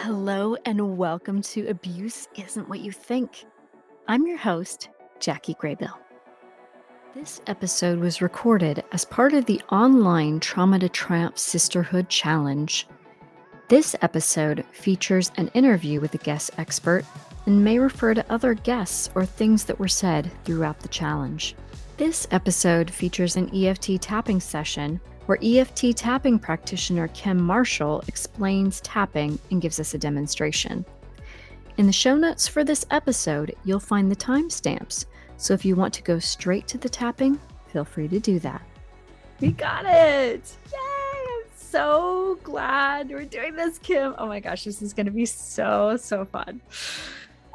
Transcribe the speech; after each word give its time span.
Hello, 0.00 0.56
and 0.66 0.98
welcome 0.98 1.40
to 1.40 1.66
Abuse 1.68 2.28
Isn't 2.36 2.68
What 2.68 2.80
You 2.80 2.92
Think. 2.92 3.46
I'm 4.06 4.26
your 4.26 4.36
host, 4.36 4.90
Jackie 5.20 5.54
Graybill. 5.54 5.94
This 7.14 7.40
episode 7.46 7.98
was 7.98 8.20
recorded 8.20 8.84
as 8.92 9.06
part 9.06 9.32
of 9.32 9.46
the 9.46 9.60
online 9.72 10.38
Trauma 10.38 10.78
to 10.80 10.90
Triumph 10.90 11.38
Sisterhood 11.38 12.10
Challenge. 12.10 12.86
This 13.68 13.96
episode 14.02 14.66
features 14.70 15.32
an 15.38 15.48
interview 15.54 15.98
with 16.00 16.14
a 16.14 16.18
guest 16.18 16.50
expert 16.58 17.04
and 17.46 17.64
may 17.64 17.78
refer 17.78 18.12
to 18.12 18.32
other 18.32 18.52
guests 18.52 19.08
or 19.14 19.24
things 19.24 19.64
that 19.64 19.78
were 19.78 19.88
said 19.88 20.30
throughout 20.44 20.78
the 20.80 20.88
challenge. 20.88 21.56
This 21.96 22.28
episode 22.30 22.90
features 22.90 23.36
an 23.36 23.50
EFT 23.54 24.00
tapping 24.02 24.40
session 24.40 25.00
where 25.26 25.38
EFT 25.42 25.96
tapping 25.96 26.38
practitioner 26.38 27.08
Kim 27.08 27.40
Marshall 27.40 28.02
explains 28.08 28.80
tapping 28.80 29.38
and 29.50 29.60
gives 29.60 29.78
us 29.78 29.94
a 29.94 29.98
demonstration. 29.98 30.84
In 31.76 31.86
the 31.86 31.92
show 31.92 32.16
notes 32.16 32.48
for 32.48 32.64
this 32.64 32.86
episode, 32.90 33.54
you'll 33.64 33.80
find 33.80 34.10
the 34.10 34.16
timestamps, 34.16 35.04
so 35.36 35.52
if 35.52 35.64
you 35.64 35.76
want 35.76 35.92
to 35.94 36.02
go 36.02 36.18
straight 36.18 36.66
to 36.68 36.78
the 36.78 36.88
tapping, 36.88 37.38
feel 37.72 37.84
free 37.84 38.08
to 38.08 38.18
do 38.18 38.38
that. 38.38 38.62
We 39.40 39.52
got 39.52 39.84
it! 39.84 40.56
Yay! 40.72 40.78
I'm 40.78 41.50
so 41.54 42.38
glad 42.42 43.10
we're 43.10 43.26
doing 43.26 43.54
this, 43.54 43.78
Kim. 43.78 44.14
Oh 44.16 44.26
my 44.26 44.40
gosh, 44.40 44.64
this 44.64 44.80
is 44.80 44.94
going 44.94 45.06
to 45.06 45.12
be 45.12 45.26
so, 45.26 45.98
so 45.98 46.24
fun. 46.24 46.62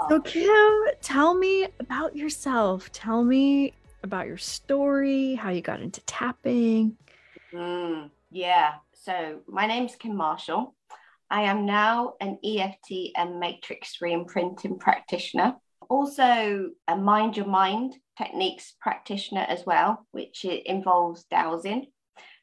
So, 0.09 0.19
Kim, 0.21 0.83
tell 1.01 1.33
me 1.33 1.67
about 1.79 2.15
yourself. 2.15 2.91
Tell 2.91 3.23
me 3.23 3.73
about 4.03 4.27
your 4.27 4.37
story, 4.37 5.35
how 5.35 5.49
you 5.49 5.61
got 5.61 5.81
into 5.81 6.01
tapping. 6.01 6.97
Mm, 7.53 8.09
yeah. 8.29 8.73
So 8.93 9.41
my 9.47 9.67
name's 9.67 9.95
Kim 9.95 10.15
Marshall. 10.15 10.75
I 11.29 11.43
am 11.43 11.65
now 11.65 12.13
an 12.19 12.39
EFT 12.43 13.11
and 13.15 13.39
matrix 13.39 13.97
reimprinting 14.03 14.79
practitioner, 14.79 15.55
also 15.89 16.69
a 16.87 16.95
mind 16.97 17.37
your 17.37 17.45
mind 17.45 17.95
techniques 18.17 18.75
practitioner 18.81 19.45
as 19.47 19.65
well, 19.65 20.05
which 20.11 20.43
involves 20.43 21.23
dowsing. 21.31 21.87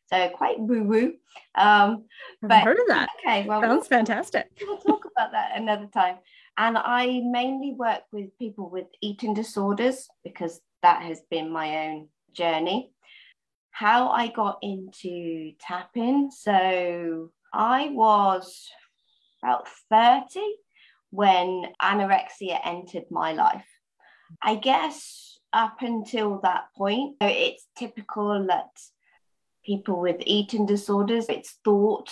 So 0.06 0.30
quite 0.30 0.58
woo 0.58 0.84
woo. 0.84 1.12
Um, 1.54 2.06
I've 2.48 2.64
heard 2.64 2.78
of 2.78 2.88
that. 2.88 3.10
Okay, 3.20 3.46
well, 3.46 3.60
sounds 3.60 3.88
fantastic. 3.88 4.46
We'll 4.62 4.78
talk 4.78 5.04
about 5.04 5.32
that 5.32 5.52
another 5.56 5.86
time. 5.92 6.16
And 6.56 6.78
I 6.78 7.20
mainly 7.24 7.74
work 7.78 8.02
with 8.10 8.36
people 8.38 8.70
with 8.70 8.86
eating 9.02 9.34
disorders 9.34 10.08
because 10.24 10.60
that 10.82 11.02
has 11.02 11.20
been 11.30 11.52
my 11.52 11.88
own 11.88 12.08
journey 12.32 12.90
how 13.78 14.08
I 14.08 14.26
got 14.26 14.58
into 14.60 15.52
tapping. 15.60 16.32
So 16.32 17.30
I 17.54 17.90
was 17.90 18.68
about 19.40 19.68
30 19.88 20.40
when 21.10 21.62
anorexia 21.80 22.58
entered 22.64 23.04
my 23.12 23.34
life. 23.34 23.68
I 24.42 24.56
guess 24.56 25.38
up 25.52 25.76
until 25.80 26.40
that 26.42 26.64
point, 26.76 27.18
it's 27.20 27.68
typical 27.78 28.44
that 28.48 28.66
people 29.64 30.00
with 30.00 30.16
eating 30.26 30.66
disorders, 30.66 31.26
it's 31.28 31.58
thought 31.64 32.10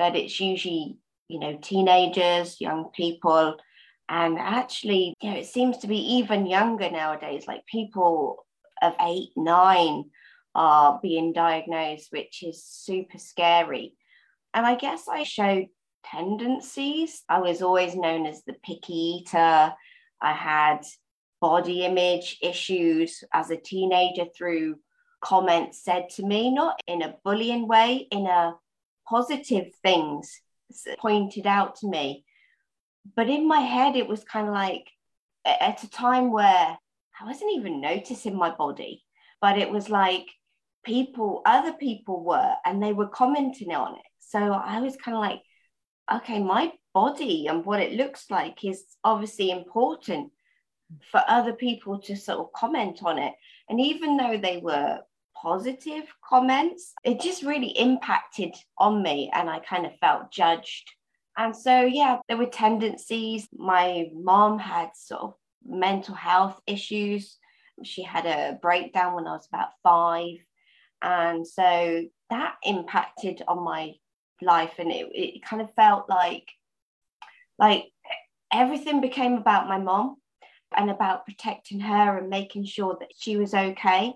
that 0.00 0.16
it's 0.16 0.40
usually, 0.40 0.98
you 1.28 1.38
know, 1.38 1.56
teenagers, 1.62 2.60
young 2.60 2.90
people. 2.92 3.54
And 4.08 4.36
actually, 4.36 5.14
you 5.22 5.30
know, 5.30 5.36
it 5.36 5.46
seems 5.46 5.78
to 5.78 5.86
be 5.86 6.16
even 6.16 6.48
younger 6.48 6.90
nowadays, 6.90 7.44
like 7.46 7.64
people 7.66 8.44
of 8.82 8.94
eight, 9.00 9.30
nine 9.36 10.06
are 10.54 11.00
being 11.02 11.32
diagnosed, 11.32 12.08
which 12.10 12.42
is 12.42 12.64
super 12.64 13.18
scary. 13.18 13.94
And 14.52 14.64
I 14.64 14.76
guess 14.76 15.08
I 15.08 15.24
showed 15.24 15.66
tendencies. 16.04 17.22
I 17.28 17.40
was 17.40 17.62
always 17.62 17.96
known 17.96 18.26
as 18.26 18.42
the 18.44 18.54
picky 18.64 19.22
eater. 19.22 19.74
I 20.20 20.32
had 20.32 20.80
body 21.40 21.84
image 21.84 22.38
issues 22.40 23.24
as 23.32 23.50
a 23.50 23.56
teenager 23.56 24.26
through 24.36 24.76
comments 25.20 25.82
said 25.82 26.08
to 26.10 26.24
me, 26.24 26.54
not 26.54 26.80
in 26.86 27.02
a 27.02 27.14
bullying 27.24 27.66
way, 27.66 28.06
in 28.10 28.26
a 28.26 28.54
positive 29.08 29.74
things 29.82 30.40
pointed 30.98 31.46
out 31.46 31.76
to 31.76 31.88
me. 31.88 32.24
But 33.16 33.28
in 33.28 33.48
my 33.48 33.60
head, 33.60 33.96
it 33.96 34.06
was 34.06 34.24
kind 34.24 34.46
of 34.46 34.54
like 34.54 34.88
at 35.44 35.82
a 35.82 35.90
time 35.90 36.30
where 36.30 36.78
I 37.20 37.24
wasn't 37.26 37.52
even 37.54 37.80
noticing 37.80 38.36
my 38.36 38.50
body, 38.50 39.04
but 39.40 39.58
it 39.58 39.70
was 39.70 39.88
like 39.88 40.26
people, 40.84 41.42
other 41.44 41.72
people 41.72 42.22
were, 42.22 42.54
and 42.64 42.82
they 42.82 42.92
were 42.92 43.08
commenting 43.08 43.72
on 43.72 43.94
it. 43.94 44.06
So 44.20 44.38
I 44.38 44.80
was 44.80 44.96
kind 44.96 45.16
of 45.16 45.20
like, 45.20 45.42
okay, 46.12 46.42
my 46.42 46.72
body 46.92 47.46
and 47.46 47.64
what 47.64 47.80
it 47.80 47.92
looks 47.92 48.30
like 48.30 48.64
is 48.64 48.84
obviously 49.02 49.50
important 49.50 50.30
for 51.10 51.22
other 51.28 51.52
people 51.52 51.98
to 52.00 52.16
sort 52.16 52.38
of 52.38 52.52
comment 52.52 53.00
on 53.04 53.18
it. 53.18 53.32
And 53.68 53.80
even 53.80 54.16
though 54.16 54.38
they 54.38 54.58
were 54.58 55.00
positive 55.40 56.04
comments, 56.28 56.92
it 57.04 57.20
just 57.20 57.42
really 57.42 57.68
impacted 57.68 58.54
on 58.78 59.02
me 59.02 59.30
and 59.34 59.48
I 59.48 59.60
kind 59.60 59.86
of 59.86 59.92
felt 60.00 60.30
judged. 60.32 60.90
And 61.36 61.54
so, 61.54 61.82
yeah, 61.82 62.18
there 62.28 62.36
were 62.36 62.46
tendencies. 62.46 63.48
My 63.56 64.06
mom 64.14 64.58
had 64.58 64.90
sort 64.94 65.22
of 65.22 65.34
mental 65.66 66.14
health 66.14 66.60
issues. 66.66 67.38
She 67.82 68.02
had 68.02 68.24
a 68.26 68.58
breakdown 68.62 69.14
when 69.14 69.26
I 69.26 69.32
was 69.32 69.48
about 69.52 69.70
five. 69.82 70.36
And 71.02 71.46
so 71.46 72.04
that 72.30 72.54
impacted 72.64 73.42
on 73.46 73.62
my 73.62 73.94
life. 74.40 74.72
And 74.78 74.90
it, 74.90 75.08
it 75.14 75.44
kind 75.44 75.62
of 75.62 75.72
felt 75.74 76.08
like, 76.08 76.48
like 77.58 77.86
everything 78.52 79.00
became 79.00 79.34
about 79.34 79.68
my 79.68 79.78
mom 79.78 80.16
and 80.76 80.90
about 80.90 81.24
protecting 81.24 81.80
her 81.80 82.18
and 82.18 82.28
making 82.28 82.64
sure 82.64 82.96
that 83.00 83.10
she 83.16 83.36
was 83.36 83.54
okay. 83.54 84.14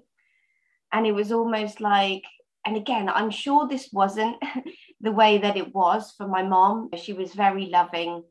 And 0.92 1.06
it 1.06 1.12
was 1.12 1.32
almost 1.32 1.80
like, 1.80 2.24
and 2.66 2.76
again, 2.76 3.08
I'm 3.08 3.30
sure 3.30 3.66
this 3.66 3.90
wasn't 3.92 4.36
the 5.00 5.12
way 5.12 5.38
that 5.38 5.56
it 5.56 5.74
was 5.74 6.12
for 6.16 6.26
my 6.26 6.42
mom. 6.42 6.90
She 6.96 7.12
was 7.12 7.32
very 7.32 7.66
loving. 7.66 8.24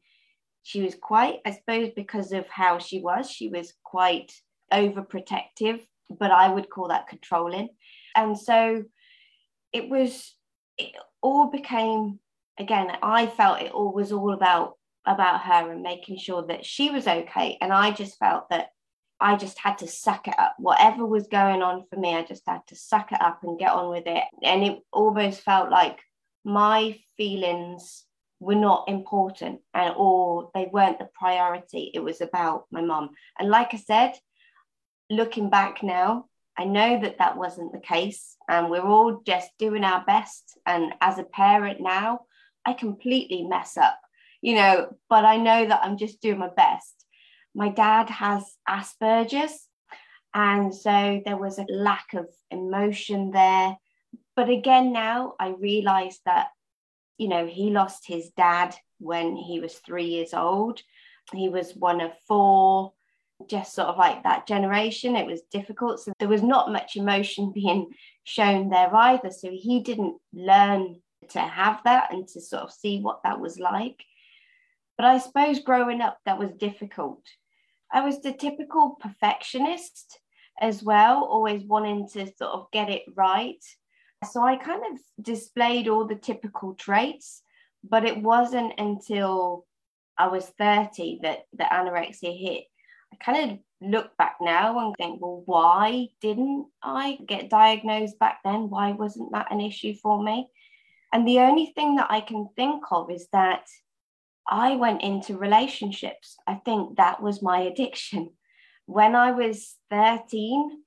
She 0.64 0.82
was 0.82 0.96
quite, 0.96 1.40
I 1.46 1.52
suppose, 1.52 1.92
because 1.96 2.34
of 2.34 2.48
how 2.48 2.80
she 2.80 3.00
was, 3.00 3.30
she 3.30 3.48
was 3.48 3.74
quite 3.84 4.34
overprotective, 4.74 5.82
but 6.10 6.32
I 6.32 6.50
would 6.50 6.70
call 6.70 6.90
that 6.90 7.08
controlling 7.08 7.70
and 8.18 8.38
so 8.38 8.84
it 9.72 9.90
was 9.90 10.34
it 10.78 10.94
all 11.22 11.50
became 11.50 12.20
again 12.60 12.92
i 13.02 13.26
felt 13.26 13.62
it 13.62 13.72
all 13.72 13.94
was 13.94 14.12
all 14.12 14.34
about 14.34 14.74
about 15.08 15.42
her 15.42 15.72
and 15.72 15.82
making 15.82 16.18
sure 16.18 16.46
that 16.46 16.66
she 16.66 16.92
was 16.92 17.08
okay. 17.08 17.58
And 17.62 17.72
i 17.72 17.92
just 17.92 18.20
felt 18.20 18.50
that 18.50 18.70
i 19.20 19.36
just 19.36 19.58
had 19.58 19.78
to 19.80 19.88
suck 19.88 20.28
it 20.28 20.38
up. 20.38 20.56
Whatever 20.60 21.06
was 21.06 21.28
going 21.28 21.62
on 21.62 21.86
for 21.90 22.00
me 22.00 22.16
i 22.16 22.24
just 22.24 22.44
had 22.46 22.62
to 22.68 22.76
suck 22.76 23.12
it 23.12 23.22
up 23.22 23.40
and 23.44 23.58
get 23.58 23.72
on 23.72 23.90
with 23.90 24.04
it. 24.06 24.24
And 24.44 24.64
it 24.64 24.80
almost 24.92 25.42
felt 25.42 25.72
like 25.72 26.00
my 26.44 27.00
feelings 27.16 28.04
were 28.40 28.56
not 28.56 28.88
important 28.88 29.62
and 29.74 29.94
or 29.98 30.52
they 30.54 30.70
weren't 30.72 31.00
the 31.00 31.10
priority. 31.14 31.90
It 31.94 32.04
was 32.04 32.22
about 32.22 32.66
my 32.72 32.82
mom 32.82 33.12
and 33.40 33.50
like 33.50 33.74
i 33.74 33.78
said 33.78 34.14
looking 35.10 35.50
back 35.50 35.82
now 35.82 36.26
I 36.58 36.66
know 36.66 37.00
that 37.02 37.20
that 37.20 37.38
wasn't 37.38 37.72
the 37.72 37.80
case, 37.80 38.36
and 38.50 38.70
we're 38.70 38.82
all 38.82 39.22
just 39.26 39.50
doing 39.60 39.84
our 39.84 40.04
best. 40.06 40.58
And 40.66 40.94
as 41.02 41.20
a 41.20 41.24
parent 41.24 41.80
now, 41.80 42.22
I 42.66 42.74
completely 42.74 43.44
mess 43.44 43.78
up, 43.78 44.00
you 44.42 44.56
know, 44.56 44.96
but 45.10 45.24
I 45.24 45.38
know 45.38 45.68
that 45.68 45.82
I'm 45.84 45.98
just 45.98 46.22
doing 46.22 46.40
my 46.40 46.50
best. 46.50 47.06
My 47.54 47.70
dad 47.70 48.10
has 48.10 48.44
Asperger's, 48.68 49.68
and 50.34 50.74
so 50.74 51.22
there 51.26 51.38
was 51.38 51.60
a 51.60 51.66
lack 51.70 52.14
of 52.14 52.28
emotion 52.52 53.32
there. 53.32 53.78
But 54.36 54.50
again, 54.50 54.92
now 54.94 55.34
I 55.40 55.50
realize 55.50 56.20
that, 56.26 56.48
you 57.18 57.28
know, 57.28 57.48
he 57.48 57.70
lost 57.72 58.06
his 58.08 58.30
dad 58.38 58.76
when 59.00 59.36
he 59.36 59.60
was 59.60 59.76
three 59.76 60.06
years 60.06 60.34
old. 60.34 60.82
He 61.34 61.50
was 61.50 61.76
one 61.76 62.02
of 62.02 62.12
four 62.28 62.94
just 63.48 63.76
sort 63.76 63.88
of 63.88 63.98
like 63.98 64.24
that 64.24 64.48
generation. 64.48 65.16
It 65.16 65.28
was 65.28 65.42
difficult. 65.52 66.00
So 66.00 66.14
there 66.20 66.28
was 66.28 66.44
not 66.44 66.72
much 66.72 66.96
emotion 66.96 67.52
being 67.56 67.92
shown 68.24 68.70
there 68.70 68.94
either. 68.94 69.32
So 69.32 69.50
he 69.52 69.82
didn't 69.82 70.18
learn 70.34 71.02
to 71.30 71.40
have 71.40 71.82
that 71.84 72.14
and 72.14 72.28
to 72.30 72.42
sort 72.42 72.64
of 72.64 72.72
see 72.72 73.00
what 73.00 73.22
that 73.24 73.40
was 73.40 73.60
like. 73.60 74.04
But 74.98 75.06
I 75.06 75.20
suppose 75.20 75.60
growing 75.60 76.02
up, 76.02 76.18
that 76.26 76.40
was 76.40 76.52
difficult. 76.52 77.22
I 77.92 78.02
was 78.02 78.22
the 78.22 78.34
typical 78.34 78.98
perfectionist 79.00 80.20
as 80.60 80.82
well, 80.82 81.24
always 81.24 81.64
wanting 81.64 82.08
to 82.14 82.26
sort 82.36 82.52
of 82.52 82.72
get 82.72 82.90
it 82.90 83.04
right. 83.16 83.64
So 84.32 84.44
I 84.44 84.56
kind 84.58 84.82
of 84.92 85.00
displayed 85.24 85.88
all 85.88 86.08
the 86.08 86.16
typical 86.16 86.74
traits, 86.74 87.44
but 87.88 88.06
it 88.06 88.22
wasn't 88.22 88.74
until 88.80 89.66
I 90.18 90.28
was 90.28 90.46
30 90.58 91.20
that 91.22 91.44
the 91.54 91.66
anorexia 91.66 92.36
hit 92.36 92.64
I 93.14 93.16
kind 93.24 93.52
of 93.52 93.60
look 93.82 94.16
back 94.18 94.38
now 94.42 94.80
and 94.80 94.96
think, 94.98 95.22
well, 95.22 95.44
why 95.46 96.08
didn't 96.22 96.68
I 96.82 97.20
get 97.26 97.50
diagnosed 97.50 98.20
back 98.20 98.40
then? 98.44 98.70
Why 98.70 98.92
wasn't 98.92 99.32
that 99.34 99.52
an 99.52 99.62
issue 99.62 99.94
for 99.96 100.22
me? 100.22 100.48
And 101.14 101.28
the 101.28 101.40
only 101.40 101.68
thing 101.76 101.96
that 101.96 102.12
I 102.12 102.22
can 102.22 102.50
think 102.56 102.84
of 102.92 103.10
is 103.12 103.28
that 103.32 103.66
I 104.48 104.76
went 104.76 105.04
into 105.04 105.38
relationships. 105.38 106.38
I 106.48 106.56
think 106.56 106.98
that 106.98 107.22
was 107.22 107.42
my 107.42 107.60
addiction. 107.72 108.32
When 108.86 109.16
I 109.16 109.32
was 109.32 109.76
13, 109.90 110.84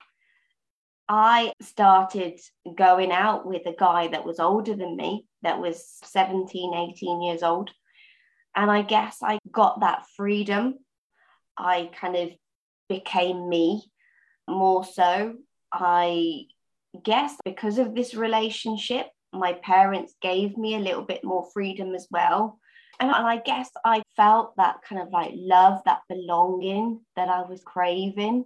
I 1.08 1.52
started 1.60 2.38
going 2.76 3.10
out 3.10 3.44
with 3.44 3.66
a 3.66 3.74
guy 3.76 4.08
that 4.08 4.24
was 4.24 4.38
older 4.38 4.74
than 4.74 4.96
me, 4.96 5.26
that 5.42 5.60
was 5.60 5.98
17, 6.04 6.72
18 6.72 7.22
years 7.22 7.42
old. 7.42 7.70
And 8.54 8.70
I 8.70 8.82
guess 8.82 9.18
I 9.22 9.38
got 9.50 9.80
that 9.80 10.06
freedom. 10.16 10.78
I 11.56 11.90
kind 11.98 12.16
of 12.16 12.30
became 12.88 13.48
me 13.48 13.90
more 14.48 14.84
so. 14.84 15.34
I 15.72 16.46
guess 17.04 17.36
because 17.44 17.78
of 17.78 17.94
this 17.94 18.14
relationship, 18.14 19.06
my 19.32 19.52
parents 19.52 20.14
gave 20.20 20.56
me 20.56 20.74
a 20.74 20.80
little 20.80 21.02
bit 21.02 21.24
more 21.24 21.48
freedom 21.52 21.94
as 21.94 22.08
well. 22.10 22.58
And 22.98 23.10
I 23.10 23.38
guess 23.38 23.70
I 23.84 24.02
felt 24.16 24.56
that 24.56 24.82
kind 24.86 25.00
of 25.00 25.10
like 25.10 25.32
love, 25.34 25.80
that 25.86 26.00
belonging 26.08 27.00
that 27.16 27.28
I 27.28 27.42
was 27.42 27.62
craving. 27.62 28.44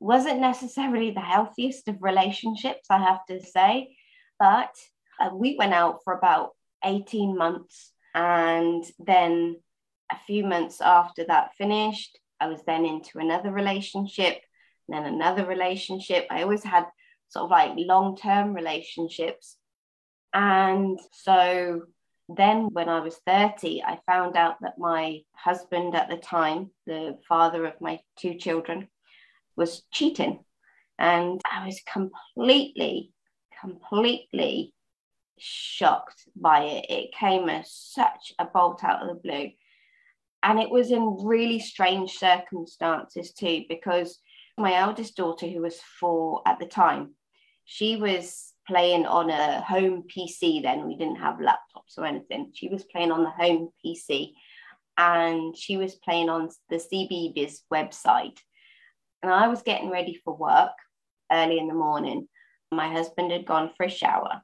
Wasn't 0.00 0.40
necessarily 0.40 1.10
the 1.10 1.20
healthiest 1.20 1.88
of 1.88 2.02
relationships, 2.02 2.86
I 2.90 2.98
have 2.98 3.24
to 3.26 3.44
say. 3.44 3.96
But 4.38 4.74
uh, 5.20 5.30
we 5.32 5.56
went 5.56 5.72
out 5.72 6.00
for 6.04 6.12
about 6.12 6.50
18 6.84 7.36
months. 7.36 7.92
And 8.14 8.84
then 8.98 9.56
a 10.10 10.16
few 10.26 10.44
months 10.44 10.80
after 10.80 11.24
that 11.28 11.54
finished, 11.56 12.18
I 12.40 12.48
was 12.48 12.62
then 12.66 12.84
into 12.84 13.18
another 13.18 13.52
relationship, 13.52 14.40
then 14.88 15.04
another 15.04 15.44
relationship. 15.44 16.26
I 16.30 16.42
always 16.42 16.64
had 16.64 16.86
sort 17.28 17.44
of 17.44 17.50
like 17.50 17.72
long 17.76 18.16
term 18.16 18.54
relationships. 18.54 19.56
And 20.32 20.98
so 21.12 21.82
then 22.28 22.68
when 22.72 22.88
I 22.88 23.00
was 23.00 23.16
30, 23.26 23.82
I 23.82 23.98
found 24.06 24.36
out 24.36 24.56
that 24.60 24.78
my 24.78 25.20
husband 25.34 25.94
at 25.94 26.10
the 26.10 26.16
time, 26.16 26.70
the 26.86 27.18
father 27.28 27.64
of 27.64 27.80
my 27.80 28.00
two 28.18 28.34
children, 28.34 28.88
was 29.56 29.82
cheating. 29.92 30.44
And 30.98 31.40
I 31.50 31.64
was 31.64 31.80
completely, 31.90 33.12
completely 33.60 34.74
shocked 35.38 36.28
by 36.36 36.64
it. 36.64 36.86
It 36.88 37.14
came 37.14 37.48
as 37.48 37.72
such 37.72 38.32
a 38.38 38.44
bolt 38.44 38.84
out 38.84 39.02
of 39.02 39.08
the 39.08 39.14
blue. 39.14 39.50
And 40.42 40.60
it 40.60 40.70
was 40.70 40.90
in 40.90 41.18
really 41.24 41.58
strange 41.58 42.12
circumstances 42.12 43.32
too, 43.32 43.64
because 43.68 44.18
my 44.56 44.74
eldest 44.74 45.16
daughter, 45.16 45.46
who 45.46 45.62
was 45.62 45.80
four 46.00 46.42
at 46.46 46.58
the 46.58 46.66
time, 46.66 47.14
she 47.64 47.96
was 47.96 48.52
playing 48.66 49.06
on 49.06 49.30
a 49.30 49.60
home 49.62 50.04
PC 50.04 50.62
then. 50.62 50.86
We 50.86 50.96
didn't 50.96 51.16
have 51.16 51.36
laptops 51.36 51.98
or 51.98 52.04
anything. 52.04 52.52
She 52.54 52.68
was 52.68 52.84
playing 52.84 53.10
on 53.10 53.24
the 53.24 53.30
home 53.30 53.70
PC 53.84 54.32
and 54.96 55.56
she 55.56 55.76
was 55.76 55.94
playing 55.94 56.28
on 56.28 56.50
the 56.70 56.76
CBeebies 56.76 57.60
website. 57.72 58.38
And 59.22 59.32
I 59.32 59.48
was 59.48 59.62
getting 59.62 59.90
ready 59.90 60.20
for 60.24 60.36
work 60.36 60.72
early 61.32 61.58
in 61.58 61.68
the 61.68 61.74
morning. 61.74 62.28
My 62.72 62.88
husband 62.92 63.32
had 63.32 63.46
gone 63.46 63.70
for 63.76 63.86
a 63.86 63.90
shower. 63.90 64.42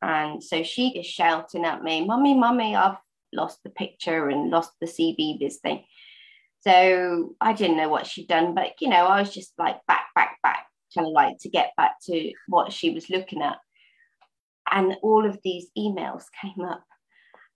And 0.00 0.42
so 0.42 0.62
she 0.62 0.90
is 0.98 1.06
shouting 1.06 1.64
at 1.64 1.82
me, 1.82 2.04
Mummy, 2.04 2.34
Mummy, 2.34 2.76
I've 2.76 2.96
lost 3.32 3.58
the 3.64 3.70
picture 3.70 4.28
and 4.28 4.50
lost 4.50 4.72
the 4.80 4.86
CBeebies 4.86 5.56
thing. 5.56 5.84
So 6.60 7.34
I 7.40 7.52
didn't 7.52 7.76
know 7.76 7.88
what 7.88 8.06
she'd 8.06 8.28
done, 8.28 8.54
but 8.54 8.72
you 8.80 8.88
know, 8.88 9.06
I 9.06 9.20
was 9.20 9.32
just 9.32 9.52
like 9.58 9.76
back, 9.86 10.06
back, 10.14 10.38
back, 10.42 10.66
kind 10.94 11.06
of 11.06 11.12
like 11.12 11.38
to 11.40 11.48
get 11.48 11.72
back 11.76 11.96
to 12.04 12.32
what 12.48 12.72
she 12.72 12.90
was 12.90 13.10
looking 13.10 13.42
at. 13.42 13.58
And 14.70 14.96
all 15.02 15.24
of 15.24 15.38
these 15.42 15.68
emails 15.78 16.24
came 16.42 16.64
up. 16.64 16.84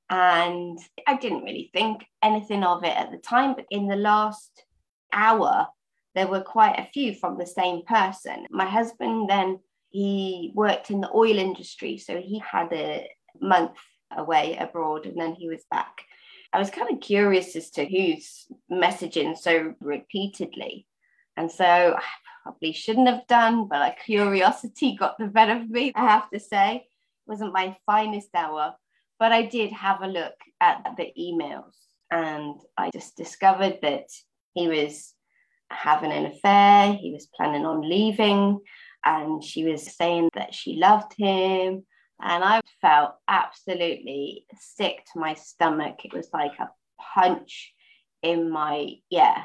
And 0.09 0.79
I 1.07 1.17
didn't 1.17 1.45
really 1.45 1.71
think 1.73 2.05
anything 2.23 2.65
of 2.65 2.85
it 2.85 2.97
at 2.97 3.11
the 3.11 3.19
time, 3.19 3.55
but 3.55 3.67
in 3.71 3.89
the 3.89 3.97
last 3.97 4.65
hour, 5.13 5.67
there 6.15 6.27
were 6.27 6.43
quite 6.43 6.79
a 6.79 6.89
few 6.93 7.15
from 7.15 7.39
the 7.39 7.47
same 7.47 7.83
person. 7.87 8.47
My 8.51 8.67
husband 8.67 9.31
then 9.31 9.59
he 9.89 10.53
worked 10.55 10.91
in 10.91 11.01
the 11.01 11.11
oil 11.15 11.39
industry, 11.39 11.99
so 11.99 12.19
he 12.19 12.39
had 12.41 12.73
a 12.73 13.09
month 13.41 13.79
away 14.17 14.56
abroad 14.56 15.06
and 15.06 15.20
then 15.20 15.35
he 15.35 15.49
was 15.49 15.64
back. 15.70 16.03
I 16.53 16.59
was 16.59 16.70
kind 16.70 16.93
of 16.93 17.00
curious 17.00 17.56
as 17.56 17.70
to 17.70 17.85
who's 17.85 18.47
messaging 18.70 19.37
so 19.37 19.75
repeatedly. 19.81 20.87
And 21.37 21.50
so 21.50 21.64
I 21.64 22.03
probably 22.43 22.73
shouldn't 22.73 23.09
have 23.09 23.26
done, 23.26 23.69
but 23.69 23.79
like 23.79 24.05
curiosity 24.05 24.97
got 24.97 25.17
the 25.19 25.26
better 25.26 25.56
of 25.56 25.70
me, 25.70 25.93
I 25.94 26.05
have 26.06 26.29
to 26.31 26.41
say. 26.41 26.76
It 26.76 27.31
wasn't 27.31 27.55
my 27.55 27.76
finest 27.87 28.29
hour, 28.35 28.75
but 29.19 29.32
I 29.32 29.43
did 29.43 29.73
have 29.73 30.03
a 30.03 30.09
look 30.09 30.35
at 30.61 30.85
the 30.97 31.11
emails 31.19 31.75
and 32.11 32.56
I 32.76 32.91
just 32.91 33.17
discovered 33.17 33.79
that 33.81 34.08
he 34.53 34.69
was 34.69 35.15
having 35.70 36.12
an 36.12 36.26
affair, 36.26 36.93
he 36.93 37.12
was 37.12 37.29
planning 37.35 37.65
on 37.65 37.88
leaving, 37.88 38.61
and 39.05 39.43
she 39.43 39.65
was 39.65 39.97
saying 39.97 40.29
that 40.35 40.55
she 40.55 40.76
loved 40.76 41.15
him 41.17 41.85
and 42.23 42.45
I 42.45 42.61
felt 42.81 43.15
absolutely 43.27 44.47
sick 44.59 45.05
to 45.13 45.19
my 45.19 45.35
stomach. 45.35 46.05
It 46.05 46.15
was 46.15 46.29
like 46.33 46.53
a 46.61 46.71
punch 47.15 47.75
in 48.23 48.49
my, 48.49 48.95
yeah, 49.11 49.43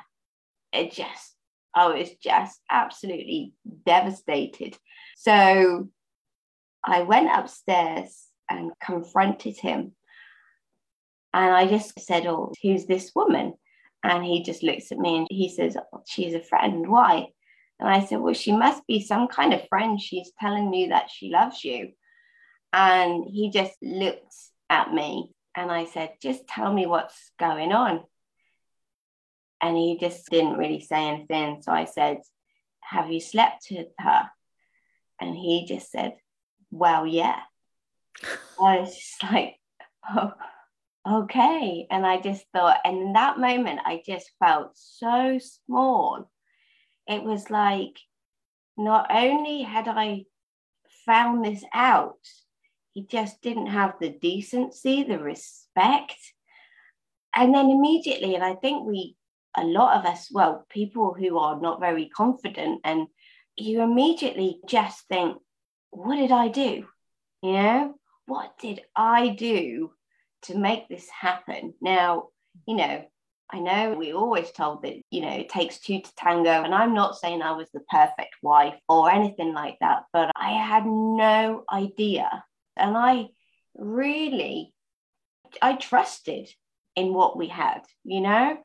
it 0.72 0.92
just, 0.92 1.36
I 1.74 1.88
was 1.88 2.10
just 2.24 2.60
absolutely 2.70 3.54
devastated. 3.86 4.78
So 5.16 5.90
I 6.84 7.02
went 7.02 7.36
upstairs 7.36 8.28
and 8.48 8.72
confronted 8.80 9.58
him. 9.58 9.94
And 11.34 11.54
I 11.54 11.68
just 11.68 12.00
said, 12.00 12.28
Oh, 12.28 12.54
who's 12.62 12.86
this 12.86 13.12
woman? 13.16 13.54
And 14.04 14.24
he 14.24 14.44
just 14.44 14.64
looks 14.64 14.92
at 14.92 15.00
me 15.00 15.18
and 15.18 15.28
he 15.30 15.50
says, 15.50 15.76
oh, 15.78 16.04
She's 16.08 16.36
a 16.36 16.44
friend. 16.44 16.88
Why? 16.88 17.28
And 17.80 17.90
I 17.90 18.06
said, 18.06 18.20
Well, 18.20 18.34
she 18.36 18.52
must 18.52 18.86
be 18.86 19.02
some 19.02 19.28
kind 19.28 19.54
of 19.54 19.68
friend. 19.68 20.00
She's 20.00 20.32
telling 20.40 20.70
me 20.70 20.88
that 20.90 21.10
she 21.12 21.30
loves 21.30 21.64
you. 21.64 21.92
And 22.74 23.26
he 23.26 23.50
just 23.50 23.76
looked 23.82 24.34
at 24.70 24.94
me 24.94 25.32
and 25.56 25.72
I 25.72 25.86
said, 25.86 26.14
Just 26.22 26.48
tell 26.48 26.72
me 26.72 26.86
what's 26.86 27.32
going 27.40 27.72
on. 27.72 28.04
And 29.62 29.76
he 29.76 29.98
just 30.00 30.30
didn't 30.30 30.58
really 30.58 30.82
say 30.82 31.08
anything. 31.08 31.62
So 31.62 31.72
I 31.72 31.86
said, 31.86 32.20
Have 32.82 33.12
you 33.12 33.20
slept 33.20 33.68
with 33.72 33.88
her? 34.00 34.30
And 35.20 35.36
he 35.36 35.66
just 35.68 35.92
said, 35.92 36.16
Well, 36.72 37.08
yeah. 37.08 37.40
I 38.62 38.80
was 38.80 38.96
just 38.96 39.24
like, 39.24 39.56
Oh, 40.10 40.34
okay. 41.10 41.88
And 41.90 42.06
I 42.06 42.20
just 42.20 42.46
thought, 42.54 42.80
and 42.86 42.98
in 42.98 43.14
that 43.14 43.40
moment, 43.40 43.80
I 43.86 44.02
just 44.06 44.30
felt 44.40 44.72
so 44.76 45.40
small. 45.40 46.30
It 47.08 47.24
was 47.24 47.50
like, 47.50 47.98
not 48.78 49.08
only 49.10 49.64
had 49.64 49.88
I 49.88 50.26
found 51.06 51.44
this 51.44 51.64
out, 51.74 52.20
he 52.98 53.04
just 53.04 53.44
didn't 53.44 53.68
have 53.68 53.94
the 54.02 54.10
decency, 54.10 55.04
the 55.04 55.20
respect. 55.20 56.16
And 57.36 57.54
then 57.54 57.70
immediately, 57.70 58.34
and 58.34 58.44
I 58.44 58.56
think 58.56 58.88
we, 58.88 59.16
a 59.56 59.64
lot 59.64 60.00
of 60.00 60.06
us, 60.12 60.30
well, 60.32 60.66
people 60.68 61.14
who 61.14 61.38
are 61.38 61.62
not 61.62 61.80
very 61.80 62.10
confident, 62.10 62.82
and 62.84 63.06
you 63.56 63.84
immediately 63.84 64.62
just 64.68 65.08
think, 65.10 65.38
what 65.92 66.16
did 66.16 66.32
I 66.32 66.48
do? 66.48 66.88
You 67.44 67.52
know, 67.52 67.94
what 68.26 68.58
did 68.60 68.82
I 68.96 69.28
do 69.28 69.92
to 70.46 70.58
make 70.58 70.90
this 70.90 71.08
happen? 71.08 71.76
Now, 71.80 72.30
you 72.68 72.76
know, 72.78 73.06
I 73.52 73.60
know 73.60 73.94
we 73.94 74.14
always 74.14 74.50
told 74.50 74.82
that, 74.82 74.96
you 75.12 75.22
know, 75.22 75.34
it 75.34 75.50
takes 75.50 75.80
two 75.80 76.02
to 76.02 76.16
tango. 76.16 76.64
And 76.64 76.74
I'm 76.74 76.96
not 76.96 77.16
saying 77.16 77.44
I 77.44 77.52
was 77.52 77.70
the 77.70 77.82
perfect 77.92 78.38
wife 78.42 78.80
or 78.90 79.12
anything 79.12 79.54
like 79.54 79.78
that, 79.82 80.06
but 80.12 80.32
I 80.36 80.54
had 80.54 80.88
no 80.88 81.64
idea 81.72 82.44
and 82.78 82.98
I 82.98 83.28
really, 83.76 84.74
I 85.62 85.74
trusted 85.76 86.50
in 86.96 87.14
what 87.14 87.38
we 87.38 87.48
had, 87.48 87.82
you 88.04 88.22
know, 88.22 88.58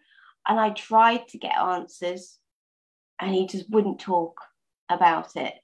and 0.48 0.60
I 0.60 0.70
tried 0.70 1.28
to 1.28 1.38
get 1.38 1.56
answers 1.56 2.38
and 3.20 3.34
he 3.34 3.46
just 3.46 3.70
wouldn't 3.70 4.00
talk 4.00 4.40
about 4.88 5.36
it. 5.36 5.54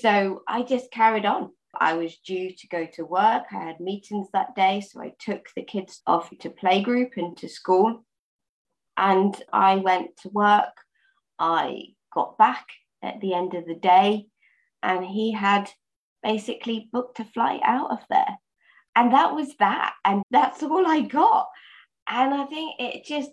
So 0.00 0.42
I 0.48 0.62
just 0.62 0.90
carried 0.90 1.24
on. 1.24 1.50
I 1.78 1.94
was 1.94 2.16
due 2.18 2.50
to 2.50 2.68
go 2.68 2.86
to 2.94 3.04
work. 3.04 3.44
I 3.52 3.64
had 3.64 3.80
meetings 3.80 4.28
that 4.32 4.54
day. 4.56 4.80
So 4.80 5.00
I 5.00 5.12
took 5.20 5.46
the 5.54 5.62
kids 5.62 6.00
off 6.06 6.30
to 6.40 6.50
playgroup 6.50 7.16
and 7.16 7.36
to 7.36 7.48
school. 7.48 8.04
And 8.96 9.40
I 9.52 9.76
went 9.76 10.16
to 10.22 10.30
work. 10.30 10.74
I 11.38 11.94
got 12.12 12.36
back 12.38 12.66
at 13.02 13.20
the 13.20 13.34
end 13.34 13.54
of 13.54 13.66
the 13.66 13.76
day 13.76 14.26
and 14.82 15.04
he 15.04 15.32
had 15.32 15.70
basically 16.22 16.88
booked 16.92 17.20
a 17.20 17.24
flight 17.24 17.60
out 17.64 17.90
of 17.90 18.00
there. 18.10 18.38
And 18.96 19.12
that 19.12 19.34
was 19.34 19.54
that. 19.58 19.94
And 20.04 20.22
that's 20.30 20.62
all 20.62 20.86
I 20.86 21.00
got. 21.00 21.48
And 22.08 22.34
I 22.34 22.44
think 22.46 22.76
it 22.80 23.04
just, 23.04 23.30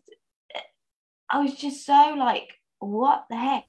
I 1.30 1.39
was 1.39 1.56
just 1.56 1.86
so 1.86 2.15
like, 2.18 2.50
what 2.80 3.25
the 3.30 3.38
heck? 3.38 3.63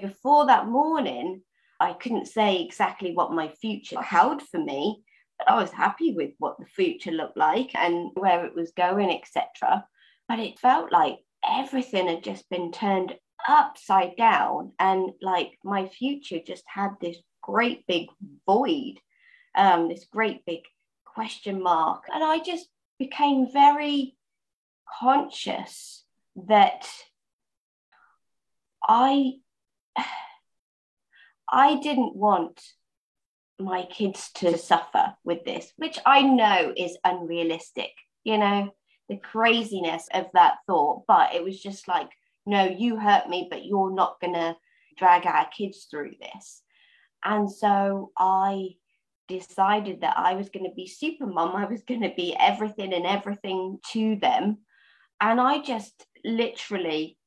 Before 0.00 0.46
that 0.46 0.66
morning, 0.66 1.42
I 1.80 1.92
couldn't 1.92 2.26
say 2.26 2.62
exactly 2.62 3.12
what 3.12 3.32
my 3.32 3.48
future 3.48 4.00
held 4.00 4.42
for 4.42 4.58
me, 4.58 5.02
but 5.38 5.50
I 5.50 5.60
was 5.60 5.70
happy 5.70 6.12
with 6.12 6.32
what 6.38 6.58
the 6.58 6.66
future 6.66 7.12
looked 7.12 7.36
like 7.36 7.70
and 7.74 8.10
where 8.14 8.44
it 8.44 8.54
was 8.54 8.72
going, 8.72 9.10
etc. 9.10 9.84
But 10.28 10.40
it 10.40 10.58
felt 10.58 10.90
like 10.92 11.18
everything 11.48 12.08
had 12.08 12.24
just 12.24 12.48
been 12.50 12.72
turned 12.72 13.14
upside 13.48 14.16
down, 14.16 14.72
and 14.78 15.12
like 15.22 15.58
my 15.64 15.86
future 15.86 16.40
just 16.44 16.64
had 16.66 16.90
this 17.00 17.16
great 17.48 17.86
big 17.86 18.08
void, 18.44 19.00
um, 19.54 19.88
this 19.88 20.04
great 20.04 20.44
big 20.44 20.60
question 21.06 21.62
mark. 21.62 22.04
And 22.12 22.22
I 22.22 22.40
just 22.40 22.68
became 22.98 23.50
very 23.50 24.16
conscious 25.00 26.04
that 26.46 26.86
I 28.86 29.32
I 31.50 31.76
didn't 31.76 32.14
want 32.14 32.60
my 33.58 33.84
kids 33.84 34.30
to 34.34 34.58
suffer 34.58 35.14
with 35.24 35.44
this, 35.46 35.72
which 35.76 35.98
I 36.04 36.20
know 36.20 36.74
is 36.76 36.98
unrealistic, 37.02 37.92
you 38.22 38.36
know, 38.36 38.74
the 39.08 39.16
craziness 39.16 40.06
of 40.12 40.26
that 40.34 40.58
thought. 40.66 41.04
But 41.08 41.34
it 41.34 41.42
was 41.42 41.58
just 41.58 41.88
like, 41.88 42.10
no, 42.44 42.64
you 42.64 42.98
hurt 42.98 43.30
me, 43.30 43.48
but 43.50 43.64
you're 43.64 43.94
not 43.94 44.20
to 44.34 44.56
drag 44.98 45.24
our 45.24 45.48
kids 45.48 45.86
through 45.90 46.12
this. 46.20 46.62
And 47.24 47.50
so 47.50 48.12
I 48.18 48.70
decided 49.28 50.00
that 50.00 50.16
I 50.16 50.34
was 50.34 50.48
going 50.48 50.64
to 50.64 50.74
be 50.74 50.86
super 50.86 51.26
mom. 51.26 51.54
I 51.54 51.66
was 51.66 51.82
going 51.82 52.02
to 52.02 52.12
be 52.16 52.34
everything 52.38 52.92
and 52.92 53.06
everything 53.06 53.78
to 53.92 54.16
them. 54.16 54.58
And 55.20 55.40
I 55.40 55.60
just 55.60 56.06
literally 56.24 57.18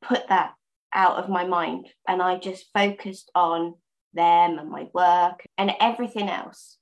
put 0.00 0.28
that 0.28 0.54
out 0.94 1.16
of 1.16 1.28
my 1.28 1.44
mind 1.44 1.88
and 2.08 2.22
I 2.22 2.38
just 2.38 2.66
focused 2.74 3.30
on 3.34 3.74
them 4.14 4.58
and 4.58 4.70
my 4.70 4.88
work 4.92 5.44
and 5.58 5.72
everything 5.80 6.28
else. 6.28 6.78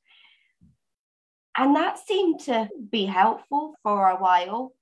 And 1.57 1.77
that 1.77 1.99
seemed 1.99 2.41
to 2.41 2.69
be 2.91 3.07
helpful 3.07 3.75
for 3.83 4.09
a 4.09 4.17
while. 4.17 4.73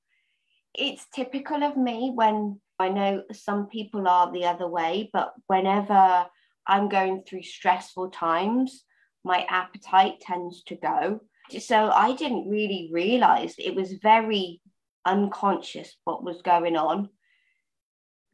It's 0.74 1.06
typical 1.14 1.62
of 1.62 1.76
me 1.76 2.12
when 2.14 2.60
I 2.78 2.88
know 2.88 3.24
some 3.32 3.66
people 3.66 4.06
are 4.06 4.30
the 4.30 4.44
other 4.44 4.68
way, 4.68 5.10
but 5.12 5.32
whenever 5.46 6.26
I'm 6.68 6.88
going 6.88 7.22
through 7.22 7.42
stressful 7.42 8.10
times, 8.10 8.84
my 9.24 9.46
appetite 9.48 10.20
tends 10.20 10.62
to 10.64 10.76
go. 10.76 11.20
So 11.58 11.90
I 11.90 12.14
didn't 12.14 12.48
really 12.48 12.90
realize 12.92 13.54
it 13.58 13.74
was 13.74 13.92
very 14.02 14.60
unconscious 15.06 15.96
what 16.04 16.22
was 16.22 16.42
going 16.42 16.76
on. 16.76 17.08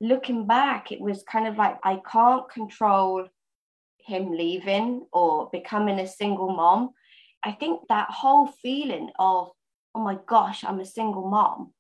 Looking 0.01 0.47
back, 0.47 0.91
it 0.91 1.01
was 1.01 1.23
kind 1.23 1.47
of 1.47 1.57
like 1.57 1.79
I 1.85 2.01
can't 2.11 2.51
control 2.51 3.29
him 3.99 4.33
leaving 4.33 5.07
or 5.13 5.49
becoming 5.51 6.01
a 6.01 6.07
single 6.07 6.53
mom. 6.53 6.91
I 7.43 7.53
think 7.53 7.83
that 7.89 8.11
whole 8.11 8.49
feeling 8.49 9.11
of, 9.19 9.51
oh 9.95 10.01
my 10.01 10.19
gosh, 10.27 10.65
I'm 10.65 10.81
a 10.81 10.85
single 10.85 11.29
mom, 11.31 11.73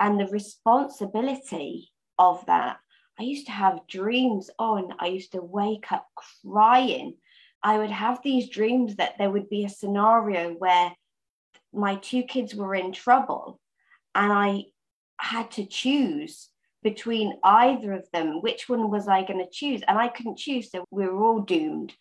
and 0.00 0.18
the 0.18 0.26
responsibility 0.26 1.90
of 2.18 2.44
that. 2.46 2.78
I 3.18 3.24
used 3.24 3.46
to 3.46 3.52
have 3.52 3.86
dreams 3.88 4.50
oh, 4.58 4.76
on, 4.76 4.94
I 4.98 5.06
used 5.08 5.32
to 5.32 5.40
wake 5.42 5.90
up 5.90 6.06
crying. 6.44 7.16
I 7.62 7.78
would 7.78 7.90
have 7.90 8.20
these 8.22 8.48
dreams 8.48 8.96
that 8.96 9.18
there 9.18 9.30
would 9.30 9.48
be 9.48 9.64
a 9.64 9.68
scenario 9.68 10.52
where 10.52 10.92
my 11.72 11.96
two 11.96 12.22
kids 12.22 12.54
were 12.54 12.74
in 12.74 12.92
trouble 12.92 13.60
and 14.14 14.32
I 14.32 14.64
had 15.20 15.50
to 15.52 15.66
choose 15.66 16.48
between 16.82 17.34
either 17.42 17.92
of 17.92 18.08
them 18.12 18.40
which 18.40 18.68
one 18.68 18.88
was 18.88 19.08
i 19.08 19.24
going 19.24 19.44
to 19.44 19.50
choose? 19.50 19.82
And 19.88 19.98
i 19.98 20.08
couldn't 20.08 20.38
choose 20.38 20.70
so 20.70 20.84
we 20.90 21.06
were 21.06 21.22
all 21.22 21.40
doomed. 21.40 21.92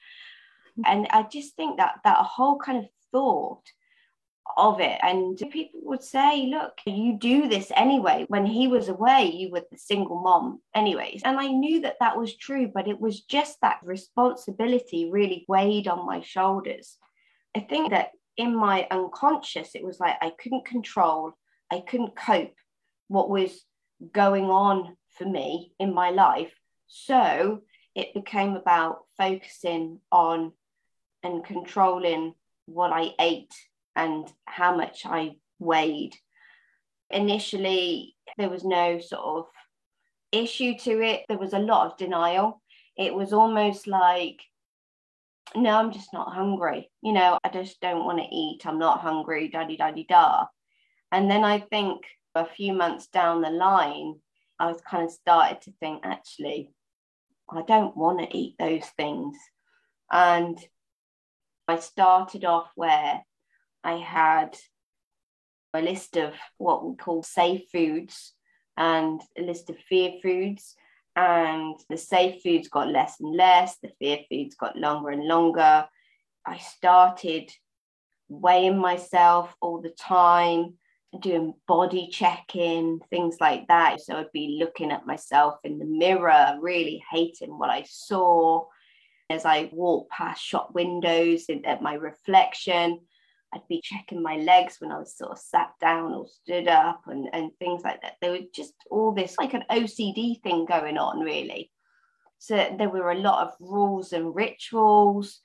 Mm. 0.79 0.83
And 0.85 1.07
i 1.09 1.23
just 1.23 1.55
think 1.55 1.77
that 1.77 1.95
that 2.03 2.17
whole 2.17 2.59
kind 2.59 2.77
of 2.77 2.85
thought 3.11 3.63
of 4.55 4.79
it. 4.79 4.99
And 5.01 5.37
people 5.51 5.79
would 5.83 6.03
say 6.03 6.47
look 6.47 6.79
you 6.85 7.17
do 7.17 7.47
this 7.47 7.71
anyway. 7.75 8.25
When 8.27 8.45
he 8.45 8.67
was 8.67 8.89
away 8.89 9.31
you 9.33 9.51
were 9.51 9.63
the 9.71 9.77
single 9.77 10.21
mom 10.21 10.61
anyways. 10.75 11.21
And 11.23 11.39
i 11.39 11.47
knew 11.47 11.81
that 11.81 11.97
that 11.99 12.17
was 12.17 12.35
true 12.35 12.71
but 12.73 12.87
it 12.87 12.99
was 12.99 13.21
just 13.21 13.57
that 13.61 13.79
responsibility 13.83 15.09
really 15.11 15.45
weighed 15.47 15.87
on 15.87 16.05
my 16.05 16.21
shoulders. 16.21 16.97
I 17.55 17.61
think 17.61 17.91
that 17.91 18.11
in 18.37 18.55
my 18.55 18.87
unconscious 18.91 19.73
it 19.73 19.83
was 19.83 19.99
like 19.99 20.15
i 20.21 20.31
couldn't 20.39 20.63
control 20.63 21.33
i 21.71 21.79
couldn't 21.79 22.15
cope 22.15 22.53
what 23.07 23.31
was 23.31 23.63
going 24.11 24.45
on 24.45 24.95
for 25.09 25.25
me 25.25 25.71
in 25.79 25.93
my 25.93 26.09
life. 26.11 26.53
So 26.87 27.61
it 27.95 28.13
became 28.13 28.55
about 28.55 28.99
focusing 29.17 29.99
on 30.11 30.53
and 31.23 31.43
controlling 31.43 32.33
what 32.65 32.91
I 32.93 33.13
ate 33.19 33.53
and 33.97 34.31
how 34.45 34.77
much 34.77 35.05
I 35.05 35.31
weighed. 35.59 36.15
Initially, 37.09 38.15
there 38.37 38.49
was 38.49 38.63
no 38.63 38.99
sort 38.99 39.25
of 39.25 39.45
issue 40.31 40.77
to 40.77 41.01
it, 41.01 41.25
there 41.27 41.39
was 41.39 41.53
a 41.53 41.59
lot 41.59 41.87
of 41.87 41.97
denial. 41.97 42.61
It 42.95 43.13
was 43.13 43.33
almost 43.33 43.87
like, 43.87 44.39
no, 45.55 45.71
I'm 45.71 45.91
just 45.91 46.13
not 46.13 46.33
hungry. 46.33 46.91
You 47.01 47.13
know, 47.13 47.39
I 47.43 47.49
just 47.49 47.81
don't 47.81 48.05
want 48.05 48.19
to 48.19 48.35
eat. 48.35 48.65
I'm 48.65 48.79
not 48.79 49.01
hungry, 49.01 49.47
daddy, 49.47 49.77
daddy, 49.77 50.05
da. 50.07 50.45
And 51.11 51.29
then 51.31 51.43
I 51.43 51.59
think 51.59 52.01
a 52.35 52.45
few 52.45 52.73
months 52.73 53.07
down 53.07 53.41
the 53.41 53.49
line, 53.49 54.15
I 54.59 54.67
was 54.67 54.81
kind 54.81 55.05
of 55.05 55.11
started 55.11 55.61
to 55.61 55.71
think, 55.79 56.01
actually, 56.03 56.71
I 57.49 57.61
don't 57.61 57.95
want 57.95 58.19
to 58.19 58.37
eat 58.37 58.55
those 58.59 58.85
things. 58.97 59.37
And 60.11 60.59
I 61.67 61.79
started 61.79 62.45
off 62.45 62.69
where 62.75 63.21
I 63.87 63.99
had 63.99 64.57
a 65.73 65.81
list 65.81 66.17
of 66.17 66.33
what 66.57 66.85
we 66.85 66.97
call 66.97 67.23
safe 67.23 67.61
foods 67.71 68.33
and 68.75 69.21
a 69.37 69.41
list 69.41 69.69
of 69.69 69.77
fear 69.79 70.11
foods. 70.21 70.75
And 71.15 71.75
the 71.89 71.95
safe 71.95 72.43
foods 72.43 72.67
got 72.67 72.89
less 72.89 73.21
and 73.21 73.33
less, 73.33 73.77
the 73.81 73.89
fear 73.97 74.19
foods 74.29 74.55
got 74.55 74.75
longer 74.75 75.11
and 75.11 75.23
longer. 75.23 75.87
I 76.45 76.57
started 76.57 77.49
weighing 78.27 78.77
myself 78.77 79.55
all 79.61 79.81
the 79.81 79.95
time 79.97 80.73
doing 81.21 81.53
body 81.65 82.09
checking, 82.11 82.99
things 83.09 83.37
like 83.39 83.69
that. 83.69 84.01
So 84.01 84.17
I'd 84.17 84.33
be 84.33 84.57
looking 84.59 84.91
at 84.91 85.07
myself 85.07 85.55
in 85.63 85.79
the 85.79 85.85
mirror, 85.85 86.57
really 86.59 87.01
hating 87.09 87.57
what 87.57 87.69
I 87.69 87.85
saw. 87.87 88.65
As 89.29 89.45
I 89.45 89.69
walked 89.71 90.11
past 90.11 90.43
shop 90.43 90.73
windows 90.73 91.45
at 91.65 91.81
my 91.81 91.93
reflection, 91.93 92.99
I'd 93.53 93.67
be 93.69 93.81
checking 93.81 94.21
my 94.21 94.35
legs 94.37 94.77
when 94.79 94.91
I 94.91 94.99
was 94.99 95.15
sort 95.15 95.31
of 95.31 95.39
sat 95.39 95.71
down 95.79 96.13
or 96.13 96.27
stood 96.27 96.67
up 96.67 97.01
and, 97.07 97.29
and 97.33 97.51
things 97.59 97.81
like 97.83 98.01
that. 98.01 98.15
There 98.21 98.31
was 98.31 98.41
just 98.53 98.73
all 98.91 99.13
this 99.13 99.35
like 99.39 99.53
an 99.53 99.63
OCD 99.71 100.41
thing 100.41 100.65
going 100.65 100.97
on, 100.97 101.21
really. 101.21 101.71
So 102.39 102.75
there 102.77 102.89
were 102.89 103.11
a 103.11 103.17
lot 103.17 103.47
of 103.47 103.53
rules 103.59 104.13
and 104.13 104.35
rituals. 104.35 105.39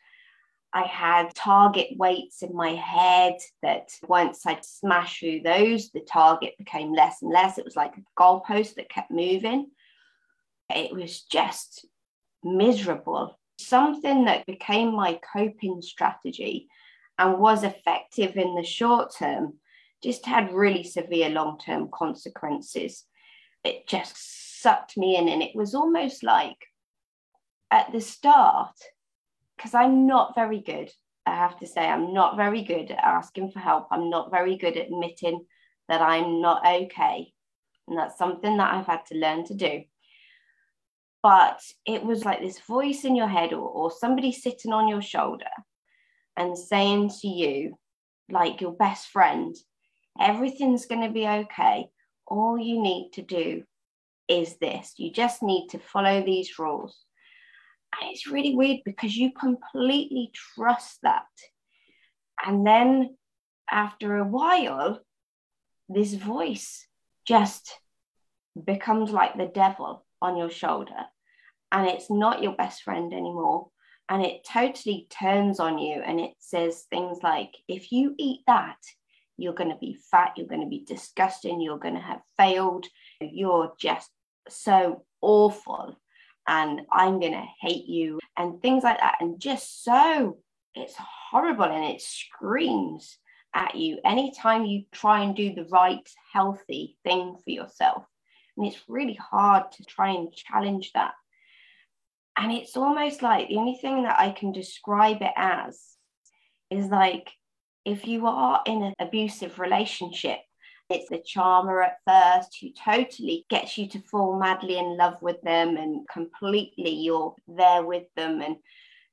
I 0.75 0.83
had 0.83 1.35
target 1.35 1.89
weights 1.97 2.43
in 2.43 2.57
my 2.57 2.75
head 2.75 3.35
that 3.63 3.91
once 4.09 4.47
I'd 4.47 4.65
smash 4.65 5.21
through 5.21 5.43
those, 5.43 5.91
the 5.91 6.01
target 6.01 6.55
became 6.59 6.93
less 6.93 7.23
and 7.23 7.31
less. 7.31 7.59
It 7.59 7.65
was 7.65 7.77
like 7.77 7.95
a 7.97 8.21
goalpost 8.21 8.75
that 8.75 8.89
kept 8.89 9.11
moving. 9.11 9.71
It 10.75 10.93
was 10.93 11.23
just 11.23 11.87
miserable. 12.43 13.39
Something 13.59 14.25
that 14.25 14.47
became 14.47 14.95
my 14.95 15.21
coping 15.33 15.83
strategy 15.83 16.69
and 17.19 17.39
was 17.39 17.65
effective 17.65 18.37
in 18.37 18.55
the 18.55 18.65
short 18.65 19.15
term 19.17 19.55
just 20.03 20.27
had 20.27 20.53
really 20.53 20.83
severe 20.83 21.29
long 21.29 21.59
term 21.59 21.89
consequences. 21.93 23.05
It 23.65 23.87
just 23.87 24.61
sucked 24.61 24.97
me 24.97 25.17
in, 25.17 25.29
and 25.29 25.43
it 25.43 25.55
was 25.55 25.75
almost 25.75 26.23
like 26.23 26.57
at 27.71 27.93
the 27.93 28.01
start, 28.01 28.75
because 29.57 29.75
I'm 29.75 30.07
not 30.07 30.35
very 30.35 30.61
good. 30.61 30.91
I 31.25 31.37
have 31.37 31.59
to 31.61 31.67
say, 31.67 31.87
I'm 31.87 32.13
not 32.13 32.37
very 32.37 32.63
good 32.63 32.91
at 32.91 32.99
asking 32.99 33.53
for 33.53 33.61
help. 33.61 33.87
I'm 33.93 34.11
not 34.11 34.33
very 34.33 34.57
good 34.57 34.77
at 34.77 34.87
admitting 34.87 35.47
that 35.89 36.03
I'm 36.03 36.41
not 36.41 36.67
okay. 36.67 37.33
And 37.87 37.97
that's 37.97 38.19
something 38.19 38.57
that 38.57 38.75
I've 38.75 38.87
had 38.87 39.07
to 39.07 39.19
learn 39.19 39.45
to 39.47 39.55
do. 39.55 39.83
But 41.23 41.61
it 41.87 42.03
was 42.05 42.25
like 42.25 42.41
this 42.41 42.59
voice 42.61 43.05
in 43.05 43.15
your 43.15 43.29
head 43.29 43.53
or, 43.53 43.69
or 43.69 43.93
somebody 43.93 44.33
sitting 44.33 44.73
on 44.73 44.89
your 44.89 45.03
shoulder 45.03 45.47
and 46.37 46.57
saying 46.57 47.11
to 47.21 47.29
you, 47.29 47.79
like 48.31 48.61
your 48.61 48.73
best 48.73 49.09
friend, 49.09 49.55
everything's 50.21 50.87
going 50.87 51.03
to 51.03 51.13
be 51.13 51.27
okay. 51.27 51.89
All 52.27 52.59
you 52.59 52.81
need 52.81 53.11
to 53.15 53.23
do 53.23 53.65
is 54.29 54.57
this. 54.57 54.95
You 54.97 55.13
just 55.13 55.43
need 55.43 55.69
to 55.69 55.79
follow 55.79 56.23
these 56.25 56.59
rules. 56.59 56.97
And 58.01 58.11
it's 58.11 58.27
really 58.27 58.55
weird 58.55 58.81
because 58.85 59.17
you 59.17 59.33
completely 59.33 60.31
trust 60.35 60.99
that. 61.03 61.27
And 62.45 62.67
then 62.67 63.17
after 63.71 64.17
a 64.17 64.25
while, 64.25 65.01
this 65.89 66.15
voice 66.15 66.87
just 67.27 67.79
becomes 68.65 69.11
like 69.11 69.37
the 69.37 69.51
devil 69.53 70.05
on 70.21 70.37
your 70.37 70.51
shoulder. 70.51 71.07
And 71.71 71.87
it's 71.87 72.11
not 72.11 72.43
your 72.43 72.55
best 72.55 72.83
friend 72.83 73.13
anymore. 73.13 73.69
And 74.13 74.25
it 74.25 74.45
totally 74.45 75.07
turns 75.11 75.59
on 75.59 75.79
you 75.79 76.03
and 76.05 76.21
it 76.21 76.33
says 76.39 76.85
things 76.91 77.19
like 77.23 77.53
if 77.67 77.91
you 77.91 78.15
eat 78.19 78.41
that 78.47 78.77
you're 79.39 79.55
going 79.55 79.71
to 79.71 79.79
be 79.81 79.99
fat 80.11 80.33
you're 80.37 80.47
going 80.47 80.61
to 80.61 80.69
be 80.69 80.85
disgusting 80.87 81.61
you're 81.61 81.79
going 81.79 81.95
to 81.95 82.01
have 82.01 82.21
failed 82.37 82.87
you're 83.21 83.73
just 83.81 84.11
so 84.49 85.05
awful 85.21 85.99
and 86.47 86.83
i'm 86.93 87.21
going 87.21 87.33
to 87.33 87.47
hate 87.61 87.87
you 87.87 88.19
and 88.37 88.61
things 88.61 88.85
like 88.85 88.99
that 88.99 89.17
and 89.21 89.41
just 89.41 89.83
so 89.83 90.37
it's 90.75 90.95
horrible 90.97 91.65
and 91.65 91.85
it 91.85 92.01
screams 92.01 93.19
at 93.55 93.75
you 93.75 93.99
anytime 94.05 94.65
you 94.65 94.85
try 94.93 95.23
and 95.23 95.37
do 95.37 95.55
the 95.55 95.67
right 95.67 96.09
healthy 96.33 96.97
thing 97.05 97.37
for 97.45 97.51
yourself. 97.51 98.05
And 98.57 98.67
it's 98.67 98.83
really 98.89 99.15
hard 99.15 99.73
to 99.73 99.85
try 99.85 100.11
and 100.11 100.33
challenge 100.33 100.93
that 100.95 101.13
and 102.37 102.53
it's 102.53 102.77
almost 102.77 103.23
like 103.23 103.49
the 103.49 103.57
only 103.57 103.79
thing 103.81 104.05
that 104.05 104.19
I 104.19 104.31
can 104.31 104.53
describe 104.53 105.21
it 105.21 105.33
as 105.37 105.81
is 106.71 106.87
like 106.87 107.31
if 107.85 108.07
you 108.07 108.27
are 108.27 108.63
in 108.67 108.83
an 108.83 108.95
abusive 108.99 109.59
relationship, 109.59 110.39
it's 110.89 111.09
the 111.09 111.23
charmer 111.25 111.83
at 111.83 111.99
first 112.07 112.57
who 112.61 112.69
totally 112.73 113.45
gets 113.51 113.77
you 113.77 113.89
to 113.89 114.01
fall 114.01 114.39
madly 114.39 114.79
in 114.79 114.97
love 114.97 115.21
with 115.21 115.41
them 115.43 115.77
and 115.77 116.07
completely 116.09 116.91
you're 116.91 117.35
there 117.49 117.85
with 117.85 118.05
them 118.17 118.41
and 118.41 118.57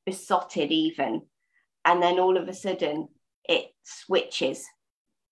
besotted 0.06 0.72
even. 0.72 1.22
And 1.86 2.02
then 2.02 2.20
all 2.20 2.38
of 2.38 2.48
a 2.48 2.54
sudden 2.54 3.08
it 3.48 3.68
switches 3.84 4.66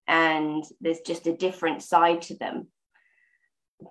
and 0.07 0.63
there's 0.81 1.01
just 1.01 1.27
a 1.27 1.35
different 1.35 1.83
side 1.83 2.21
to 2.23 2.35
them. 2.35 2.67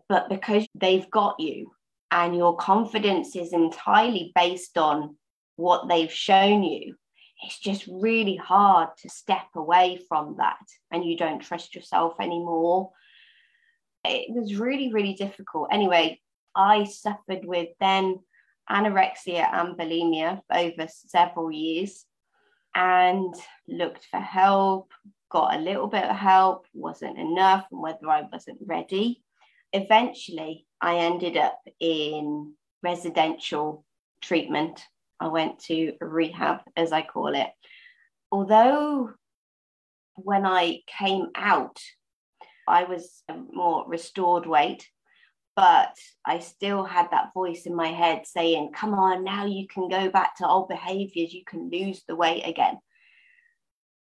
But 0.09 0.29
because 0.29 0.67
they've 0.75 1.09
got 1.11 1.38
you 1.38 1.73
and 2.11 2.37
your 2.37 2.57
confidence 2.57 3.35
is 3.37 3.53
entirely 3.53 4.33
based 4.35 4.79
on 4.79 5.17
what 5.57 5.89
they've 5.89 6.13
shown 6.13 6.63
you, 6.63 6.95
it's 7.43 7.59
just 7.59 7.87
really 7.91 8.37
hard 8.37 8.91
to 8.99 9.09
step 9.09 9.47
away 9.55 10.01
from 10.09 10.37
that 10.39 10.65
and 10.91 11.05
you 11.05 11.17
don't 11.17 11.41
trust 11.41 11.75
yourself 11.75 12.15
anymore. 12.21 12.91
It 14.05 14.33
was 14.35 14.57
really, 14.57 14.93
really 14.93 15.15
difficult. 15.15 15.69
Anyway, 15.73 16.21
I 16.55 16.85
suffered 16.85 17.45
with 17.45 17.69
then 17.81 18.21
anorexia 18.71 19.53
and 19.53 19.77
bulimia 19.77 20.41
over 20.51 20.89
several 20.89 21.53
years 21.53 22.05
and 22.75 23.35
looked 23.69 24.07
for 24.11 24.21
help, 24.21 24.93
got 25.31 25.55
a 25.55 25.61
little 25.61 25.87
bit 25.87 26.05
of 26.05 26.17
help, 26.17 26.67
wasn't 26.73 27.19
enough, 27.19 27.67
and 27.71 27.81
whether 27.81 28.09
I 28.09 28.23
wasn't 28.33 28.59
ready. 28.65 29.23
Eventually, 29.73 30.67
I 30.81 30.99
ended 30.99 31.37
up 31.37 31.61
in 31.81 32.55
residential 32.83 33.85
treatment. 34.21 34.81
I 35.21 35.29
went 35.29 35.59
to 35.65 35.95
rehab, 36.01 36.61
as 36.77 36.93
I 36.93 37.03
call 37.03 37.35
it. 37.35 37.49
Although 38.31 39.11
when 40.15 40.47
I 40.47 40.83
came 40.87 41.29
out, 41.35 41.79
I 42.69 42.85
was 42.85 43.23
more 43.53 43.85
restored 43.87 44.47
weight, 44.47 44.89
but 45.55 45.95
I 46.25 46.41
still 46.41 46.85
had 46.85 47.11
that 47.11 47.33
voice 47.33 47.67
in 47.67 47.75
my 47.75 47.89
head 47.89 48.27
saying, 48.27 48.73
Come 48.75 48.95
on, 48.95 49.25
now 49.25 49.47
you 49.47 49.67
can 49.69 49.89
go 49.89 50.11
back 50.11 50.37
to 50.37 50.47
old 50.47 50.69
behaviors, 50.69 51.33
you 51.33 51.45
can 51.47 51.71
lose 51.71 52.03
the 52.07 52.17
weight 52.17 52.43
again. 52.47 52.79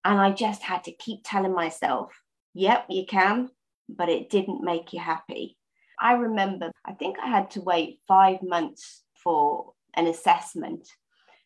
And 0.05 0.19
I 0.19 0.31
just 0.31 0.63
had 0.63 0.83
to 0.85 0.91
keep 0.91 1.21
telling 1.23 1.53
myself, 1.53 2.11
Yep, 2.53 2.85
you 2.89 3.05
can, 3.05 3.49
but 3.97 4.09
it 4.09 4.29
didn't 4.29 4.63
make 4.63 4.93
you 4.93 4.99
happy. 4.99 5.57
I 5.99 6.13
remember, 6.13 6.71
I 6.85 6.93
think 6.93 7.17
I 7.19 7.27
had 7.27 7.51
to 7.51 7.61
wait 7.61 7.99
five 8.07 8.41
months 8.41 9.03
for 9.23 9.73
an 9.95 10.07
assessment, 10.07 10.87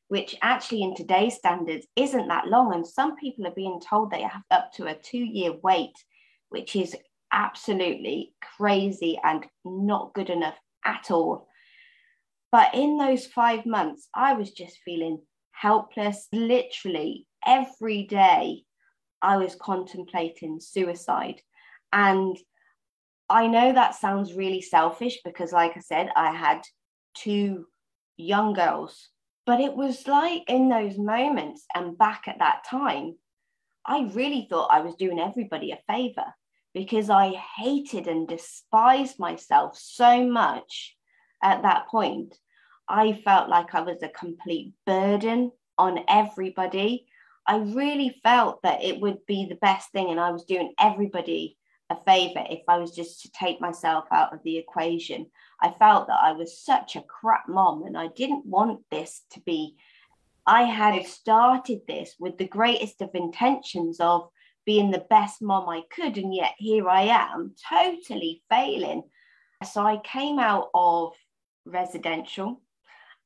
which 0.07 0.35
actually 0.41 0.83
in 0.83 0.95
today's 0.95 1.35
standards 1.35 1.85
isn't 1.95 2.27
that 2.27 2.47
long. 2.47 2.73
And 2.73 2.87
some 2.87 3.15
people 3.17 3.45
are 3.47 3.55
being 3.55 3.81
told 3.81 4.11
they 4.11 4.21
have 4.21 4.43
up 4.51 4.71
to 4.73 4.85
a 4.85 4.95
two 4.95 5.17
year 5.17 5.53
wait, 5.61 5.93
which 6.49 6.75
is 6.75 6.95
absolutely 7.33 8.33
crazy 8.57 9.19
and 9.23 9.45
not 9.65 10.13
good 10.13 10.29
enough 10.29 10.57
at 10.85 11.11
all. 11.11 11.47
But 12.51 12.73
in 12.73 12.97
those 12.97 13.25
five 13.25 13.65
months, 13.65 14.07
I 14.15 14.33
was 14.33 14.51
just 14.51 14.77
feeling 14.85 15.21
helpless. 15.51 16.27
Literally 16.31 17.27
every 17.45 18.03
day, 18.03 18.63
I 19.21 19.37
was 19.37 19.55
contemplating 19.55 20.59
suicide. 20.61 21.41
And 21.95 22.37
I 23.29 23.47
know 23.47 23.71
that 23.71 23.95
sounds 23.95 24.33
really 24.33 24.61
selfish 24.61 25.19
because, 25.23 25.53
like 25.53 25.77
I 25.77 25.79
said, 25.79 26.09
I 26.13 26.35
had 26.35 26.61
two 27.15 27.67
young 28.17 28.51
girls, 28.53 29.09
but 29.45 29.61
it 29.61 29.73
was 29.73 30.05
like 30.05 30.43
in 30.49 30.67
those 30.67 30.97
moments 30.97 31.63
and 31.73 31.97
back 31.97 32.23
at 32.27 32.39
that 32.39 32.65
time, 32.69 33.15
I 33.85 34.11
really 34.13 34.45
thought 34.49 34.73
I 34.73 34.81
was 34.81 34.95
doing 34.95 35.19
everybody 35.19 35.71
a 35.71 35.79
favor 35.87 36.25
because 36.73 37.09
I 37.09 37.41
hated 37.57 38.07
and 38.07 38.27
despised 38.27 39.17
myself 39.17 39.77
so 39.77 40.27
much 40.27 40.97
at 41.41 41.61
that 41.61 41.87
point. 41.87 42.37
I 42.89 43.13
felt 43.23 43.47
like 43.47 43.73
I 43.73 43.81
was 43.81 44.03
a 44.03 44.09
complete 44.09 44.73
burden 44.85 45.51
on 45.77 45.99
everybody. 46.09 47.07
I 47.47 47.57
really 47.57 48.19
felt 48.21 48.63
that 48.63 48.83
it 48.83 48.99
would 48.99 49.25
be 49.27 49.45
the 49.47 49.55
best 49.55 49.91
thing, 49.91 50.09
and 50.09 50.19
I 50.19 50.31
was 50.31 50.43
doing 50.43 50.73
everybody 50.77 51.57
a 51.89 51.95
favor 52.05 52.43
if 52.49 52.61
I 52.67 52.77
was 52.77 52.91
just 52.91 53.21
to 53.21 53.31
take 53.31 53.61
myself 53.61 54.05
out 54.11 54.33
of 54.33 54.39
the 54.43 54.57
equation. 54.57 55.27
I 55.61 55.71
felt 55.71 56.07
that 56.07 56.19
I 56.21 56.31
was 56.31 56.59
such 56.59 56.95
a 56.95 57.01
crap 57.01 57.47
mom 57.47 57.83
and 57.83 57.97
I 57.97 58.07
didn't 58.07 58.45
want 58.45 58.81
this 58.89 59.23
to 59.31 59.39
be. 59.41 59.75
I 60.47 60.63
had 60.63 61.05
started 61.05 61.81
this 61.87 62.15
with 62.19 62.37
the 62.37 62.47
greatest 62.47 63.01
of 63.01 63.09
intentions 63.13 63.99
of 63.99 64.29
being 64.65 64.91
the 64.91 65.05
best 65.09 65.41
mom 65.41 65.69
I 65.69 65.83
could, 65.91 66.17
and 66.17 66.33
yet 66.33 66.53
here 66.57 66.89
I 66.89 67.03
am 67.03 67.53
totally 67.69 68.43
failing. 68.49 69.03
So 69.63 69.85
I 69.85 69.97
came 69.97 70.39
out 70.39 70.69
of 70.73 71.13
residential 71.65 72.61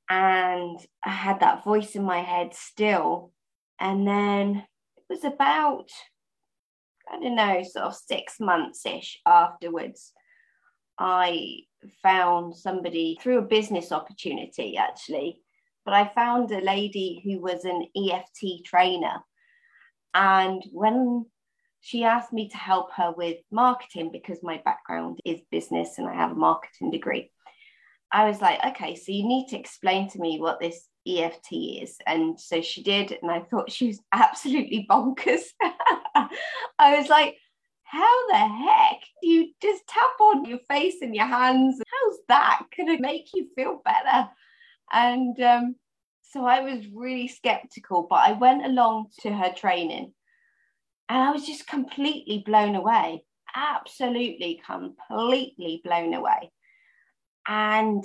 and 0.10 0.80
I 1.04 1.10
had 1.10 1.40
that 1.42 1.64
voice 1.64 1.96
in 1.96 2.04
my 2.04 2.20
head 2.20 2.54
still. 2.54 3.32
And 3.80 4.08
then 4.08 4.66
it 4.98 5.04
was 5.10 5.24
about 5.24 5.90
I 7.12 7.20
don't 7.20 7.36
know, 7.36 7.64
sort 7.64 7.86
of 7.86 7.96
six 7.96 8.40
months 8.40 8.86
ish 8.86 9.20
afterwards, 9.26 10.14
I 10.98 11.62
found 12.04 12.56
somebody 12.56 13.18
through 13.22 13.40
a 13.40 13.44
business 13.44 13.92
opportunity 13.92 14.78
actually. 14.78 15.42
But 15.86 15.94
I 15.94 16.12
found 16.14 16.52
a 16.52 16.62
lady 16.62 17.22
who 17.24 17.40
was 17.40 17.66
an 17.66 17.86
EFT 17.96 18.66
trainer. 18.66 19.24
And 20.14 20.62
when 20.72 21.26
she 21.82 22.04
asked 22.04 22.34
me 22.34 22.50
to 22.50 22.58
help 22.58 22.92
her 22.94 23.14
with 23.16 23.38
marketing 23.52 24.12
because 24.12 24.40
my 24.44 24.62
background 24.66 25.20
is 25.26 25.40
business 25.52 25.98
and 25.98 26.08
I 26.08 26.14
have 26.14 26.32
a 26.32 26.36
marketing 26.36 26.92
degree. 26.92 27.32
I 28.12 28.28
was 28.28 28.42
like, 28.42 28.64
okay, 28.66 28.96
so 28.96 29.12
you 29.12 29.28
need 29.28 29.48
to 29.50 29.60
explain 29.60 30.10
to 30.10 30.20
me 30.20 30.40
what 30.40 30.60
this 30.60 30.88
EFT 31.10 31.54
is. 31.54 31.98
And 32.06 32.40
so 32.40 32.62
she 32.62 32.84
did. 32.84 33.18
And 33.22 33.32
I 33.32 33.42
thought 33.42 33.72
she 33.72 33.88
was 33.88 34.00
absolutely 34.12 34.86
bonkers. 34.90 35.42
I 36.16 36.98
was 36.98 37.10
like, 37.10 37.38
how 37.84 38.28
the 38.28 38.38
heck 38.38 39.00
do 39.22 39.30
you 39.30 39.52
just 39.62 39.88
tap 39.88 40.20
on 40.22 40.46
your 40.46 40.60
face 40.70 40.98
and 41.02 41.16
your 41.16 41.26
hands? 41.26 41.82
How's 41.88 42.18
that 42.28 42.62
going 42.78 42.96
to 42.96 43.02
make 43.02 43.30
you 43.34 43.50
feel 43.56 43.82
better? 43.84 44.30
And 44.92 45.40
um, 45.40 45.76
so 46.22 46.46
I 46.46 46.62
was 46.62 46.86
really 46.94 47.28
skeptical, 47.28 48.06
but 48.08 48.20
I 48.28 48.34
went 48.34 48.66
along 48.66 49.08
to 49.22 49.34
her 49.34 49.52
training 49.52 50.14
and 51.10 51.18
I 51.18 51.32
was 51.32 51.46
just 51.46 51.66
completely 51.66 52.44
blown 52.46 52.76
away. 52.76 53.26
Absolutely, 53.56 54.62
completely 54.64 55.82
blown 55.84 56.14
away. 56.14 56.52
And 57.48 58.04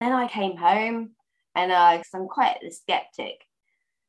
then 0.00 0.12
I 0.12 0.28
came 0.28 0.58
home 0.58 1.12
and 1.54 1.72
uh, 1.72 1.96
cause 1.96 2.08
I'm 2.14 2.28
quite 2.28 2.58
a 2.66 2.70
skeptic. 2.70 3.40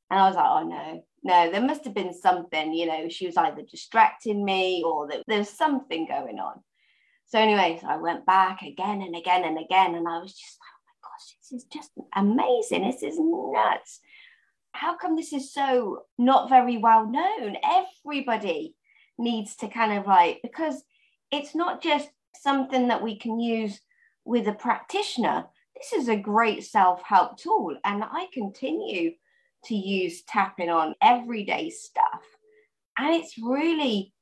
And 0.09 0.19
I 0.19 0.27
was 0.27 0.35
like, 0.35 0.45
oh 0.47 0.67
no, 0.67 1.03
no, 1.23 1.51
there 1.51 1.61
must 1.61 1.85
have 1.85 1.93
been 1.93 2.13
something, 2.13 2.73
you 2.73 2.85
know, 2.85 3.09
she 3.09 3.25
was 3.25 3.37
either 3.37 3.63
distracting 3.63 4.43
me 4.43 4.83
or 4.85 5.07
there, 5.07 5.23
there's 5.27 5.49
something 5.49 6.05
going 6.07 6.39
on. 6.39 6.61
So, 7.27 7.39
anyway, 7.39 7.79
so 7.81 7.87
I 7.87 7.97
went 7.97 8.25
back 8.25 8.61
again 8.61 9.01
and 9.01 9.15
again 9.15 9.43
and 9.43 9.57
again, 9.57 9.95
and 9.95 10.07
I 10.07 10.19
was 10.19 10.33
just 10.33 10.59
like, 10.59 10.69
oh 10.69 10.83
my 10.85 11.09
gosh, 11.09 11.35
this 11.39 11.51
is 11.51 11.65
just 11.65 11.91
amazing. 12.15 12.83
This 12.83 13.01
is 13.01 13.17
nuts. 13.19 14.01
How 14.73 14.95
come 14.97 15.15
this 15.15 15.33
is 15.33 15.51
so 15.51 16.03
not 16.19 16.49
very 16.49 16.77
well 16.77 17.09
known? 17.09 17.57
Everybody 17.63 18.75
needs 19.17 19.55
to 19.57 19.67
kind 19.67 19.97
of 19.97 20.05
like, 20.05 20.41
because 20.43 20.83
it's 21.31 21.55
not 21.55 21.81
just 21.81 22.09
something 22.35 22.89
that 22.89 23.01
we 23.01 23.17
can 23.17 23.39
use 23.39 23.79
with 24.25 24.47
a 24.47 24.53
practitioner. 24.53 25.45
This 25.75 25.93
is 25.93 26.07
a 26.09 26.15
great 26.15 26.63
self 26.63 27.01
help 27.03 27.37
tool, 27.37 27.77
and 27.83 28.03
I 28.03 28.27
continue 28.33 29.11
to 29.65 29.75
use 29.75 30.23
tapping 30.23 30.69
on 30.69 30.95
everyday 31.01 31.69
stuff. 31.69 32.21
And 32.97 33.15
it's 33.15 33.37
really 33.37 34.13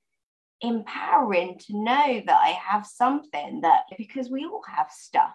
empowering 0.61 1.57
to 1.57 1.83
know 1.83 2.21
that 2.25 2.41
I 2.43 2.49
have 2.49 2.85
something 2.85 3.61
that, 3.61 3.83
because 3.97 4.29
we 4.29 4.45
all 4.45 4.63
have 4.67 4.91
stuff, 4.91 5.33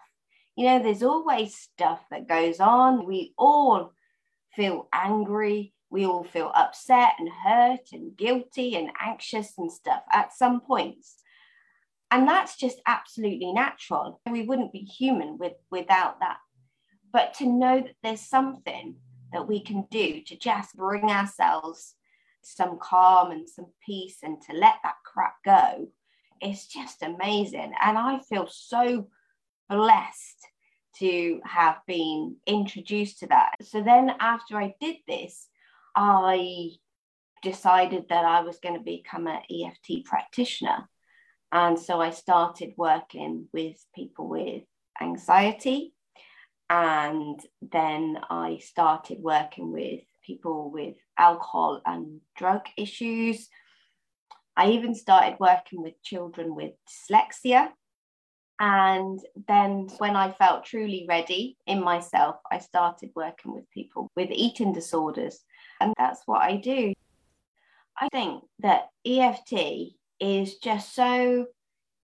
you 0.57 0.67
know, 0.67 0.83
there's 0.83 1.03
always 1.03 1.55
stuff 1.55 2.01
that 2.11 2.29
goes 2.29 2.61
on. 2.61 3.05
We 3.05 3.35
all 3.37 3.93
feel 4.55 4.89
angry. 4.93 5.75
We 5.91 6.07
all 6.07 6.25
feel 6.25 6.51
upset 6.55 7.13
and 7.19 7.29
hurt 7.29 7.93
and 7.93 8.17
guilty 8.17 8.77
and 8.77 8.91
anxious 9.01 9.53
and 9.59 9.71
stuff 9.71 10.03
at 10.13 10.33
some 10.33 10.61
points. 10.61 11.17
And 12.11 12.29
that's 12.29 12.57
just 12.57 12.81
absolutely 12.87 13.53
natural. 13.53 14.21
We 14.31 14.43
wouldn't 14.43 14.73
be 14.73 14.81
human 14.81 15.39
with, 15.39 15.55
without 15.71 16.21
that. 16.21 16.39
But 17.13 17.35
to 17.35 17.47
know 17.47 17.81
that 17.81 17.97
there's 18.03 18.21
something 18.21 18.97
that 19.33 19.49
we 19.49 19.61
can 19.61 19.87
do 19.91 20.23
to 20.27 20.37
just 20.37 20.77
bring 20.77 21.11
ourselves 21.11 21.95
some 22.43 22.79
calm 22.81 23.33
and 23.33 23.49
some 23.49 23.67
peace 23.85 24.19
and 24.23 24.41
to 24.43 24.53
let 24.53 24.77
that 24.85 24.97
crap 25.05 25.35
go 25.45 25.89
it's 26.41 26.67
just 26.67 27.03
amazing. 27.03 27.73
And 27.83 27.99
I 27.99 28.21
feel 28.21 28.47
so 28.49 29.09
blessed 29.69 30.47
to 30.99 31.41
have 31.45 31.77
been 31.87 32.37
introduced 32.47 33.21
to 33.21 33.27
that. 33.29 33.55
So 33.63 33.83
then 33.83 34.13
after 34.21 34.57
I 34.57 34.75
did 34.81 34.97
this, 35.07 35.49
I 35.95 36.71
decided 37.43 38.07
that 38.09 38.25
I 38.25 38.41
was 38.41 38.59
going 38.59 38.77
to 38.77 38.85
become 38.85 39.27
an 39.27 39.41
EFT 39.51 40.05
practitioner. 40.05 40.89
And 41.53 41.79
so 41.79 42.01
I 42.01 42.11
started 42.11 42.75
working 42.77 43.49
with 43.53 43.77
people 43.95 44.29
with 44.29 44.63
anxiety. 45.01 45.93
And 46.69 47.39
then 47.63 48.19
I 48.29 48.59
started 48.59 49.19
working 49.21 49.73
with 49.73 50.01
people 50.25 50.71
with 50.71 50.97
alcohol 51.17 51.81
and 51.87 52.21
drug 52.37 52.63
issues. 52.77 53.49
I 54.57 54.71
even 54.71 54.95
started 54.95 55.37
working 55.39 55.83
with 55.83 56.03
children 56.03 56.55
with 56.55 56.73
dyslexia. 56.89 57.69
And 58.59 59.21
then, 59.47 59.89
when 59.99 60.17
I 60.17 60.33
felt 60.33 60.65
truly 60.65 61.05
ready 61.07 61.59
in 61.67 61.85
myself, 61.85 62.37
I 62.51 62.59
started 62.59 63.11
working 63.15 63.53
with 63.53 63.71
people 63.71 64.11
with 64.17 64.31
eating 64.31 64.73
disorders. 64.73 65.41
And 65.79 65.93
that's 65.99 66.23
what 66.25 66.41
I 66.41 66.57
do. 66.57 66.95
I 68.01 68.09
think 68.09 68.45
that 68.61 68.89
EFT 69.05 69.93
is 70.21 70.57
just 70.57 70.95
so 70.95 71.47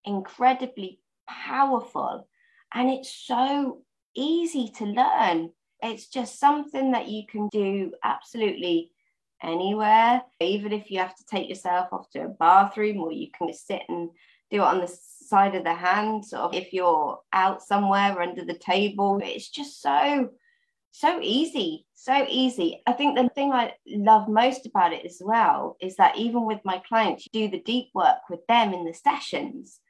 incredibly 0.04 1.00
powerful 1.28 2.26
and 2.74 2.90
it's 2.90 3.12
so 3.12 3.82
easy 4.14 4.68
to 4.76 4.84
learn. 4.84 5.50
It's 5.82 6.08
just 6.08 6.38
something 6.38 6.92
that 6.92 7.08
you 7.08 7.26
can 7.26 7.48
do 7.48 7.92
absolutely 8.04 8.92
anywhere, 9.42 10.22
even 10.40 10.72
if 10.72 10.90
you 10.90 10.98
have 10.98 11.16
to 11.16 11.24
take 11.26 11.48
yourself 11.48 11.88
off 11.92 12.10
to 12.10 12.24
a 12.24 12.28
bathroom 12.28 12.98
or 12.98 13.12
you 13.12 13.28
can 13.36 13.48
just 13.48 13.66
sit 13.66 13.82
and 13.88 14.10
do 14.50 14.58
it 14.58 14.60
on 14.60 14.80
the 14.80 14.86
side 14.86 15.54
of 15.54 15.64
the 15.64 15.74
hand. 15.74 16.24
So 16.24 16.50
if 16.52 16.72
you're 16.72 17.18
out 17.32 17.62
somewhere 17.62 18.20
under 18.20 18.44
the 18.44 18.54
table, 18.54 19.18
it's 19.22 19.48
just 19.48 19.82
so, 19.82 20.30
so 20.92 21.18
easy, 21.22 21.86
so 21.94 22.26
easy. 22.28 22.82
I 22.86 22.92
think 22.92 23.16
the 23.16 23.28
thing 23.30 23.50
I 23.50 23.72
love 23.86 24.28
most 24.28 24.66
about 24.66 24.92
it 24.92 25.06
as 25.06 25.20
well 25.24 25.76
is 25.80 25.96
that 25.96 26.18
even 26.18 26.44
with 26.44 26.60
my 26.64 26.82
clients, 26.86 27.26
you 27.26 27.48
do 27.48 27.50
the 27.50 27.62
deep 27.62 27.88
work 27.94 28.18
with 28.28 28.46
them 28.46 28.74
in 28.74 28.84
the 28.84 28.92
sessions, 28.92 29.80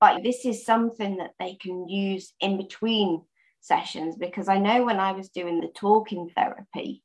but 0.00 0.22
this 0.22 0.46
is 0.46 0.64
something 0.64 1.18
that 1.18 1.34
they 1.38 1.54
can 1.54 1.88
use 1.88 2.32
in 2.40 2.56
between 2.56 3.22
sessions 3.60 4.16
because 4.16 4.48
I 4.48 4.58
know 4.58 4.84
when 4.84 4.98
I 4.98 5.12
was 5.12 5.28
doing 5.28 5.60
the 5.60 5.68
talking 5.68 6.30
therapy, 6.34 7.02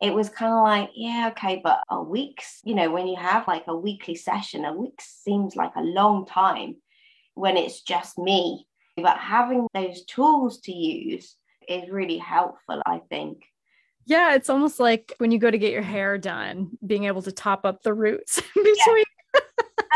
it 0.00 0.14
was 0.14 0.28
kind 0.28 0.52
of 0.52 0.62
like, 0.62 0.90
yeah, 0.94 1.30
okay, 1.32 1.60
but 1.62 1.80
a 1.90 2.00
week's, 2.00 2.60
you 2.62 2.76
know, 2.76 2.90
when 2.90 3.08
you 3.08 3.16
have 3.16 3.48
like 3.48 3.64
a 3.66 3.76
weekly 3.76 4.14
session, 4.14 4.64
a 4.64 4.72
week 4.72 5.00
seems 5.00 5.56
like 5.56 5.74
a 5.76 5.82
long 5.82 6.24
time 6.24 6.76
when 7.34 7.56
it's 7.56 7.82
just 7.82 8.16
me. 8.16 8.66
But 8.96 9.18
having 9.18 9.66
those 9.74 10.04
tools 10.04 10.60
to 10.62 10.72
use 10.72 11.36
is 11.70 11.88
really 11.90 12.18
helpful, 12.18 12.82
I 12.84 13.00
think. 13.08 13.44
Yeah, 14.06 14.34
it's 14.34 14.50
almost 14.50 14.80
like 14.80 15.14
when 15.18 15.30
you 15.30 15.38
go 15.38 15.50
to 15.50 15.58
get 15.58 15.72
your 15.72 15.82
hair 15.82 16.18
done, 16.18 16.76
being 16.84 17.04
able 17.04 17.22
to 17.22 17.32
top 17.32 17.64
up 17.64 17.82
the 17.82 17.94
roots 17.94 18.42
between. 18.54 19.04
Yeah. 19.34 19.40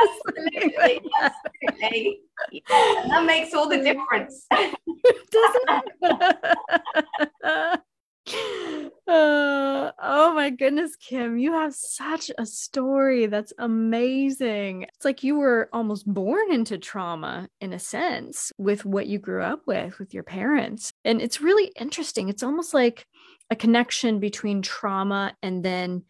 absolutely, 0.03 1.01
absolutely. 1.21 2.21
Yeah, 2.53 2.63
that 3.09 3.25
makes 3.27 3.53
all 3.55 3.69
the 3.69 3.79
difference. 3.79 4.47
Doesn't 4.53 5.83
it? 8.27 8.84
Uh, 9.07 9.93
oh 10.03 10.33
my 10.35 10.49
goodness, 10.49 10.97
Kim, 10.97 11.37
you 11.37 11.53
have 11.53 11.75
such 11.75 12.31
a 12.39 12.47
story 12.47 13.27
that's 13.27 13.53
amazing. 13.59 14.83
It's 14.95 15.05
like 15.05 15.23
you 15.23 15.37
were 15.37 15.69
almost 15.75 16.07
born 16.07 16.51
into 16.51 16.79
trauma 16.79 17.49
in 17.61 17.75
a 17.75 17.79
sense 17.79 18.51
with 18.57 18.87
what 18.87 19.07
you 19.07 19.19
grew 19.19 19.43
up 19.43 19.61
with, 19.67 19.99
with 19.99 20.15
your 20.15 20.23
parents. 20.23 20.93
And 21.05 21.21
it's 21.21 21.43
really 21.43 21.71
interesting. 21.79 22.31
It's 22.31 22.43
almost 22.43 22.73
like 22.73 23.07
a 23.51 23.57
connection 23.57 24.21
between 24.21 24.63
trauma 24.63 25.37
and 25.43 25.63
then 25.63 26.05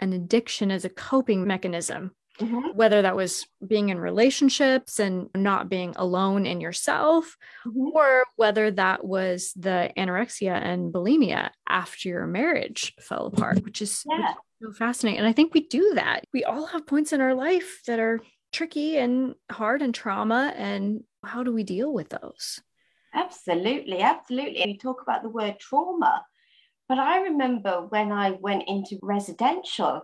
an 0.00 0.12
addiction 0.12 0.72
as 0.72 0.84
a 0.84 0.90
coping 0.90 1.46
mechanism 1.46 2.10
mm-hmm. 2.42 2.76
whether 2.76 3.02
that 3.02 3.16
was 3.16 3.46
being 3.66 3.88
in 3.88 3.98
relationships 3.98 4.98
and 4.98 5.28
not 5.34 5.68
being 5.68 5.94
alone 5.96 6.46
in 6.46 6.60
yourself, 6.60 7.36
mm-hmm. 7.66 7.96
or 7.96 8.24
whether 8.36 8.70
that 8.70 9.04
was 9.04 9.52
the 9.54 9.90
anorexia 9.96 10.54
and 10.54 10.92
bulimia 10.92 11.50
after 11.68 12.08
your 12.08 12.26
marriage 12.26 12.94
fell 13.00 13.26
apart, 13.26 13.64
which 13.64 13.80
is, 13.80 14.04
yeah. 14.08 14.34
so 14.62 14.72
fascinating. 14.72 15.18
And 15.18 15.28
I 15.28 15.32
think 15.32 15.54
we 15.54 15.66
do 15.66 15.92
that. 15.94 16.24
We 16.32 16.44
all 16.44 16.66
have 16.66 16.86
points 16.86 17.12
in 17.12 17.20
our 17.20 17.34
life 17.34 17.80
that 17.86 18.00
are 18.00 18.20
tricky 18.52 18.98
and 18.98 19.34
hard 19.50 19.82
and 19.82 19.94
trauma. 19.94 20.52
And 20.56 21.04
how 21.24 21.42
do 21.42 21.52
we 21.52 21.64
deal 21.64 21.92
with 21.92 22.10
those? 22.10 22.60
Absolutely, 23.14 24.00
absolutely. 24.00 24.62
We 24.64 24.78
talk 24.78 25.02
about 25.02 25.22
the 25.22 25.28
word 25.28 25.58
trauma, 25.58 26.24
but 26.88 26.98
I 26.98 27.22
remember 27.22 27.86
when 27.88 28.10
I 28.10 28.30
went 28.30 28.64
into 28.66 28.98
residential 29.02 30.02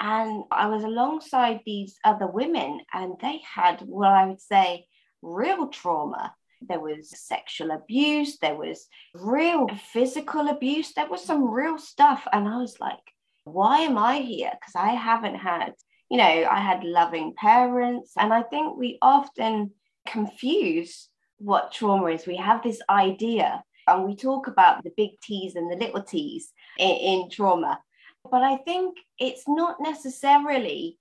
and 0.00 0.44
I 0.50 0.66
was 0.68 0.84
alongside 0.84 1.60
these 1.64 1.96
other 2.04 2.26
women, 2.26 2.80
and 2.92 3.14
they 3.20 3.40
had 3.42 3.80
what 3.82 4.08
I 4.08 4.26
would 4.26 4.40
say 4.40 4.86
real 5.22 5.68
trauma. 5.68 6.34
There 6.68 6.80
was 6.80 7.10
sexual 7.10 7.72
abuse, 7.72 8.38
there 8.38 8.54
was 8.54 8.86
real 9.14 9.66
physical 9.92 10.48
abuse, 10.48 10.92
there 10.94 11.08
was 11.08 11.24
some 11.24 11.50
real 11.50 11.78
stuff. 11.78 12.26
And 12.32 12.48
I 12.48 12.58
was 12.58 12.78
like, 12.80 13.00
why 13.44 13.80
am 13.80 13.98
I 13.98 14.18
here? 14.18 14.52
Because 14.52 14.74
I 14.76 14.90
haven't 14.90 15.36
had, 15.36 15.74
you 16.08 16.18
know, 16.18 16.24
I 16.24 16.60
had 16.60 16.84
loving 16.84 17.34
parents. 17.36 18.12
And 18.16 18.32
I 18.32 18.42
think 18.42 18.76
we 18.76 18.98
often 19.02 19.72
confuse 20.06 21.08
what 21.38 21.72
trauma 21.72 22.06
is. 22.06 22.26
We 22.26 22.36
have 22.36 22.62
this 22.62 22.80
idea 22.88 23.62
and 23.88 24.04
we 24.04 24.14
talk 24.14 24.46
about 24.46 24.84
the 24.84 24.92
big 24.96 25.10
T's 25.22 25.56
and 25.56 25.70
the 25.70 25.76
little 25.76 26.02
T's 26.02 26.52
in, 26.78 26.90
in 26.90 27.30
trauma. 27.30 27.80
But 28.30 28.42
I 28.42 28.56
think 28.58 28.98
it's 29.18 29.44
not 29.46 29.76
necessarily 29.80 30.98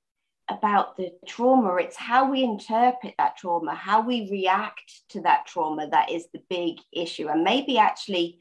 about 0.49 0.97
the 0.97 1.11
trauma, 1.25 1.75
it's 1.75 1.95
how 1.95 2.29
we 2.29 2.43
interpret 2.43 3.13
that 3.17 3.37
trauma, 3.37 3.73
how 3.73 4.01
we 4.01 4.29
react 4.29 5.01
to 5.09 5.21
that 5.21 5.45
trauma 5.45 5.87
that 5.89 6.11
is 6.11 6.27
the 6.33 6.41
big 6.49 6.77
issue. 6.91 7.29
And 7.29 7.43
maybe 7.43 7.77
actually 7.77 8.39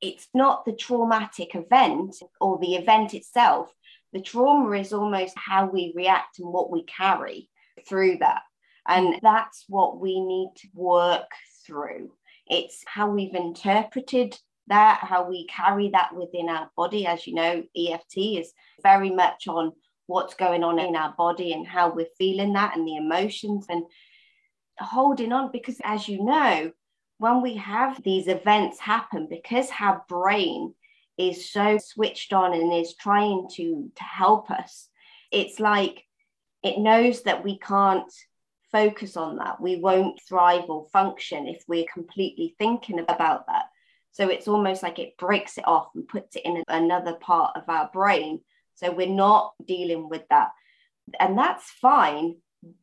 it's 0.00 0.28
not 0.34 0.64
the 0.64 0.72
traumatic 0.72 1.54
event 1.54 2.16
or 2.40 2.58
the 2.58 2.74
event 2.74 3.14
itself. 3.14 3.72
The 4.12 4.22
trauma 4.22 4.72
is 4.72 4.92
almost 4.92 5.34
how 5.36 5.66
we 5.66 5.92
react 5.94 6.38
and 6.38 6.48
what 6.48 6.70
we 6.70 6.82
carry 6.84 7.48
through 7.86 8.18
that. 8.18 8.42
And 8.88 9.20
that's 9.22 9.64
what 9.68 10.00
we 10.00 10.20
need 10.20 10.52
to 10.56 10.68
work 10.74 11.30
through. 11.64 12.10
It's 12.46 12.82
how 12.86 13.10
we've 13.10 13.34
interpreted 13.34 14.36
that, 14.70 15.00
how 15.02 15.28
we 15.28 15.46
carry 15.46 15.90
that 15.90 16.14
within 16.14 16.48
our 16.48 16.70
body. 16.76 17.06
As 17.06 17.26
you 17.26 17.34
know, 17.34 17.62
EFT 17.76 18.16
is 18.16 18.52
very 18.82 19.10
much 19.10 19.46
on 19.46 19.72
what's 20.06 20.34
going 20.34 20.64
on 20.64 20.78
in 20.78 20.96
our 20.96 21.14
body 21.16 21.52
and 21.52 21.66
how 21.66 21.92
we're 21.92 22.06
feeling 22.18 22.54
that 22.54 22.76
and 22.76 22.86
the 22.86 22.96
emotions 22.96 23.66
and 23.68 23.84
holding 24.78 25.32
on. 25.32 25.52
Because 25.52 25.76
as 25.84 26.08
you 26.08 26.24
know, 26.24 26.72
when 27.18 27.42
we 27.42 27.56
have 27.56 28.02
these 28.02 28.26
events 28.26 28.80
happen, 28.80 29.28
because 29.28 29.68
our 29.78 30.02
brain 30.08 30.74
is 31.18 31.52
so 31.52 31.78
switched 31.78 32.32
on 32.32 32.54
and 32.54 32.72
is 32.72 32.94
trying 32.94 33.46
to, 33.52 33.90
to 33.94 34.02
help 34.02 34.50
us, 34.50 34.88
it's 35.30 35.60
like 35.60 36.04
it 36.62 36.78
knows 36.78 37.22
that 37.22 37.44
we 37.44 37.58
can't 37.58 38.12
focus 38.72 39.16
on 39.16 39.36
that. 39.36 39.60
We 39.60 39.76
won't 39.76 40.20
thrive 40.28 40.68
or 40.68 40.86
function 40.92 41.46
if 41.46 41.62
we're 41.66 41.86
completely 41.92 42.54
thinking 42.58 43.00
about 43.00 43.46
that. 43.46 43.66
So 44.12 44.28
it's 44.28 44.48
almost 44.48 44.82
like 44.82 44.98
it 44.98 45.16
breaks 45.18 45.58
it 45.58 45.66
off 45.66 45.88
and 45.94 46.06
puts 46.06 46.36
it 46.36 46.44
in 46.44 46.62
another 46.68 47.14
part 47.14 47.56
of 47.56 47.68
our 47.68 47.90
brain. 47.92 48.40
So 48.74 48.90
we're 48.90 49.06
not 49.06 49.52
dealing 49.64 50.08
with 50.08 50.22
that. 50.30 50.48
And 51.18 51.38
that's 51.38 51.70
fine. 51.70 52.36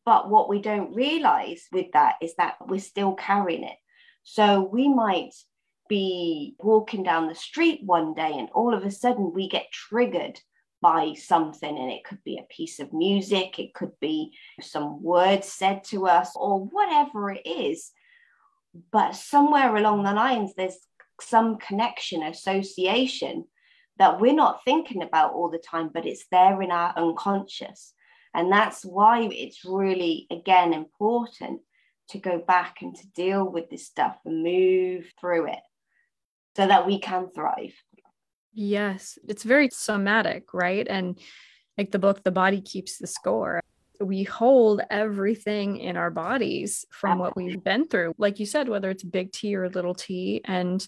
But 0.04 0.28
what 0.28 0.48
we 0.48 0.60
don't 0.60 0.94
realize 0.94 1.66
with 1.72 1.92
that 1.92 2.16
is 2.20 2.34
that 2.36 2.56
we're 2.66 2.80
still 2.80 3.14
carrying 3.14 3.64
it. 3.64 3.76
So 4.24 4.62
we 4.62 4.88
might 4.88 5.34
be 5.88 6.54
walking 6.58 7.02
down 7.02 7.28
the 7.28 7.34
street 7.34 7.80
one 7.84 8.14
day 8.14 8.32
and 8.36 8.48
all 8.52 8.74
of 8.74 8.84
a 8.84 8.90
sudden 8.90 9.32
we 9.32 9.48
get 9.48 9.72
triggered 9.72 10.38
by 10.80 11.14
something 11.14 11.76
and 11.76 11.90
it 11.90 12.04
could 12.04 12.22
be 12.24 12.38
a 12.38 12.54
piece 12.54 12.78
of 12.78 12.92
music 12.92 13.58
it 13.58 13.74
could 13.74 13.98
be 14.00 14.30
some 14.60 15.02
words 15.02 15.48
said 15.48 15.82
to 15.82 16.06
us 16.06 16.32
or 16.36 16.60
whatever 16.66 17.30
it 17.30 17.44
is 17.44 17.90
but 18.92 19.12
somewhere 19.12 19.74
along 19.74 20.04
the 20.04 20.12
lines 20.12 20.52
there's 20.56 20.78
some 21.20 21.58
connection, 21.58 22.22
association 22.22 23.44
that 23.98 24.20
we're 24.20 24.34
not 24.34 24.64
thinking 24.64 25.02
about 25.02 25.32
all 25.32 25.50
the 25.50 25.58
time, 25.58 25.90
but 25.92 26.06
it's 26.06 26.26
there 26.30 26.60
in 26.62 26.70
our 26.70 26.92
unconscious. 26.96 27.94
And 28.34 28.52
that's 28.52 28.84
why 28.84 29.22
it's 29.32 29.64
really, 29.64 30.26
again, 30.30 30.72
important 30.72 31.60
to 32.10 32.18
go 32.18 32.38
back 32.38 32.76
and 32.80 32.94
to 32.96 33.06
deal 33.08 33.50
with 33.50 33.68
this 33.70 33.86
stuff 33.86 34.16
and 34.24 34.42
move 34.42 35.06
through 35.20 35.48
it 35.48 35.60
so 36.56 36.66
that 36.66 36.86
we 36.86 36.98
can 36.98 37.28
thrive. 37.30 37.74
Yes, 38.52 39.18
it's 39.28 39.42
very 39.42 39.68
somatic, 39.70 40.54
right? 40.54 40.86
And 40.88 41.18
like 41.76 41.90
the 41.90 41.98
book, 41.98 42.24
The 42.24 42.30
Body 42.30 42.60
Keeps 42.60 42.98
the 42.98 43.06
Score. 43.06 43.60
We 44.00 44.22
hold 44.22 44.80
everything 44.90 45.78
in 45.78 45.96
our 45.96 46.10
bodies 46.10 46.84
from 46.90 47.18
what 47.18 47.36
we've 47.36 47.62
been 47.62 47.88
through. 47.88 48.14
Like 48.18 48.38
you 48.38 48.46
said, 48.46 48.68
whether 48.68 48.90
it's 48.90 49.02
big 49.02 49.32
T 49.32 49.54
or 49.56 49.68
little 49.68 49.94
t. 49.94 50.40
And 50.44 50.86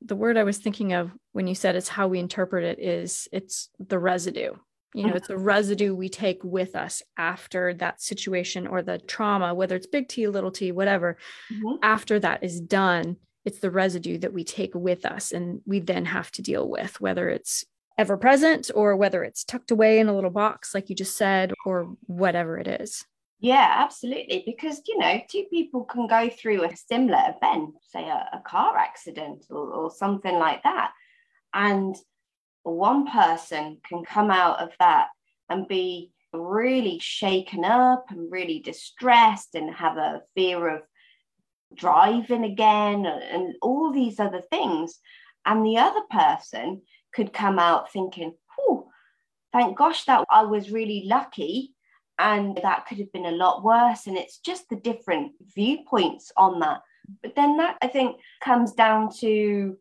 the 0.00 0.16
word 0.16 0.36
I 0.36 0.44
was 0.44 0.58
thinking 0.58 0.92
of 0.92 1.10
when 1.32 1.46
you 1.46 1.54
said 1.54 1.76
it's 1.76 1.88
how 1.88 2.08
we 2.08 2.18
interpret 2.18 2.64
it 2.64 2.78
is 2.78 3.28
it's 3.32 3.70
the 3.78 3.98
residue. 3.98 4.52
You 4.94 5.02
know, 5.02 5.08
mm-hmm. 5.08 5.16
it's 5.18 5.30
a 5.30 5.36
residue 5.36 5.94
we 5.94 6.08
take 6.08 6.42
with 6.42 6.74
us 6.74 7.02
after 7.18 7.74
that 7.74 8.00
situation 8.00 8.66
or 8.66 8.80
the 8.80 8.98
trauma, 8.98 9.52
whether 9.52 9.76
it's 9.76 9.86
big 9.86 10.08
T, 10.08 10.26
little 10.26 10.50
t, 10.50 10.72
whatever. 10.72 11.18
Mm-hmm. 11.52 11.76
After 11.82 12.18
that 12.20 12.42
is 12.42 12.60
done, 12.60 13.16
it's 13.44 13.58
the 13.58 13.70
residue 13.70 14.18
that 14.18 14.32
we 14.32 14.42
take 14.42 14.74
with 14.74 15.04
us 15.04 15.32
and 15.32 15.60
we 15.66 15.80
then 15.80 16.06
have 16.06 16.30
to 16.32 16.42
deal 16.42 16.68
with, 16.68 17.00
whether 17.00 17.28
it's 17.28 17.64
ever 17.98 18.16
present 18.16 18.70
or 18.74 18.96
whether 18.96 19.24
it's 19.24 19.44
tucked 19.44 19.70
away 19.70 19.98
in 19.98 20.08
a 20.08 20.14
little 20.14 20.30
box, 20.30 20.74
like 20.74 20.90
you 20.90 20.96
just 20.96 21.16
said, 21.16 21.52
or 21.64 21.96
whatever 22.06 22.58
it 22.58 22.68
is. 22.68 23.04
Yeah, 23.38 23.74
absolutely. 23.78 24.42
Because, 24.46 24.80
you 24.86 24.98
know, 24.98 25.20
two 25.30 25.44
people 25.50 25.84
can 25.84 26.06
go 26.06 26.28
through 26.28 26.64
a 26.64 26.76
similar 26.76 27.34
event, 27.36 27.74
say 27.82 28.08
a, 28.08 28.28
a 28.32 28.40
car 28.46 28.76
accident 28.76 29.44
or, 29.50 29.68
or 29.68 29.90
something 29.90 30.34
like 30.38 30.62
that. 30.62 30.92
And 31.52 31.94
one 32.62 33.06
person 33.06 33.78
can 33.86 34.04
come 34.04 34.30
out 34.30 34.60
of 34.60 34.70
that 34.80 35.08
and 35.48 35.68
be 35.68 36.12
really 36.32 36.98
shaken 36.98 37.64
up 37.64 38.06
and 38.10 38.30
really 38.32 38.60
distressed 38.60 39.54
and 39.54 39.72
have 39.74 39.96
a 39.96 40.22
fear 40.34 40.68
of 40.68 40.82
driving 41.74 42.44
again 42.44 43.06
and, 43.06 43.22
and 43.22 43.54
all 43.62 43.92
these 43.92 44.18
other 44.18 44.42
things. 44.50 44.98
And 45.44 45.64
the 45.64 45.78
other 45.78 46.02
person 46.10 46.82
could 47.16 47.32
come 47.32 47.58
out 47.58 47.90
thinking, 47.90 48.34
oh, 48.60 48.88
thank 49.52 49.76
gosh 49.76 50.04
that 50.04 50.24
I 50.30 50.42
was 50.42 50.70
really 50.70 51.04
lucky 51.06 51.74
and 52.18 52.58
that 52.62 52.86
could 52.86 52.98
have 52.98 53.12
been 53.12 53.26
a 53.26 53.32
lot 53.32 53.64
worse. 53.64 54.06
And 54.06 54.16
it's 54.18 54.38
just 54.38 54.68
the 54.68 54.76
different 54.76 55.32
viewpoints 55.54 56.30
on 56.36 56.60
that. 56.60 56.82
But 57.22 57.34
then 57.34 57.56
that 57.58 57.76
i 57.82 57.86
think 57.86 58.16
comes 58.42 58.72
down 58.72 59.10
to 59.20 59.76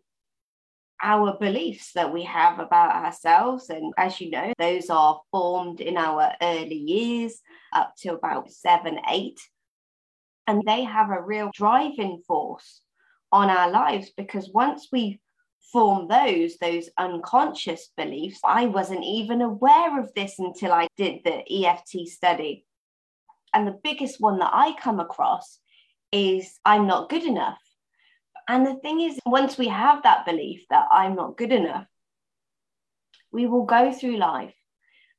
our 1.03 1.37
beliefs 1.39 1.91
that 1.93 2.13
we 2.13 2.23
have 2.23 2.59
about 2.59 3.03
ourselves. 3.03 3.69
And 3.69 3.93
as 3.97 4.21
you 4.21 4.31
know 4.31 4.53
those 4.57 4.89
are 4.89 5.19
formed 5.31 5.81
in 5.81 5.97
our 5.97 6.31
early 6.41 6.75
years 6.75 7.41
up 7.73 7.93
to 7.99 8.13
about 8.13 8.49
7 8.51 8.99
8 9.09 9.39
and 10.47 10.61
they 10.65 10.83
have 10.83 11.09
a 11.09 11.21
real 11.21 11.49
driving 11.53 12.21
force 12.27 12.81
on 13.31 13.49
our 13.49 13.69
lives 13.69 14.11
because 14.15 14.49
once 14.53 14.87
we 14.91 15.19
form 15.71 16.07
those 16.07 16.57
those 16.57 16.89
unconscious 16.97 17.89
beliefs. 17.97 18.39
I 18.43 18.65
wasn't 18.65 19.03
even 19.03 19.41
aware 19.41 19.99
of 19.99 20.13
this 20.13 20.39
until 20.39 20.71
i 20.71 20.87
did 20.97 21.21
the 21.23 21.65
eft 21.65 21.89
study. 22.07 22.65
And 23.53 23.67
the 23.67 23.79
biggest 23.83 24.19
one 24.19 24.39
that 24.39 24.51
i 24.53 24.75
come 24.79 24.99
across 24.99 25.59
is 26.11 26.59
i'm 26.65 26.87
not 26.87 27.09
good 27.09 27.23
enough. 27.23 27.59
And 28.47 28.65
the 28.65 28.75
thing 28.75 29.01
is 29.01 29.19
once 29.25 29.57
we 29.57 29.67
have 29.67 30.03
that 30.03 30.25
belief 30.25 30.65
that 30.69 30.85
i'm 30.91 31.15
not 31.15 31.37
good 31.37 31.51
enough 31.51 31.87
we 33.35 33.47
will 33.47 33.65
go 33.65 33.91
through 33.91 34.15
life 34.15 34.55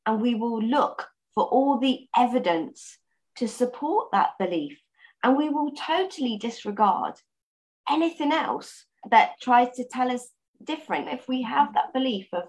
and 0.06 0.22
we 0.22 0.34
will 0.34 0.62
look 0.62 1.06
for 1.34 1.44
all 1.44 1.78
the 1.78 2.08
evidence 2.16 2.96
to 3.36 3.46
support 3.46 4.08
that 4.12 4.30
belief. 4.38 4.80
And 5.22 5.36
we 5.36 5.50
will 5.50 5.72
totally 5.72 6.38
disregard 6.38 7.14
anything 7.90 8.32
else 8.32 8.86
that 9.10 9.32
tries 9.42 9.76
to 9.76 9.84
tell 9.84 10.10
us 10.10 10.30
different. 10.64 11.08
If 11.08 11.28
we 11.28 11.42
have 11.42 11.74
that 11.74 11.92
belief 11.92 12.28
of, 12.32 12.44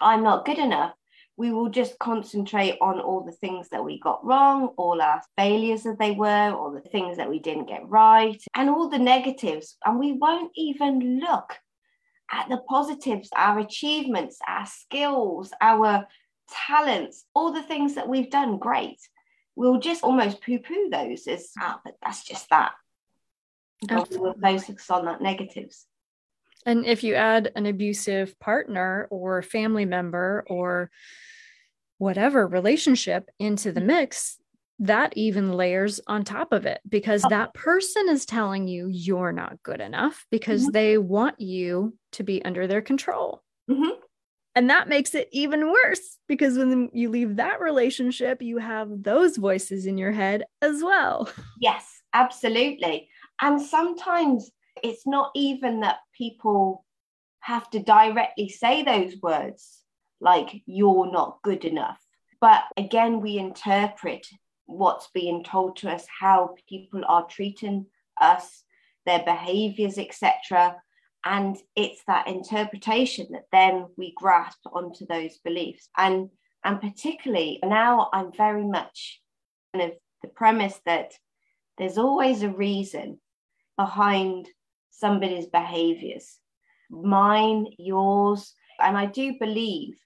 I'm 0.00 0.22
not 0.22 0.44
good 0.44 0.58
enough, 0.58 0.94
we 1.36 1.52
will 1.52 1.68
just 1.68 1.98
concentrate 1.98 2.78
on 2.80 3.00
all 3.00 3.24
the 3.24 3.32
things 3.32 3.68
that 3.70 3.84
we 3.84 3.98
got 3.98 4.24
wrong, 4.24 4.68
all 4.76 5.02
our 5.02 5.20
failures 5.36 5.82
that 5.82 5.98
they 5.98 6.12
were, 6.12 6.52
all 6.54 6.70
the 6.70 6.88
things 6.88 7.16
that 7.16 7.28
we 7.28 7.40
didn't 7.40 7.66
get 7.66 7.88
right, 7.88 8.40
and 8.54 8.70
all 8.70 8.88
the 8.88 8.98
negatives. 8.98 9.76
And 9.84 9.98
we 9.98 10.12
won't 10.12 10.52
even 10.54 11.20
look 11.20 11.58
at 12.30 12.48
the 12.48 12.58
positives, 12.68 13.30
our 13.36 13.58
achievements, 13.58 14.38
our 14.46 14.66
skills, 14.66 15.52
our 15.60 16.06
talents, 16.66 17.24
all 17.34 17.52
the 17.52 17.62
things 17.62 17.96
that 17.96 18.08
we've 18.08 18.30
done 18.30 18.58
great. 18.58 19.00
We'll 19.56 19.78
just 19.78 20.04
almost 20.04 20.42
poo 20.42 20.58
poo 20.58 20.88
those 20.90 21.26
as, 21.26 21.50
ah, 21.60 21.80
but 21.84 21.94
that's 22.02 22.24
just 22.24 22.48
that. 22.50 22.72
We'll 23.90 24.34
focus 24.34 24.90
on 24.90 25.04
that 25.06 25.20
negatives. 25.20 25.86
And 26.66 26.86
if 26.86 27.04
you 27.04 27.14
add 27.14 27.52
an 27.56 27.66
abusive 27.66 28.38
partner 28.40 29.06
or 29.10 29.42
family 29.42 29.84
member 29.84 30.44
or 30.48 30.90
whatever 31.98 32.46
relationship 32.46 33.28
into 33.38 33.72
the 33.72 33.80
mix, 33.80 34.38
that 34.80 35.12
even 35.16 35.52
layers 35.52 36.00
on 36.06 36.24
top 36.24 36.52
of 36.52 36.66
it 36.66 36.80
because 36.88 37.24
oh. 37.24 37.28
that 37.28 37.54
person 37.54 38.08
is 38.08 38.26
telling 38.26 38.66
you 38.66 38.88
you're 38.90 39.32
not 39.32 39.62
good 39.62 39.80
enough 39.80 40.26
because 40.30 40.62
mm-hmm. 40.62 40.72
they 40.72 40.98
want 40.98 41.40
you 41.40 41.96
to 42.12 42.24
be 42.24 42.44
under 42.44 42.66
their 42.66 42.82
control. 42.82 43.42
Mm-hmm. 43.70 44.00
And 44.56 44.70
that 44.70 44.88
makes 44.88 45.14
it 45.14 45.28
even 45.32 45.70
worse 45.70 46.18
because 46.28 46.56
when 46.56 46.88
you 46.92 47.10
leave 47.10 47.36
that 47.36 47.60
relationship, 47.60 48.40
you 48.40 48.58
have 48.58 48.88
those 49.02 49.36
voices 49.36 49.86
in 49.86 49.98
your 49.98 50.12
head 50.12 50.44
as 50.62 50.82
well. 50.82 51.28
Yes, 51.60 52.02
absolutely. 52.12 53.08
And 53.40 53.60
sometimes 53.60 54.50
it's 54.82 55.06
not 55.06 55.30
even 55.34 55.80
that 55.80 55.98
people 56.16 56.84
have 57.40 57.68
to 57.70 57.78
directly 57.78 58.48
say 58.48 58.82
those 58.82 59.14
words 59.22 59.80
like 60.20 60.62
you're 60.66 61.10
not 61.10 61.38
good 61.42 61.64
enough. 61.64 62.00
But 62.40 62.64
again 62.76 63.20
we 63.20 63.38
interpret 63.38 64.26
what's 64.66 65.08
being 65.12 65.44
told 65.44 65.76
to 65.76 65.90
us 65.90 66.06
how 66.20 66.54
people 66.68 67.02
are 67.06 67.26
treating 67.26 67.86
us 68.20 68.64
their 69.04 69.22
behaviors 69.22 69.98
etc 69.98 70.76
and 71.26 71.56
it's 71.76 72.02
that 72.06 72.28
interpretation 72.28 73.26
that 73.32 73.44
then 73.52 73.86
we 73.96 74.14
grasp 74.16 74.60
onto 74.72 75.06
those 75.06 75.38
beliefs. 75.44 75.88
And 75.96 76.30
and 76.64 76.80
particularly 76.80 77.58
now 77.62 78.08
i'm 78.12 78.32
very 78.32 78.64
much 78.64 79.20
kind 79.72 79.90
of 79.90 79.96
the 80.22 80.28
premise 80.28 80.80
that 80.86 81.12
there's 81.78 81.98
always 81.98 82.42
a 82.42 82.48
reason 82.48 83.20
behind 83.76 84.48
somebody's 84.98 85.46
behaviors, 85.46 86.38
mm. 86.92 87.04
mine, 87.04 87.66
yours. 87.78 88.54
And 88.80 88.96
I 88.96 89.06
do 89.06 89.34
believe 89.38 89.96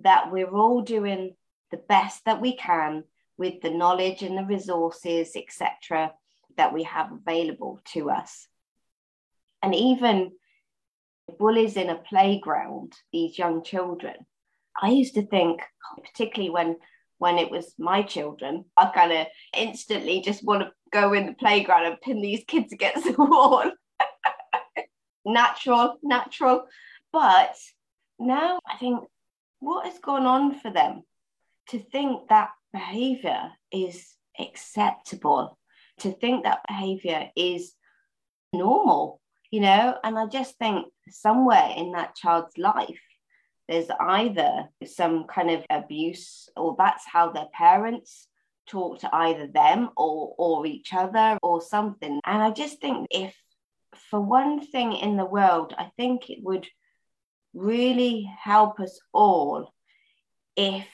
that 0.00 0.30
we're 0.30 0.50
all 0.50 0.82
doing 0.82 1.34
the 1.70 1.76
best 1.76 2.24
that 2.24 2.40
we 2.40 2.56
can 2.56 3.04
with 3.36 3.60
the 3.62 3.70
knowledge 3.70 4.22
and 4.22 4.36
the 4.36 4.44
resources, 4.44 5.36
etc., 5.36 6.12
that 6.56 6.72
we 6.72 6.82
have 6.82 7.12
available 7.12 7.80
to 7.92 8.10
us. 8.10 8.48
And 9.62 9.74
even 9.74 10.32
bullies 11.38 11.76
in 11.76 11.90
a 11.90 11.96
playground, 11.96 12.94
these 13.12 13.38
young 13.38 13.62
children, 13.62 14.14
I 14.80 14.90
used 14.90 15.14
to 15.14 15.26
think, 15.26 15.62
particularly 16.02 16.50
when 16.50 16.76
when 17.18 17.38
it 17.38 17.50
was 17.50 17.74
my 17.78 18.02
children, 18.02 18.64
I 18.76 18.86
kind 18.94 19.10
of 19.10 19.26
instantly 19.56 20.20
just 20.20 20.44
want 20.44 20.62
to 20.62 20.70
go 20.92 21.12
in 21.14 21.26
the 21.26 21.32
playground 21.32 21.86
and 21.86 22.00
pin 22.00 22.22
these 22.22 22.44
kids 22.46 22.72
against 22.72 23.04
the 23.04 23.12
wall 23.18 23.64
natural, 25.24 25.96
natural. 26.02 26.66
But 27.12 27.56
now 28.18 28.60
I 28.68 28.76
think 28.76 29.00
what 29.60 29.86
has 29.86 29.98
gone 29.98 30.26
on 30.26 30.58
for 30.58 30.70
them 30.70 31.02
to 31.70 31.78
think 31.78 32.28
that 32.28 32.50
behavior 32.72 33.50
is 33.72 34.14
acceptable, 34.38 35.58
to 35.98 36.12
think 36.12 36.44
that 36.44 36.62
behavior 36.68 37.30
is 37.36 37.74
normal, 38.52 39.20
you 39.50 39.60
know? 39.60 39.96
And 40.04 40.18
I 40.18 40.26
just 40.26 40.56
think 40.58 40.86
somewhere 41.08 41.72
in 41.76 41.92
that 41.92 42.14
child's 42.14 42.56
life, 42.56 43.00
there's 43.68 43.90
either 44.00 44.64
some 44.86 45.24
kind 45.24 45.50
of 45.50 45.64
abuse, 45.68 46.48
or 46.56 46.74
that's 46.78 47.04
how 47.06 47.30
their 47.30 47.48
parents 47.52 48.28
talk 48.68 49.00
to 49.00 49.14
either 49.14 49.46
them 49.46 49.90
or 49.96 50.34
or 50.38 50.66
each 50.66 50.92
other 50.92 51.38
or 51.42 51.60
something 51.60 52.20
and 52.24 52.42
i 52.42 52.50
just 52.50 52.80
think 52.80 53.06
if 53.10 53.34
for 54.10 54.20
one 54.20 54.60
thing 54.66 54.92
in 54.92 55.16
the 55.16 55.24
world, 55.24 55.74
I 55.76 55.90
think 55.96 56.30
it 56.30 56.38
would 56.42 56.66
really 57.54 58.30
help 58.42 58.80
us 58.80 59.00
all 59.12 59.72
if 60.56 60.86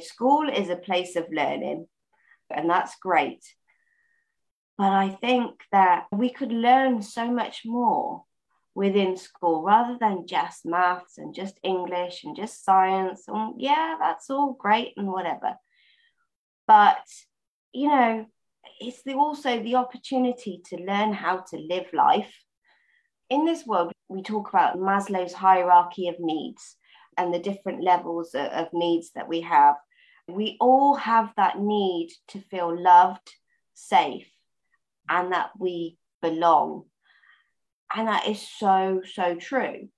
school 0.00 0.48
is 0.48 0.68
a 0.68 0.76
place 0.76 1.16
of 1.16 1.26
learning, 1.30 1.86
and 2.50 2.70
that's 2.70 2.96
great. 3.00 3.44
But 4.76 4.92
I 4.92 5.10
think 5.10 5.60
that 5.72 6.06
we 6.12 6.30
could 6.30 6.52
learn 6.52 7.02
so 7.02 7.30
much 7.30 7.62
more 7.64 8.22
within 8.74 9.16
school 9.16 9.64
rather 9.64 9.98
than 9.98 10.28
just 10.28 10.64
maths 10.64 11.18
and 11.18 11.34
just 11.34 11.58
English 11.64 12.22
and 12.22 12.36
just 12.36 12.64
science. 12.64 13.24
And 13.26 13.60
yeah, 13.60 13.96
that's 13.98 14.30
all 14.30 14.52
great 14.52 14.92
and 14.96 15.08
whatever. 15.08 15.56
But, 16.68 17.04
you 17.72 17.88
know, 17.88 18.26
it's 18.80 19.02
the, 19.02 19.14
also 19.14 19.62
the 19.62 19.76
opportunity 19.76 20.60
to 20.66 20.76
learn 20.76 21.12
how 21.12 21.44
to 21.50 21.56
live 21.56 21.86
life. 21.92 22.32
In 23.30 23.44
this 23.44 23.66
world, 23.66 23.92
we 24.08 24.22
talk 24.22 24.48
about 24.48 24.78
Maslow's 24.78 25.34
hierarchy 25.34 26.08
of 26.08 26.16
needs 26.18 26.76
and 27.16 27.32
the 27.32 27.38
different 27.38 27.82
levels 27.82 28.34
of, 28.34 28.68
needs 28.72 29.10
that 29.14 29.28
we 29.28 29.40
have. 29.42 29.74
We 30.28 30.56
all 30.60 30.94
have 30.94 31.32
that 31.36 31.58
need 31.58 32.10
to 32.28 32.40
feel 32.40 32.80
loved, 32.80 33.28
safe, 33.74 34.30
and 35.08 35.32
that 35.32 35.50
we 35.58 35.98
belong. 36.22 36.84
And 37.94 38.08
that 38.08 38.26
is 38.28 38.46
so, 38.46 39.02
so 39.04 39.34
true. 39.34 39.88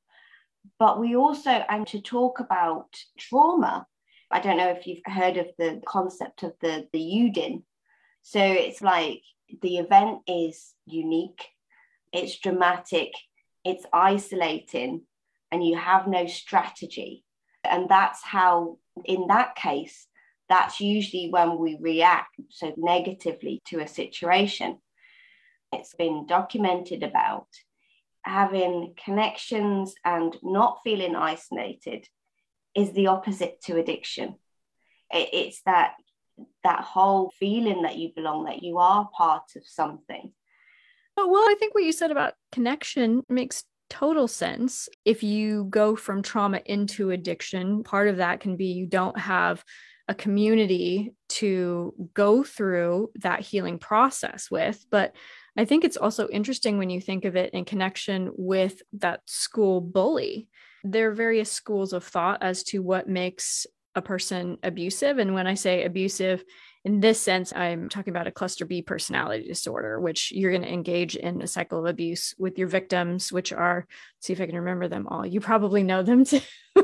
But 0.79 1.01
we 1.01 1.17
also, 1.17 1.51
and 1.51 1.87
to 1.89 2.01
talk 2.01 2.41
about 2.41 2.89
trauma, 3.19 3.87
I 4.31 4.41
don't 4.41 4.57
know 4.57 4.71
if 4.71 4.87
you've 4.87 5.03
heard 5.05 5.37
of 5.37 5.49
the 5.59 5.81
concept 5.87 6.43
of 6.43 6.53
the, 6.61 6.87
the 6.93 7.01
UDIN. 7.01 7.63
So 8.23 8.41
it's 8.41 8.81
like 8.81 9.23
the 9.63 9.79
event 9.79 10.21
is 10.27 10.75
unique, 10.87 11.45
it's 12.13 12.39
dramatic, 12.39 13.13
it's 13.65 13.87
isolating, 13.93 15.03
and 15.51 15.67
you 15.67 15.77
have 15.77 16.07
no 16.07 16.27
strategy. 16.27 17.25
And 17.65 17.89
that's 17.89 18.23
how, 18.23 18.79
in 19.05 19.27
that 19.29 19.55
case, 19.55 20.07
that's 20.49 20.81
usually 20.81 21.29
when 21.31 21.59
we 21.59 21.79
react 21.81 22.35
so 22.49 22.75
negatively 22.77 23.61
to 23.67 23.81
a 23.81 23.89
situation. 23.89 24.79
It's 25.73 25.95
been 25.95 26.27
documented 26.27 27.03
about 27.03 27.47
having 28.23 28.95
connections 29.03 29.95
and 30.05 30.37
not 30.43 30.81
feeling 30.85 31.17
isolated 31.17 32.07
is 32.75 32.93
the 32.93 33.07
opposite 33.09 33.61
to 33.63 33.79
addiction. 33.79 34.37
it's 35.13 35.63
that 35.63 35.95
that 36.65 36.81
whole 36.83 37.33
feeling 37.39 37.83
that 37.83 37.97
you 37.97 38.11
belong, 38.15 38.45
that 38.45 38.63
you 38.63 38.79
are 38.79 39.09
part 39.17 39.45
of 39.57 39.63
something. 39.65 40.33
Well, 41.17 41.43
I 41.49 41.55
think 41.59 41.75
what 41.75 41.85
you 41.85 41.93
said 41.93 42.11
about 42.11 42.35
connection 42.51 43.23
makes 43.29 43.65
total 43.91 44.29
sense. 44.29 44.89
If 45.05 45.23
you 45.23 45.65
go 45.65 45.97
from 45.97 46.23
trauma 46.23 46.61
into 46.65 47.11
addiction, 47.11 47.83
part 47.83 48.09
of 48.09 48.19
that 48.19 48.41
can 48.41 48.57
be 48.57 48.67
you 48.67 48.87
don't 48.87 49.19
have 49.19 49.65
a 50.09 50.15
community 50.15 51.13
to 51.29 51.95
go 52.15 52.43
through 52.43 53.11
that 53.17 53.41
healing 53.41 53.79
process 53.79 54.51
with. 54.51 54.85
But 54.91 55.15
I 55.57 55.65
think 55.65 55.85
it's 55.85 55.97
also 55.97 56.29
interesting 56.29 56.79
when 56.79 56.91
you 56.91 57.01
think 57.01 57.25
of 57.25 57.37
it 57.37 57.53
in 57.53 57.65
connection 57.65 58.31
with 58.37 58.83
that 58.95 59.21
school 59.27 59.81
bully. 59.81 60.49
There 60.83 61.11
are 61.11 61.15
various 61.15 61.53
schools 61.53 61.93
of 61.93 62.05
thought 62.05 62.43
as 62.43 62.63
to 62.65 62.81
what 62.81 63.09
makes 63.09 63.67
a 63.95 64.03
person 64.03 64.59
abusive. 64.63 65.19
And 65.19 65.35
when 65.35 65.47
I 65.47 65.55
say 65.55 65.85
abusive, 65.85 66.45
in 66.85 67.01
this 67.01 67.21
sense, 67.21 67.53
I'm 67.55 67.89
talking 67.89 68.13
about 68.13 68.27
a 68.27 68.33
cluster 68.33 68.65
B 68.65 68.81
personality 68.81 69.47
disorder, 69.47 70.01
which 70.01 70.33
you're 70.33 70.51
going 70.51 70.63
to 70.63 70.73
engage 70.73 71.15
in 71.15 71.43
a 71.43 71.47
cycle 71.47 71.81
of 71.81 71.87
abuse 71.87 72.35
with 72.39 72.59
your 72.59 72.69
victims, 72.69 73.31
which 73.31 73.53
are, 73.53 73.87
see 74.21 74.33
if 74.33 74.41
I 74.41 74.47
can 74.47 74.57
remember 74.57 74.89
them 74.89 75.07
all. 75.07 75.27
You 75.27 75.41
probably 75.41 75.83
know 75.83 76.03
them 76.03 76.25
too 76.25 76.41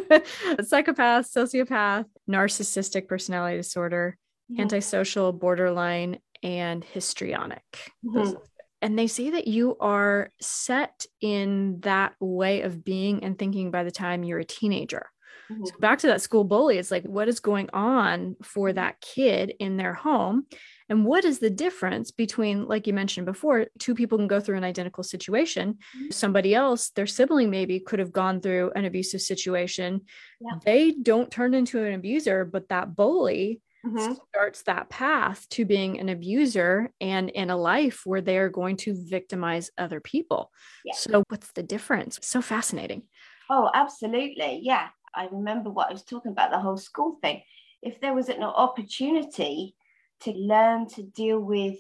psychopath, 0.62 1.32
sociopath, 1.32 2.04
narcissistic 2.28 3.08
personality 3.08 3.56
disorder, 3.56 4.18
mm-hmm. 4.52 4.60
antisocial, 4.60 5.32
borderline, 5.32 6.18
and 6.42 6.84
histrionic. 6.84 7.64
Mm-hmm. 8.04 8.36
And 8.82 8.98
they 8.98 9.06
say 9.06 9.30
that 9.30 9.48
you 9.48 9.76
are 9.80 10.30
set 10.40 11.06
in 11.22 11.80
that 11.80 12.14
way 12.20 12.60
of 12.60 12.84
being 12.84 13.24
and 13.24 13.38
thinking 13.38 13.70
by 13.70 13.84
the 13.84 13.90
time 13.90 14.22
you're 14.22 14.38
a 14.40 14.44
teenager. 14.44 15.06
Mm-hmm. 15.50 15.64
So 15.64 15.74
back 15.78 15.98
to 16.00 16.08
that 16.08 16.22
school 16.22 16.44
bully, 16.44 16.78
it's 16.78 16.90
like, 16.90 17.04
what 17.04 17.28
is 17.28 17.40
going 17.40 17.70
on 17.72 18.36
for 18.42 18.72
that 18.72 19.00
kid 19.00 19.54
in 19.58 19.76
their 19.76 19.94
home? 19.94 20.46
And 20.88 21.04
what 21.04 21.24
is 21.24 21.38
the 21.38 21.50
difference 21.50 22.10
between, 22.10 22.66
like 22.66 22.86
you 22.86 22.92
mentioned 22.92 23.26
before, 23.26 23.66
two 23.78 23.94
people 23.94 24.18
can 24.18 24.28
go 24.28 24.40
through 24.40 24.56
an 24.56 24.64
identical 24.64 25.02
situation. 25.02 25.74
Mm-hmm. 25.74 26.10
Somebody 26.10 26.54
else, 26.54 26.90
their 26.90 27.06
sibling 27.06 27.50
maybe 27.50 27.80
could 27.80 27.98
have 27.98 28.12
gone 28.12 28.40
through 28.40 28.72
an 28.76 28.84
abusive 28.84 29.20
situation. 29.20 30.02
Yeah. 30.40 30.58
They 30.64 30.92
don't 30.92 31.30
turn 31.30 31.54
into 31.54 31.82
an 31.82 31.94
abuser, 31.94 32.44
but 32.44 32.68
that 32.68 32.94
bully 32.94 33.60
mm-hmm. 33.84 34.14
starts 34.28 34.62
that 34.62 34.88
path 34.88 35.48
to 35.50 35.64
being 35.64 35.98
an 35.98 36.08
abuser 36.08 36.92
and 37.00 37.30
in 37.30 37.50
a 37.50 37.56
life 37.56 38.02
where 38.04 38.20
they 38.20 38.38
are 38.38 38.48
going 38.48 38.76
to 38.78 38.94
victimize 39.08 39.70
other 39.78 40.00
people. 40.00 40.50
Yeah. 40.84 40.94
So, 40.94 41.24
what's 41.28 41.52
the 41.52 41.62
difference? 41.62 42.18
So 42.22 42.40
fascinating. 42.40 43.02
Oh, 43.50 43.70
absolutely. 43.74 44.60
Yeah. 44.62 44.88
I 45.16 45.28
remember 45.32 45.70
what 45.70 45.88
I 45.88 45.92
was 45.92 46.04
talking 46.04 46.32
about 46.32 46.50
the 46.50 46.60
whole 46.60 46.76
school 46.76 47.18
thing. 47.22 47.42
If 47.82 48.00
there 48.00 48.14
was 48.14 48.28
an 48.28 48.42
opportunity 48.42 49.74
to 50.20 50.32
learn 50.32 50.86
to 50.88 51.02
deal 51.02 51.40
with 51.40 51.76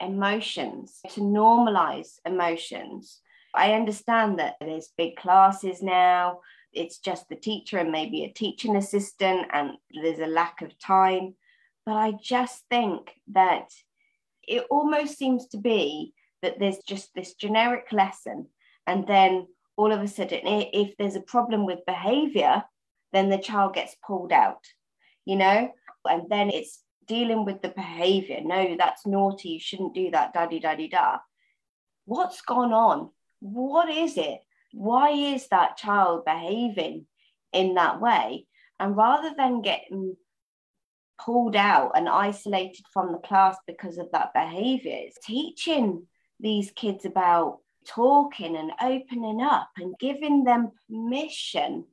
emotions, 0.00 1.00
to 1.10 1.20
normalize 1.20 2.18
emotions, 2.26 3.20
I 3.54 3.74
understand 3.74 4.38
that 4.40 4.56
there's 4.60 4.92
big 4.96 5.16
classes 5.16 5.82
now, 5.82 6.40
it's 6.72 6.98
just 6.98 7.28
the 7.28 7.36
teacher 7.36 7.78
and 7.78 7.92
maybe 7.92 8.24
a 8.24 8.32
teaching 8.32 8.76
assistant, 8.76 9.46
and 9.52 9.72
there's 10.02 10.18
a 10.18 10.26
lack 10.26 10.60
of 10.60 10.76
time. 10.78 11.34
But 11.86 11.96
I 11.96 12.12
just 12.20 12.64
think 12.68 13.12
that 13.32 13.70
it 14.42 14.66
almost 14.70 15.16
seems 15.16 15.46
to 15.48 15.58
be 15.58 16.14
that 16.42 16.58
there's 16.58 16.78
just 16.78 17.14
this 17.14 17.34
generic 17.34 17.92
lesson, 17.92 18.48
and 18.86 19.06
then 19.06 19.46
all 19.76 19.92
of 19.92 20.00
a 20.00 20.08
sudden, 20.08 20.40
if 20.44 20.96
there's 20.96 21.16
a 21.16 21.20
problem 21.20 21.66
with 21.66 21.86
behavior, 21.86 22.62
then 23.12 23.28
the 23.28 23.38
child 23.38 23.74
gets 23.74 23.96
pulled 24.06 24.32
out, 24.32 24.64
you 25.24 25.36
know, 25.36 25.70
and 26.08 26.22
then 26.28 26.50
it's 26.50 26.82
dealing 27.06 27.44
with 27.44 27.62
the 27.62 27.68
behavior. 27.68 28.40
No, 28.42 28.76
that's 28.78 29.06
naughty. 29.06 29.50
You 29.50 29.60
shouldn't 29.60 29.94
do 29.94 30.10
that. 30.10 30.32
daddy, 30.32 30.60
daddy, 30.60 30.88
da. 30.88 31.18
What's 32.06 32.42
gone 32.42 32.72
on? 32.72 33.10
What 33.40 33.88
is 33.88 34.16
it? 34.16 34.40
Why 34.72 35.10
is 35.10 35.48
that 35.48 35.76
child 35.76 36.24
behaving 36.24 37.06
in 37.52 37.74
that 37.74 38.00
way? 38.00 38.46
And 38.80 38.96
rather 38.96 39.32
than 39.36 39.62
getting 39.62 40.16
pulled 41.24 41.56
out 41.56 41.92
and 41.94 42.08
isolated 42.08 42.84
from 42.92 43.12
the 43.12 43.18
class 43.18 43.56
because 43.66 43.98
of 43.98 44.10
that 44.12 44.34
behavior, 44.34 44.96
it's 44.96 45.24
teaching 45.24 46.06
these 46.40 46.72
kids 46.72 47.04
about 47.04 47.58
talking 47.86 48.56
and 48.56 48.72
opening 48.80 49.40
up 49.42 49.70
and 49.76 49.98
giving 49.98 50.44
them 50.44 50.72
permission 50.88 51.84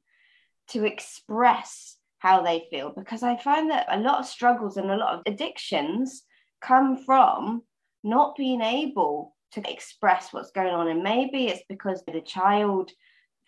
to 0.69 0.85
express 0.85 1.97
how 2.19 2.41
they 2.41 2.67
feel 2.69 2.93
because 2.95 3.23
I 3.23 3.35
find 3.35 3.71
that 3.71 3.87
a 3.89 3.99
lot 3.99 4.19
of 4.19 4.25
struggles 4.25 4.77
and 4.77 4.91
a 4.91 4.95
lot 4.95 5.15
of 5.15 5.23
addictions 5.25 6.23
come 6.61 6.97
from 7.03 7.63
not 8.03 8.35
being 8.35 8.61
able 8.61 9.35
to 9.53 9.71
express 9.71 10.31
what's 10.31 10.51
going 10.51 10.73
on. 10.73 10.87
And 10.87 11.03
maybe 11.03 11.47
it's 11.47 11.63
because 11.67 12.03
the 12.05 12.21
child 12.21 12.91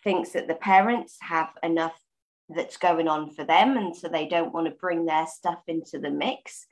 thinks 0.02 0.30
that 0.30 0.48
the 0.48 0.54
parents 0.54 1.16
have 1.20 1.48
enough 1.62 1.98
that's 2.48 2.76
going 2.76 3.08
on 3.08 3.30
for 3.30 3.44
them. 3.44 3.76
And 3.76 3.96
so 3.96 4.08
they 4.08 4.28
don't 4.28 4.52
want 4.52 4.66
to 4.66 4.72
bring 4.72 5.06
their 5.06 5.26
stuff 5.26 5.60
into 5.66 5.98
the 5.98 6.10
mix. 6.10 6.66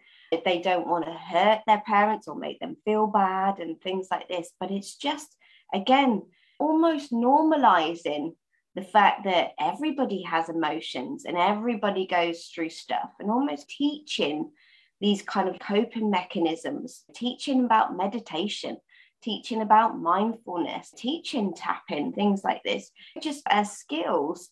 They 0.44 0.60
don't 0.60 0.86
want 0.86 1.04
to 1.06 1.12
hurt 1.12 1.60
their 1.66 1.82
parents 1.86 2.28
or 2.28 2.34
make 2.34 2.58
them 2.60 2.76
feel 2.84 3.06
bad 3.06 3.58
and 3.58 3.80
things 3.80 4.08
like 4.10 4.28
this. 4.28 4.50
But 4.60 4.70
it's 4.70 4.96
just 4.96 5.36
again, 5.72 6.22
almost 6.58 7.12
normalizing 7.12 8.34
the 8.74 8.82
fact 8.82 9.24
that 9.24 9.50
everybody 9.60 10.22
has 10.22 10.48
emotions 10.48 11.24
and 11.24 11.36
everybody 11.36 12.06
goes 12.06 12.46
through 12.46 12.70
stuff 12.70 13.10
and 13.20 13.30
almost 13.30 13.68
teaching 13.68 14.50
these 15.00 15.22
kind 15.22 15.48
of 15.48 15.58
coping 15.58 16.10
mechanisms, 16.10 17.04
teaching 17.14 17.64
about 17.64 17.96
meditation, 17.96 18.78
teaching 19.22 19.60
about 19.60 19.98
mindfulness, 19.98 20.92
teaching 20.96 21.52
tapping, 21.54 22.12
things 22.12 22.42
like 22.44 22.62
this, 22.64 22.90
just 23.20 23.42
as 23.50 23.76
skills 23.76 24.48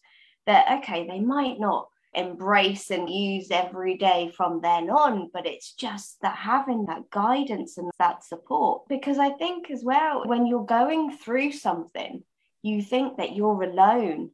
that, 0.46 0.78
okay, 0.78 1.06
they 1.06 1.20
might 1.20 1.58
not 1.58 1.88
embrace 2.14 2.90
and 2.90 3.08
use 3.08 3.50
every 3.52 3.96
day 3.96 4.32
from 4.36 4.60
then 4.60 4.90
on 4.90 5.30
but 5.32 5.46
it's 5.46 5.74
just 5.74 6.20
that 6.22 6.36
having 6.36 6.86
that 6.86 7.08
guidance 7.10 7.78
and 7.78 7.90
that 7.98 8.24
support. 8.24 8.82
Because 8.88 9.18
i 9.18 9.30
think 9.30 9.70
as 9.70 9.84
well 9.84 10.26
when 10.26 10.46
you're 10.46 10.64
going 10.64 11.16
through 11.16 11.52
something 11.52 12.24
you 12.62 12.82
think 12.82 13.16
that 13.16 13.36
you're 13.36 13.62
alone 13.62 14.30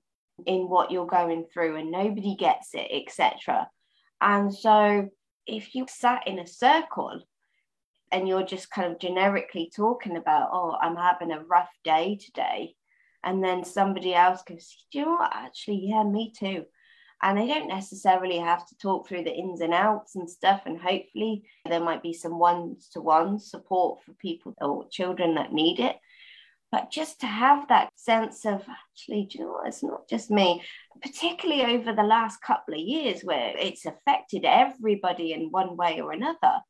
in 0.47 0.69
what 0.69 0.91
you're 0.91 1.07
going 1.07 1.45
through 1.53 1.77
and 1.77 1.91
nobody 1.91 2.35
gets 2.35 2.71
it 2.73 2.89
etc 2.91 3.69
and 4.23 4.55
so 4.55 5.09
if 5.47 5.75
you 5.75 5.87
sat 5.89 6.27
in 6.27 6.39
a 6.39 6.47
circle 6.47 7.21
and 8.11 8.27
you're 8.27 8.43
just 8.43 8.71
kind 8.71 8.91
of 8.91 8.99
generically 8.99 9.71
talking 9.75 10.17
about 10.17 10.49
oh 10.53 10.77
i'm 10.81 10.97
having 10.97 11.31
a 11.31 11.45
rough 11.45 11.71
day 11.85 12.17
today 12.17 12.75
and 13.23 13.45
then 13.45 13.65
somebody 13.65 14.15
else 14.15 14.43
goes 14.43 14.87
do 14.91 14.99
you 14.99 15.05
know 15.05 15.13
what? 15.13 15.33
Actually 15.35 15.89
yeah 15.89 16.03
me 16.03 16.33
too 16.35 16.65
and 17.23 17.39
they 17.39 17.47
don't 17.47 17.69
necessarily 17.69 18.39
have 18.39 18.67
to 18.67 18.77
talk 18.79 19.09
through 19.09 19.25
the 19.25 19.35
ins 19.35 19.61
and 19.61 19.75
outs 19.75 20.17
and 20.17 20.29
stuff 20.31 20.63
and 20.67 20.79
hopefully 20.81 21.45
there 21.69 21.81
might 21.81 22.03
be 22.03 22.13
some 22.13 22.39
one-to-one 22.39 23.39
support 23.39 24.03
for 24.05 24.13
people 24.15 24.55
or 24.61 24.87
children 24.91 25.35
that 25.35 25.53
need 25.53 25.81
it 25.81 25.97
But 26.73 26.91
just 26.91 27.21
to 27.21 27.27
have 27.27 27.69
that 27.69 27.91
sense 27.97 28.45
of 28.45 28.63
actually, 28.69 29.29
you 29.31 29.41
know 29.41 29.53
what, 29.53 29.69
it's 29.69 29.83
not 29.83 30.09
just 30.09 30.31
me, 30.31 30.63
particularly 31.03 31.63
over 31.77 31.93
the 31.93 32.03
last 32.03 32.43
couple 32.43 32.75
of 32.75 32.81
years 32.81 33.23
where 33.23 33.55
it's 33.57 33.87
affected 33.87 34.45
everybody 34.45 35.33
in 35.33 35.51
one 35.51 35.77
way 35.77 36.01
or 36.01 36.13
another. 36.13 36.61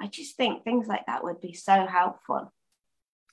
I 0.00 0.06
just 0.08 0.36
think 0.36 0.62
things 0.64 0.86
like 0.88 1.06
that 1.06 1.24
would 1.24 1.40
be 1.40 1.54
so 1.54 1.86
helpful. 1.86 2.52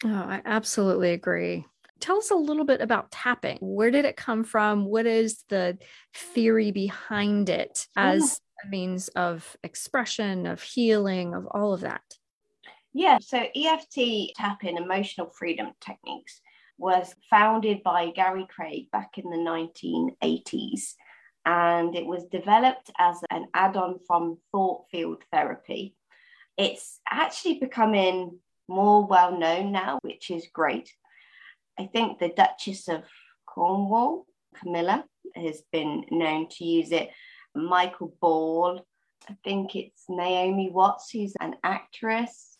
Oh, 0.05 0.09
I 0.09 0.41
absolutely 0.45 1.11
agree. 1.11 1.65
Tell 2.03 2.17
us 2.17 2.31
a 2.31 2.35
little 2.35 2.65
bit 2.65 2.81
about 2.81 3.11
tapping. 3.11 3.59
Where 3.61 3.89
did 3.89 4.03
it 4.03 4.17
come 4.17 4.43
from? 4.43 4.83
What 4.83 5.05
is 5.05 5.45
the 5.47 5.77
theory 6.13 6.71
behind 6.71 7.47
it 7.47 7.87
as 7.95 8.41
a 8.61 8.67
means 8.67 9.07
of 9.07 9.55
expression, 9.63 10.45
of 10.45 10.61
healing, 10.61 11.33
of 11.33 11.47
all 11.49 11.73
of 11.73 11.79
that? 11.79 12.01
Yeah, 12.91 13.19
so 13.21 13.45
EFT 13.55 14.35
tapping, 14.35 14.75
emotional 14.75 15.29
freedom 15.29 15.71
techniques, 15.79 16.41
was 16.77 17.15
founded 17.29 17.83
by 17.83 18.09
Gary 18.09 18.47
Craig 18.53 18.91
back 18.91 19.17
in 19.17 19.29
the 19.29 19.37
1980s. 19.37 20.95
And 21.45 21.95
it 21.95 22.05
was 22.05 22.25
developed 22.25 22.91
as 22.99 23.21
an 23.31 23.45
add 23.53 23.77
on 23.77 23.99
from 24.05 24.39
thought 24.51 24.89
field 24.91 25.23
therapy. 25.31 25.95
It's 26.57 26.99
actually 27.09 27.59
becoming 27.59 28.39
more 28.67 29.07
well 29.07 29.39
known 29.39 29.71
now, 29.71 29.99
which 30.01 30.29
is 30.29 30.47
great. 30.51 30.93
I 31.80 31.88
think 31.88 32.19
the 32.19 32.30
Duchess 32.30 32.88
of 32.88 33.03
Cornwall, 33.45 34.26
Camilla, 34.55 35.05
has 35.36 35.63
been 35.71 36.03
known 36.11 36.47
to 36.49 36.65
use 36.65 36.91
it. 36.91 37.09
Michael 37.55 38.13
Ball, 38.19 38.86
I 39.30 39.36
think 39.43 39.76
it's 39.76 40.03
Naomi 40.09 40.69
Watts, 40.69 41.11
who's 41.11 41.34
an 41.39 41.55
actress. 41.63 42.57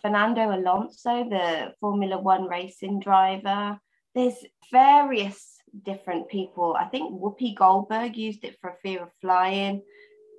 Fernando 0.00 0.54
Alonso, 0.54 1.28
the 1.28 1.74
Formula 1.80 2.20
One 2.20 2.46
racing 2.46 3.00
driver. 3.00 3.78
There's 4.14 4.44
various 4.70 5.56
different 5.82 6.28
people. 6.28 6.76
I 6.78 6.84
think 6.84 7.12
Whoopi 7.12 7.56
Goldberg 7.56 8.16
used 8.16 8.44
it 8.44 8.56
for 8.60 8.70
a 8.70 8.76
Fear 8.82 9.04
of 9.04 9.08
Flying. 9.20 9.82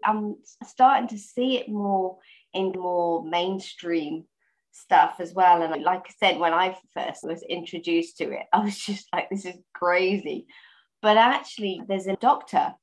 I'm 0.03 0.37
starting 0.63 1.07
to 1.09 1.17
see 1.17 1.57
it 1.57 1.67
more 1.67 2.19
in 2.53 2.71
more 2.75 3.23
mainstream 3.23 4.25
stuff 4.75 5.15
as 5.19 5.33
well. 5.33 5.61
And 5.61 5.83
like 5.83 6.05
I 6.07 6.13
said, 6.19 6.39
when 6.39 6.53
I 6.53 6.77
first 6.93 7.23
was 7.23 7.43
introduced 7.43 8.17
to 8.17 8.25
it, 8.25 8.45
I 8.53 8.59
was 8.59 8.77
just 8.77 9.07
like, 9.13 9.29
this 9.29 9.45
is 9.45 9.57
crazy. 9.73 10.47
But 11.01 11.17
actually, 11.17 11.81
there's 11.87 12.07
a 12.07 12.15
doctor 12.17 12.73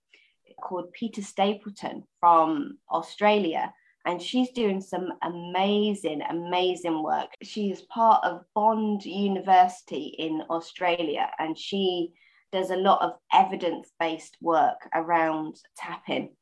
called 0.63 0.93
Peta 0.93 1.23
Stapleton 1.23 2.05
from 2.21 2.79
Australia 2.91 3.73
and 4.05 4.21
she's 4.21 4.51
doing 4.51 4.81
some 4.81 5.13
amazing, 5.23 6.23
amazing 6.29 7.03
work. 7.03 7.29
She 7.43 7.71
is 7.71 7.83
part 7.83 8.25
of 8.25 8.45
Bond 8.55 9.05
University 9.05 10.15
in 10.19 10.43
Australia, 10.51 11.31
and 11.39 11.57
she 11.57 12.13
does 12.51 12.71
a 12.71 12.77
lot 12.77 13.03
of 13.03 13.13
evidence 13.33 13.91
based 14.01 14.37
work 14.41 14.89
around 14.95 15.57
tapping. 15.77 16.35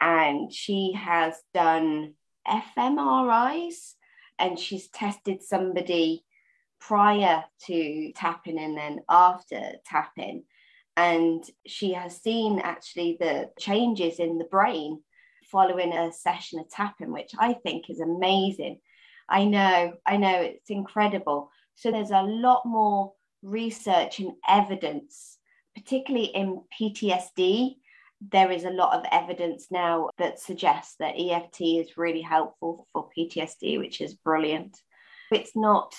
And 0.00 0.52
she 0.52 0.92
has 0.96 1.40
done 1.54 2.14
fMRIs 2.48 3.94
and 4.38 4.58
she's 4.58 4.88
tested 4.88 5.42
somebody 5.42 6.24
prior 6.80 7.44
to 7.66 8.12
tapping 8.14 8.58
and 8.58 8.76
then 8.76 9.00
after 9.08 9.60
tapping. 9.86 10.44
And 10.96 11.42
she 11.66 11.92
has 11.92 12.20
seen 12.20 12.58
actually 12.58 13.16
the 13.18 13.50
changes 13.58 14.18
in 14.18 14.38
the 14.38 14.44
brain 14.44 15.00
following 15.50 15.92
a 15.92 16.12
session 16.12 16.58
of 16.58 16.68
tapping, 16.68 17.12
which 17.12 17.32
I 17.38 17.54
think 17.54 17.88
is 17.88 18.00
amazing. 18.00 18.80
I 19.28 19.44
know, 19.44 19.94
I 20.06 20.16
know, 20.16 20.42
it's 20.42 20.70
incredible. 20.70 21.50
So 21.74 21.90
there's 21.90 22.10
a 22.10 22.22
lot 22.22 22.62
more 22.66 23.12
research 23.42 24.18
and 24.18 24.32
evidence, 24.48 25.38
particularly 25.74 26.26
in 26.26 26.62
PTSD. 26.78 27.76
There 28.30 28.50
is 28.50 28.64
a 28.64 28.70
lot 28.70 28.94
of 28.96 29.04
evidence 29.10 29.66
now 29.70 30.10
that 30.18 30.38
suggests 30.38 30.96
that 30.98 31.18
EFT 31.18 31.60
is 31.60 31.96
really 31.96 32.20
helpful 32.20 32.86
for 32.92 33.08
PTSD, 33.16 33.78
which 33.78 34.00
is 34.00 34.14
brilliant. 34.14 34.78
It's 35.32 35.56
not 35.56 35.94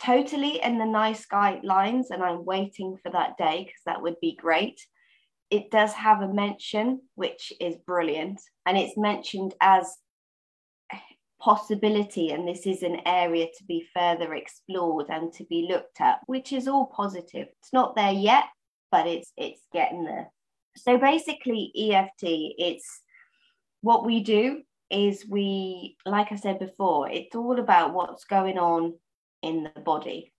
totally 0.00 0.62
in 0.62 0.78
the 0.78 0.86
NICE 0.86 1.26
guidelines, 1.26 2.06
and 2.10 2.22
I'm 2.22 2.44
waiting 2.44 2.96
for 3.02 3.10
that 3.10 3.36
day 3.36 3.64
because 3.64 3.82
that 3.86 4.02
would 4.02 4.18
be 4.20 4.34
great. 4.34 4.80
It 5.50 5.70
does 5.70 5.92
have 5.92 6.22
a 6.22 6.32
mention, 6.32 7.02
which 7.14 7.52
is 7.60 7.76
brilliant, 7.86 8.40
and 8.64 8.78
it's 8.78 8.96
mentioned 8.96 9.54
as 9.60 9.94
possibility 11.42 12.30
and 12.30 12.46
this 12.46 12.68
is 12.68 12.84
an 12.84 13.00
area 13.04 13.46
to 13.46 13.64
be 13.64 13.84
further 13.92 14.32
explored 14.32 15.06
and 15.08 15.32
to 15.32 15.44
be 15.46 15.66
looked 15.68 16.00
at 16.00 16.20
which 16.26 16.52
is 16.52 16.68
all 16.68 16.86
positive. 16.86 17.48
It's 17.58 17.72
not 17.72 17.96
there 17.96 18.12
yet 18.12 18.44
but 18.92 19.08
it's 19.08 19.32
it's 19.36 19.60
getting 19.72 20.04
there 20.04 20.30
so 20.76 20.98
basically 20.98 21.72
eft 21.92 22.22
it's 22.22 23.00
what 23.80 24.04
we 24.06 24.22
do 24.22 24.62
is 24.90 25.26
we 25.28 25.96
like 26.06 26.32
i 26.32 26.36
said 26.36 26.58
before 26.58 27.08
it's 27.10 27.34
all 27.34 27.58
about 27.58 27.94
what's 27.94 28.24
going 28.24 28.58
on 28.58 28.94
in 29.42 29.64
the 29.74 29.80
body 29.80 30.32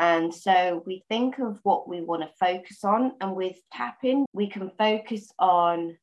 and 0.00 0.34
so 0.34 0.82
we 0.86 1.04
think 1.10 1.38
of 1.38 1.60
what 1.62 1.86
we 1.86 2.00
want 2.00 2.22
to 2.22 2.28
focus 2.38 2.84
on. 2.84 3.12
And 3.20 3.36
with 3.36 3.56
tapping, 3.70 4.24
we 4.32 4.48
can 4.48 4.70
focus 4.78 5.30
on 5.38 5.98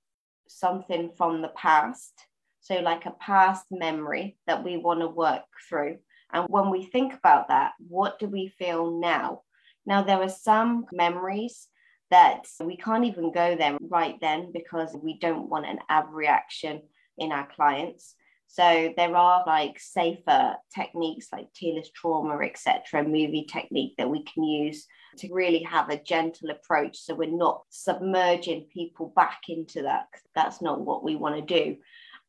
something 0.47 1.11
from 1.17 1.41
the 1.41 1.47
past. 1.49 2.13
So, 2.59 2.75
like 2.75 3.07
a 3.07 3.11
past 3.19 3.65
memory 3.71 4.37
that 4.45 4.63
we 4.63 4.77
want 4.77 4.99
to 4.99 5.07
work 5.07 5.45
through. 5.67 5.97
And 6.31 6.45
when 6.47 6.69
we 6.69 6.85
think 6.85 7.15
about 7.15 7.47
that, 7.47 7.71
what 7.87 8.19
do 8.19 8.27
we 8.27 8.49
feel 8.59 8.99
now? 8.99 9.41
Now, 9.85 10.03
there 10.03 10.21
are 10.21 10.29
some 10.29 10.85
memories 10.91 11.67
that 12.11 12.47
we 12.61 12.77
can't 12.77 13.05
even 13.05 13.31
go 13.31 13.55
there 13.55 13.77
right 13.81 14.15
then 14.21 14.51
because 14.53 14.95
we 15.01 15.17
don't 15.19 15.49
want 15.49 15.65
an 15.65 15.79
abreaction 15.89 16.81
in 17.17 17.31
our 17.31 17.47
clients. 17.47 18.15
So 18.47 18.93
there 18.95 19.15
are 19.15 19.43
like 19.45 19.77
safer 19.79 20.55
techniques 20.73 21.27
like 21.33 21.51
tearless 21.53 21.89
trauma, 21.93 22.37
etc., 22.39 23.03
movie 23.03 23.45
technique 23.51 23.95
that 23.97 24.09
we 24.09 24.23
can 24.23 24.43
use 24.43 24.87
to 25.17 25.33
really 25.33 25.63
have 25.63 25.89
a 25.89 26.01
gentle 26.01 26.49
approach. 26.49 26.97
So 26.97 27.13
we're 27.13 27.29
not 27.29 27.63
submerging 27.69 28.67
people 28.73 29.11
back 29.15 29.41
into 29.49 29.81
that. 29.83 30.07
That's 30.33 30.61
not 30.61 30.79
what 30.79 31.03
we 31.03 31.15
want 31.15 31.35
to 31.35 31.41
do. 31.41 31.77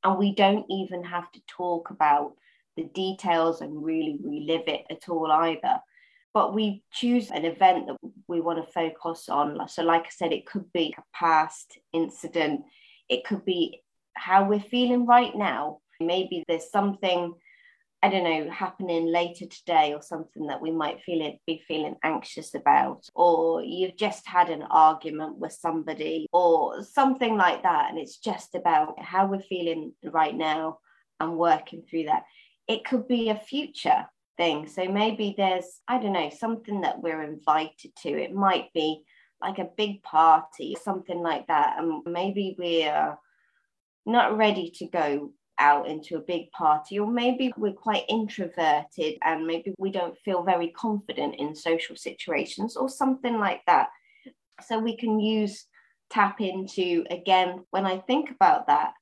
And 0.03 0.18
we 0.18 0.35
don't 0.35 0.66
even 0.70 1.05
have 1.05 1.31
to 1.33 1.41
talk 1.47 1.91
about 1.91 2.33
the 2.76 2.85
details 2.85 3.61
and 3.61 3.85
really 3.85 4.18
relive 4.22 4.66
it 4.66 4.85
at 4.91 5.09
all 5.09 5.31
either. 5.31 5.81
But 6.35 6.55
we 6.55 6.83
choose 6.93 7.31
an 7.31 7.45
event 7.45 7.87
that 7.87 7.97
we 8.29 8.41
want 8.41 8.64
to 8.64 8.72
focus 8.72 9.29
on. 9.29 9.68
So, 9.68 9.83
like 9.83 10.05
I 10.05 10.11
said, 10.11 10.33
it 10.33 10.47
could 10.47 10.72
be 10.72 10.95
a 10.97 11.03
past 11.16 11.79
incident, 11.93 12.62
it 13.09 13.24
could 13.24 13.45
be 13.45 13.83
how 14.14 14.49
we're 14.49 14.61
feeling 14.61 15.07
right 15.07 15.35
now 15.35 15.81
Maybe 16.01 16.45
there's 16.47 16.70
something, 16.70 17.35
I 18.03 18.09
don't 18.09 18.24
know, 18.24 18.51
happening 18.51 19.07
later 19.07 19.47
today 19.47 19.95
or 19.95 20.03
something 20.03 20.47
that 20.47 20.62
we 20.62 20.70
might 20.70 21.03
feel 21.03 21.20
it, 21.22 21.41
be 21.47 21.62
feeling 21.66 21.97
anxious 22.05 22.55
about, 22.55 23.09
or 23.14 23.62
you've 23.62 23.97
just 23.97 24.26
had 24.26 24.49
an 24.51 24.62
argument 24.62 25.39
with 25.39 25.53
somebody 25.53 26.29
or 26.33 26.85
something 26.85 27.37
like 27.37 27.62
that. 27.64 27.91
And 27.91 27.99
it's 27.99 28.18
just 28.18 28.55
about 28.55 29.01
how 29.03 29.26
we're 29.26 29.41
feeling 29.41 29.93
right 30.05 30.35
now 30.35 30.79
and 31.18 31.37
working 31.37 31.83
through 31.83 32.05
that. 32.05 32.24
It 32.68 32.85
could 32.85 33.09
be 33.09 33.31
a 33.31 33.37
future 33.37 34.07
thing. 34.39 34.66
So 34.66 34.89
maybe 34.89 35.34
there's, 35.36 35.82
I 35.86 35.99
don't 35.99 36.14
know, 36.14 36.30
something 36.30 36.80
that 36.80 37.03
we're 37.03 37.22
invited 37.22 37.95
to. 38.03 38.09
It 38.09 38.32
might 38.32 38.72
be 38.72 39.03
like 39.43 39.59
a 39.59 39.68
big 39.76 40.03
party, 40.03 40.74
something 40.82 41.20
like 41.20 41.47
that. 41.49 41.76
And 41.78 42.03
maybe 42.07 42.57
we're 42.59 43.18
not 44.07 44.39
ready 44.39 44.70
to 44.76 44.86
go 44.86 45.32
out 45.59 45.89
into 45.89 46.16
a 46.16 46.20
big 46.20 46.51
party, 46.53 47.01
or 47.01 47.07
maybe 47.07 47.53
we're 47.57 47.72
quite 47.72 48.05
introverted 48.09 49.18
and 49.24 49.45
maybe 49.45 49.74
we 49.76 49.91
don't 49.91 50.16
feel 50.24 50.45
very 50.45 50.68
confident 50.68 51.34
in 51.34 51.55
social 51.55 51.97
situations, 51.97 52.76
or 52.76 52.89
something 52.89 53.39
like 53.39 53.61
that. 53.66 53.89
So 54.62 54.78
we 54.78 54.97
can 54.97 55.18
use 55.18 55.66
tap 56.11 56.41
into 56.41 57.05
again, 57.11 57.64
when 57.70 57.86
I 57.86 57.99
think 57.99 58.30
about 58.30 58.68
that, 58.68 58.93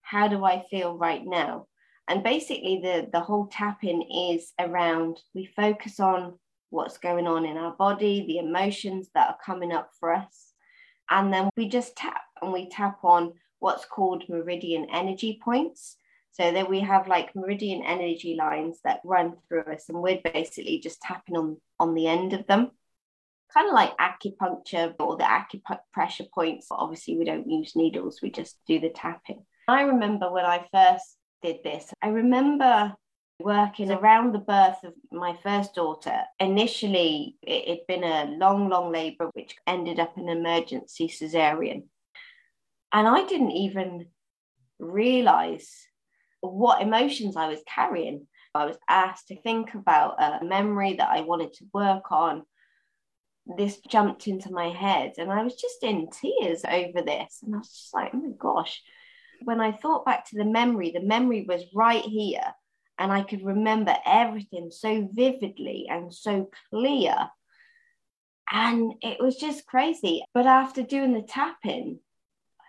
how 0.00 0.26
do 0.26 0.44
I 0.44 0.64
feel 0.70 0.96
right 0.96 1.22
now? 1.24 1.66
And 2.10 2.24
basically, 2.24 2.80
the, 2.82 3.08
the 3.12 3.20
whole 3.20 3.46
tapping 3.46 4.02
is 4.32 4.52
around 4.58 5.20
we 5.32 5.46
focus 5.46 6.00
on 6.00 6.40
what's 6.70 6.98
going 6.98 7.28
on 7.28 7.46
in 7.46 7.56
our 7.56 7.72
body, 7.76 8.26
the 8.26 8.38
emotions 8.38 9.08
that 9.14 9.28
are 9.28 9.38
coming 9.46 9.72
up 9.72 9.90
for 10.00 10.12
us. 10.12 10.52
And 11.08 11.32
then 11.32 11.50
we 11.56 11.68
just 11.68 11.94
tap 11.94 12.22
and 12.42 12.52
we 12.52 12.68
tap 12.68 12.98
on 13.04 13.34
what's 13.60 13.84
called 13.84 14.28
meridian 14.28 14.88
energy 14.92 15.40
points. 15.40 15.96
So 16.32 16.50
that 16.50 16.68
we 16.68 16.80
have 16.80 17.06
like 17.06 17.36
meridian 17.36 17.82
energy 17.84 18.34
lines 18.36 18.78
that 18.82 19.00
run 19.04 19.34
through 19.46 19.62
us, 19.62 19.88
and 19.88 20.00
we're 20.00 20.20
basically 20.22 20.78
just 20.78 21.00
tapping 21.02 21.36
on 21.36 21.58
on 21.78 21.94
the 21.94 22.06
end 22.06 22.32
of 22.32 22.46
them, 22.46 22.70
kind 23.52 23.68
of 23.68 23.74
like 23.74 23.96
acupuncture 23.98 24.94
or 25.00 25.16
the 25.16 25.24
acupressure 25.24 26.30
points. 26.30 26.68
Obviously, 26.70 27.18
we 27.18 27.24
don't 27.24 27.50
use 27.50 27.76
needles; 27.76 28.20
we 28.22 28.30
just 28.30 28.58
do 28.66 28.80
the 28.80 28.90
tapping. 28.90 29.44
I 29.68 29.82
remember 29.82 30.32
when 30.32 30.44
I 30.44 30.66
first 30.72 31.16
did 31.42 31.62
this. 31.64 31.92
I 32.02 32.08
remember 32.08 32.94
working 33.40 33.90
around 33.90 34.32
the 34.32 34.38
birth 34.38 34.82
of 34.84 34.92
my 35.10 35.36
first 35.42 35.74
daughter. 35.74 36.20
Initially, 36.38 37.36
it 37.42 37.68
had 37.68 37.86
been 37.88 38.04
a 38.04 38.36
long, 38.36 38.68
long 38.68 38.92
labor, 38.92 39.30
which 39.32 39.56
ended 39.66 39.98
up 39.98 40.18
in 40.18 40.28
emergency 40.28 41.08
cesarean. 41.08 41.84
And 42.92 43.08
I 43.08 43.24
didn't 43.26 43.52
even 43.52 44.06
realize 44.78 45.70
what 46.40 46.82
emotions 46.82 47.36
I 47.36 47.48
was 47.48 47.62
carrying. 47.66 48.26
I 48.54 48.66
was 48.66 48.76
asked 48.88 49.28
to 49.28 49.40
think 49.40 49.74
about 49.74 50.20
a 50.20 50.44
memory 50.44 50.94
that 50.94 51.10
I 51.10 51.20
wanted 51.20 51.52
to 51.54 51.64
work 51.72 52.10
on. 52.10 52.42
This 53.56 53.78
jumped 53.88 54.26
into 54.26 54.52
my 54.52 54.68
head, 54.68 55.14
and 55.18 55.30
I 55.32 55.42
was 55.42 55.54
just 55.54 55.82
in 55.82 56.08
tears 56.10 56.62
over 56.64 57.02
this. 57.02 57.40
And 57.42 57.54
I 57.54 57.58
was 57.58 57.68
just 57.68 57.94
like, 57.94 58.10
oh 58.12 58.18
my 58.18 58.32
gosh. 58.38 58.82
When 59.44 59.60
I 59.60 59.72
thought 59.72 60.04
back 60.04 60.26
to 60.26 60.36
the 60.36 60.44
memory, 60.44 60.90
the 60.90 61.00
memory 61.00 61.44
was 61.48 61.64
right 61.74 62.04
here 62.04 62.54
and 62.98 63.10
I 63.10 63.22
could 63.22 63.44
remember 63.44 63.96
everything 64.06 64.70
so 64.70 65.08
vividly 65.10 65.86
and 65.90 66.12
so 66.12 66.50
clear. 66.70 67.30
And 68.52 68.94
it 69.00 69.18
was 69.20 69.36
just 69.36 69.66
crazy. 69.66 70.22
But 70.34 70.46
after 70.46 70.82
doing 70.82 71.14
the 71.14 71.22
tapping, 71.22 72.00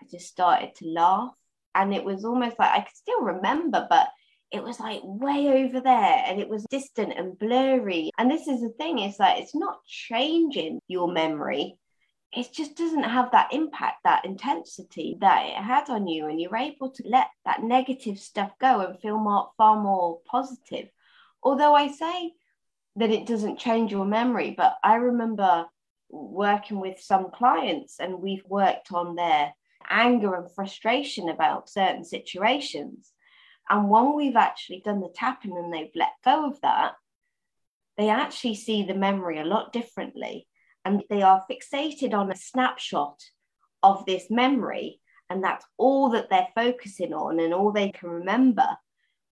I 0.02 0.06
just 0.10 0.28
started 0.28 0.74
to 0.76 0.88
laugh. 0.88 1.34
And 1.76 1.94
it 1.94 2.06
was 2.06 2.24
almost 2.24 2.58
like 2.60 2.72
I 2.72 2.82
could 2.82 2.96
still 2.96 3.22
remember, 3.22 3.88
but 3.90 4.08
it 4.52 4.64
was 4.64 4.80
like 4.80 5.02
way 5.04 5.66
over 5.66 5.80
there 5.80 6.24
and 6.26 6.40
it 6.40 6.50
was 6.50 6.66
distant 6.70 7.14
and 7.18 7.40
blurry. 7.40 8.12
And 8.18 8.30
this 8.30 8.48
is 8.48 8.62
the 8.62 8.74
thing, 8.78 9.00
it's 9.00 9.20
like 9.20 9.42
it's 9.42 9.56
not 9.56 9.84
changing 9.86 10.80
your 10.88 11.12
memory, 11.12 11.78
it 12.34 12.54
just 12.54 12.76
doesn't 12.76 13.04
have 13.04 13.32
that 13.32 13.54
impact, 13.54 14.04
that 14.04 14.24
intensity 14.26 15.18
that 15.20 15.46
it 15.46 15.56
had 15.56 15.90
on 15.90 16.08
you. 16.08 16.28
And 16.28 16.40
you're 16.40 16.56
able 16.56 16.90
to 16.92 17.04
let 17.06 17.28
that 17.46 17.64
negative 17.64 18.20
stuff 18.20 18.52
go 18.60 18.80
and 18.80 19.00
feel 19.00 19.18
more, 19.18 19.50
far 19.58 19.82
more 19.82 20.20
positive. 20.26 20.88
Although 21.44 21.76
I 21.76 21.90
say 21.90 22.32
that 22.96 23.12
it 23.12 23.26
doesn't 23.26 23.60
change 23.60 23.92
your 23.92 24.06
memory, 24.06 24.54
but 24.56 24.76
I 24.84 24.96
remember 24.96 25.66
working 26.10 26.80
with 26.80 27.02
some 27.02 27.32
clients 27.32 28.00
and 28.00 28.22
we've 28.22 28.46
worked 28.48 28.94
on 28.94 29.16
their 29.16 29.54
anger 29.90 30.36
and 30.36 30.52
frustration 30.52 31.30
about 31.30 31.70
certain 31.70 32.06
situations. 32.06 33.12
And 33.70 33.90
when 33.90 34.16
we've 34.16 34.36
actually 34.36 34.82
done 34.86 35.02
the 35.02 35.12
tapping 35.14 35.58
and 35.58 35.74
they've 35.74 35.92
let 35.96 36.12
go 36.24 36.48
of 36.48 36.62
that, 36.62 36.94
they 37.98 38.10
actually 38.10 38.56
see 38.56 38.84
the 38.84 38.94
memory 38.94 39.40
a 39.40 39.46
lot 39.46 39.74
differently 39.74 40.48
and 40.86 41.04
they 41.10 41.22
are 41.22 41.44
fixated 41.50 42.14
on 42.14 42.32
a 42.32 42.36
snapshot 42.36 43.22
of 43.84 44.06
this 44.06 44.30
memory 44.30 45.00
and 45.30 45.44
that's 45.44 45.66
all 45.78 46.10
that 46.10 46.30
they're 46.30 46.50
focusing 46.56 47.14
on 47.14 47.40
and 47.40 47.54
all 47.54 47.72
they 47.72 47.90
can 47.90 48.10
remember. 48.10 48.68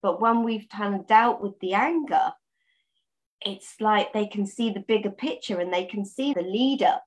But 0.02 0.22
when 0.22 0.43
we've 0.43 0.68
kind 0.70 0.95
of 0.95 1.08
dealt 1.08 1.41
with 1.41 1.60
the 1.60 1.74
anger 1.74 2.32
it's 3.41 3.76
like 3.80 4.12
they 4.12 4.28
can 4.28 4.45
see 4.45 4.70
the 4.70 4.82
bigger 4.82 5.12
picture 5.12 5.60
and 5.60 5.72
they 5.72 5.86
can 5.86 6.04
see 6.04 6.34
the 6.34 6.41
lead 6.41 6.84
up 6.84 7.06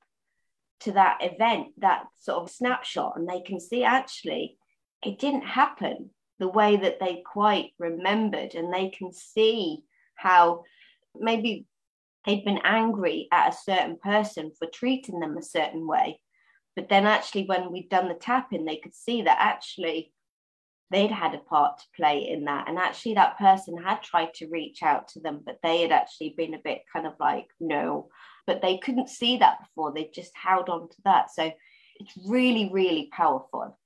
to 0.81 0.93
that 0.93 1.19
event 1.21 1.69
that 1.79 2.05
sort 2.19 2.43
of 2.43 2.51
snapshot 2.51 3.13
and 3.17 3.29
they 3.29 3.43
can 3.43 3.61
see 3.61 3.85
actually 3.85 4.57
it 5.05 5.19
didn't 5.19 5.45
happen 5.45 6.11
the 6.39 6.49
way 6.49 6.77
that 6.77 6.99
they 6.99 7.23
quite 7.25 7.71
remembered. 7.79 8.55
And 8.55 8.73
they 8.73 8.89
can 8.91 9.13
see 9.13 9.85
how 10.15 10.65
maybe 11.15 11.67
they'd 12.25 12.45
been 12.45 12.61
angry 12.65 13.29
at 13.33 13.53
a 13.53 13.57
certain 13.57 13.97
person 13.97 14.53
for 14.59 14.69
treating 14.73 15.21
them 15.21 15.37
a 15.37 15.43
certain 15.43 15.87
way. 15.87 16.21
But 16.75 16.89
then, 16.89 17.07
actually, 17.07 17.45
when 17.45 17.71
we'd 17.71 17.91
done 17.91 18.09
the 18.09 18.15
tapping, 18.15 18.65
they 18.65 18.77
could 18.77 18.95
see 18.95 19.23
that 19.23 19.37
actually 19.39 20.13
they'd 20.91 21.11
had 21.11 21.35
a 21.35 21.39
part 21.39 21.79
to 21.79 21.85
play 21.97 22.29
in 22.29 22.45
that. 22.45 22.69
And 22.69 22.79
actually, 22.79 23.15
that 23.15 23.39
person 23.39 23.77
had 23.77 24.03
tried 24.03 24.35
to 24.35 24.49
reach 24.49 24.83
out 24.83 25.09
to 25.09 25.21
them, 25.21 25.41
but 25.45 25.59
they 25.63 25.83
had 25.83 25.93
actually 25.93 26.35
been 26.37 26.55
a 26.55 26.61
bit 26.63 26.83
kind 26.93 27.07
of 27.07 27.15
like, 27.19 27.47
no. 27.61 28.09
But 28.47 28.63
they 28.63 28.79
couldn't 28.79 29.09
see 29.09 29.39
that 29.39 29.59
before. 29.61 29.93
They 29.93 30.11
just 30.15 30.33
held 30.35 30.69
on 30.69 30.89
to 30.89 30.97
that. 31.05 31.31
So 31.31 31.51
it's 31.97 32.13
really, 32.27 32.71
really 32.73 33.09
powerful. 33.13 33.79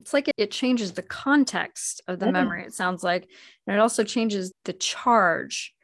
It's 0.00 0.14
like 0.14 0.30
it, 0.36 0.50
changes 0.50 0.92
the 0.92 1.02
context 1.02 2.02
of 2.08 2.18
the 2.18 2.26
mm. 2.26 2.32
memory, 2.32 2.64
it 2.64 2.72
sounds 2.72 3.04
like. 3.04 3.28
And 3.66 3.76
it 3.76 3.80
also 3.80 4.02
changes 4.02 4.52
the 4.64 4.72
charge 4.72 5.74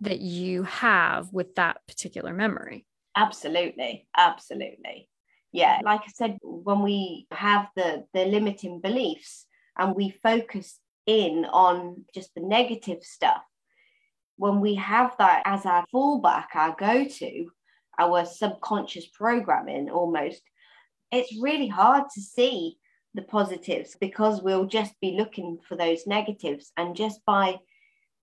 that 0.00 0.20
you 0.20 0.62
have 0.64 1.32
with 1.32 1.54
that 1.56 1.86
particular 1.86 2.32
memory. 2.32 2.86
Absolutely. 3.16 4.06
Absolutely. 4.16 5.08
Yeah. 5.52 5.80
Like 5.84 6.02
I 6.02 6.12
said, 6.14 6.38
when 6.42 6.82
we 6.82 7.26
have 7.32 7.68
the, 7.76 8.04
the 8.14 8.24
limiting 8.24 8.80
beliefs 8.80 9.46
and 9.78 9.94
we 9.94 10.10
focus 10.22 10.78
in 11.06 11.44
on 11.44 12.04
just 12.14 12.34
the 12.34 12.40
negative 12.40 13.02
stuff, 13.02 13.42
when 14.36 14.60
we 14.60 14.76
have 14.76 15.14
that 15.18 15.42
as 15.44 15.66
our 15.66 15.84
fallback, 15.92 16.46
our 16.54 16.74
go 16.78 17.04
to, 17.04 17.50
our 17.98 18.24
subconscious 18.24 19.06
programming 19.06 19.90
almost, 19.90 20.40
it's 21.12 21.36
really 21.40 21.68
hard 21.68 22.04
to 22.14 22.20
see 22.20 22.78
the 23.14 23.22
positives 23.22 23.96
because 24.00 24.40
we'll 24.40 24.66
just 24.66 24.94
be 25.00 25.16
looking 25.18 25.58
for 25.68 25.76
those 25.76 26.06
negatives. 26.06 26.72
And 26.76 26.96
just 26.96 27.20
by 27.26 27.58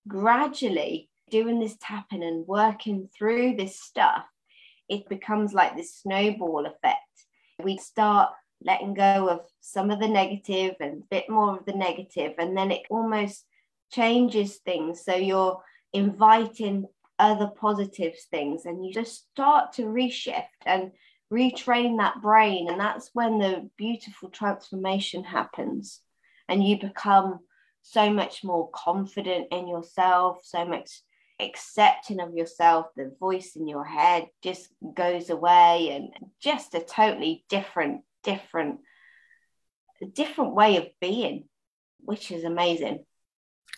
gradually 0.08 1.10
doing 1.30 1.60
this 1.60 1.76
tapping 1.82 2.24
and 2.24 2.48
working 2.48 3.10
through 3.16 3.56
this 3.56 3.80
stuff, 3.80 4.26
it 4.90 5.10
becomes 5.10 5.54
like 5.54 5.76
this 5.76 5.96
snowball 5.96 6.66
effect. 6.66 7.02
We 7.64 7.78
start 7.78 8.32
letting 8.62 8.94
go 8.94 9.30
of 9.30 9.42
some 9.62 9.92
of 9.92 10.00
the 10.00 10.08
negative 10.08 10.76
and 10.80 11.04
a 11.04 11.06
bit 11.10 11.30
more 11.30 11.58
of 11.58 11.66
the 11.66 11.74
negative, 11.74 12.34
and 12.38 12.58
then 12.58 12.72
it 12.72 12.84
almost 12.90 13.46
changes 13.92 14.58
things. 14.58 15.04
So 15.04 15.16
you're 15.16 15.62
inviting 15.94 16.86
other 17.20 17.48
positive 17.48 18.14
things, 18.32 18.66
and 18.66 18.86
you 18.86 18.94
just 18.94 19.28
start 19.32 19.74
to 19.74 19.84
reshift 19.84 20.46
and 20.66 20.92
retrain 21.32 21.98
that 21.98 22.22
brain. 22.22 22.70
And 22.70 22.80
that's 22.80 23.10
when 23.14 23.40
the 23.40 23.70
beautiful 23.78 24.30
transformation 24.30 25.24
happens, 25.24 26.02
and 26.48 26.64
you 26.64 26.80
become 26.80 27.40
so 27.82 28.12
much 28.12 28.44
more 28.44 28.70
confident 28.72 29.48
in 29.52 29.68
yourself, 29.68 30.40
so 30.44 30.66
much 30.66 31.02
accepting 31.40 32.20
of 32.20 32.34
yourself, 32.34 32.88
the 32.96 33.14
voice 33.20 33.56
in 33.56 33.68
your 33.68 33.86
head 33.86 34.28
just 34.44 34.70
goes 34.96 35.30
away 35.30 35.92
and 35.92 36.10
just 36.42 36.74
a 36.74 36.80
totally 36.80 37.46
different, 37.50 38.02
different, 38.24 38.80
different 40.14 40.56
way 40.56 40.78
of 40.78 40.88
being, 41.00 41.46
which 42.00 42.32
is 42.32 42.44
amazing. 42.44 43.06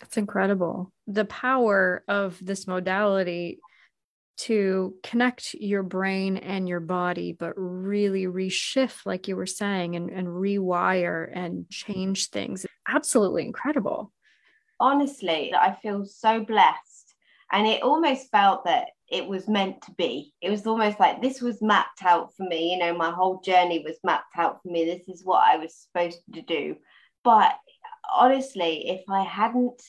It's 0.02 0.16
incredible. 0.16 0.92
The 1.06 1.26
power 1.26 2.02
of 2.08 2.38
this 2.40 2.66
modality 2.66 3.60
to 4.38 4.94
connect 5.02 5.52
your 5.52 5.82
brain 5.82 6.38
and 6.38 6.66
your 6.66 6.80
body, 6.80 7.36
but 7.38 7.52
really 7.56 8.24
reshift, 8.24 9.04
like 9.04 9.28
you 9.28 9.36
were 9.36 9.44
saying, 9.44 9.96
and, 9.96 10.08
and 10.08 10.26
rewire 10.26 11.30
and 11.30 11.68
change 11.68 12.30
things. 12.30 12.64
Absolutely 12.88 13.44
incredible. 13.44 14.12
Honestly, 14.78 15.52
I 15.54 15.76
feel 15.82 16.06
so 16.06 16.42
blessed 16.42 16.89
and 17.52 17.66
it 17.66 17.82
almost 17.82 18.30
felt 18.30 18.64
that 18.64 18.88
it 19.08 19.26
was 19.26 19.48
meant 19.48 19.82
to 19.82 19.92
be. 19.92 20.32
It 20.40 20.50
was 20.50 20.66
almost 20.66 21.00
like 21.00 21.20
this 21.20 21.40
was 21.40 21.60
mapped 21.60 22.04
out 22.04 22.34
for 22.36 22.44
me. 22.44 22.72
You 22.72 22.78
know, 22.78 22.96
my 22.96 23.10
whole 23.10 23.40
journey 23.40 23.82
was 23.84 23.98
mapped 24.04 24.36
out 24.38 24.62
for 24.62 24.68
me. 24.68 24.84
This 24.84 25.08
is 25.08 25.24
what 25.24 25.42
I 25.42 25.56
was 25.56 25.74
supposed 25.74 26.20
to 26.34 26.42
do. 26.42 26.76
But 27.24 27.52
honestly, 28.14 28.88
if 28.88 29.02
I 29.08 29.22
hadn't 29.24 29.82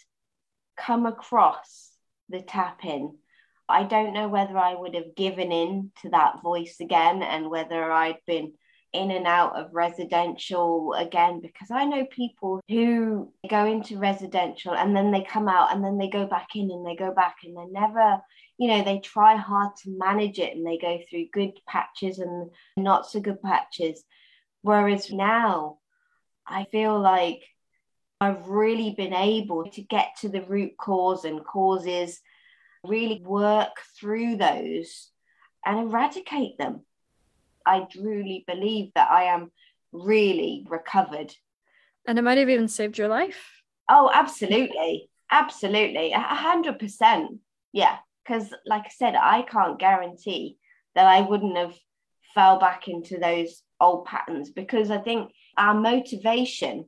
come 0.75 1.05
across 1.05 1.91
the 2.29 2.41
tapping, 2.41 3.17
I 3.69 3.83
don't 3.83 4.13
know 4.13 4.27
whether 4.27 4.57
I 4.57 4.73
would 4.73 4.95
have 4.95 5.15
given 5.15 5.51
in 5.51 5.91
to 6.01 6.09
that 6.09 6.41
voice 6.41 6.77
again 6.79 7.21
and 7.21 7.49
whether 7.49 7.91
I'd 7.91 8.17
been 8.25 8.53
in 8.93 9.11
and 9.11 9.25
out 9.25 9.55
of 9.57 9.73
residential 9.73 10.93
again 10.93 11.39
because 11.39 11.71
I 11.71 11.85
know 11.85 12.05
people 12.05 12.59
who 12.67 13.31
go 13.49 13.65
into 13.65 13.97
residential 13.97 14.73
and 14.73 14.95
then 14.95 15.11
they 15.11 15.23
come 15.23 15.47
out 15.47 15.73
and 15.73 15.83
then 15.83 15.97
they 15.97 16.09
go 16.09 16.25
back 16.25 16.49
in 16.55 16.69
and 16.69 16.85
they 16.85 16.95
go 16.95 17.13
back 17.13 17.37
and 17.43 17.55
they 17.55 17.65
never, 17.71 18.21
you 18.57 18.67
know, 18.67 18.83
they 18.83 18.99
try 18.99 19.35
hard 19.35 19.75
to 19.83 19.97
manage 19.97 20.39
it 20.39 20.55
and 20.55 20.65
they 20.65 20.77
go 20.77 20.99
through 21.09 21.27
good 21.31 21.51
patches 21.67 22.19
and 22.19 22.51
not 22.75 23.09
so 23.09 23.19
good 23.21 23.41
patches. 23.41 24.03
Whereas 24.61 25.09
now 25.11 25.77
I 26.45 26.65
feel 26.65 26.99
like 26.99 27.41
I've 28.19 28.47
really 28.47 28.91
been 28.91 29.13
able 29.13 29.69
to 29.71 29.81
get 29.81 30.09
to 30.21 30.29
the 30.29 30.41
root 30.41 30.77
cause 30.77 31.23
and 31.23 31.43
causes, 31.43 32.19
really 32.83 33.21
work 33.25 33.71
through 33.97 34.35
those 34.35 35.09
and 35.65 35.79
eradicate 35.79 36.57
them 36.57 36.81
I 37.65 37.87
truly 37.91 38.43
believe 38.47 38.91
that 38.95 39.09
I 39.11 39.23
am 39.25 39.51
really 39.91 40.65
recovered. 40.69 41.33
And 42.07 42.17
it 42.17 42.23
might 42.23 42.37
have 42.37 42.49
even 42.49 42.67
saved 42.67 42.97
your 42.97 43.07
life. 43.07 43.61
Oh, 43.89 44.09
absolutely. 44.13 45.09
Absolutely. 45.31 46.13
A 46.13 46.19
hundred 46.19 46.79
percent. 46.79 47.39
Yeah. 47.73 47.97
Because 48.23 48.53
like 48.65 48.83
I 48.85 48.89
said, 48.89 49.15
I 49.15 49.41
can't 49.43 49.79
guarantee 49.79 50.57
that 50.95 51.05
I 51.05 51.21
wouldn't 51.21 51.57
have 51.57 51.75
fell 52.33 52.59
back 52.59 52.87
into 52.87 53.17
those 53.17 53.63
old 53.79 54.05
patterns 54.05 54.51
because 54.51 54.91
I 54.91 54.99
think 54.99 55.31
our 55.57 55.73
motivation 55.73 56.85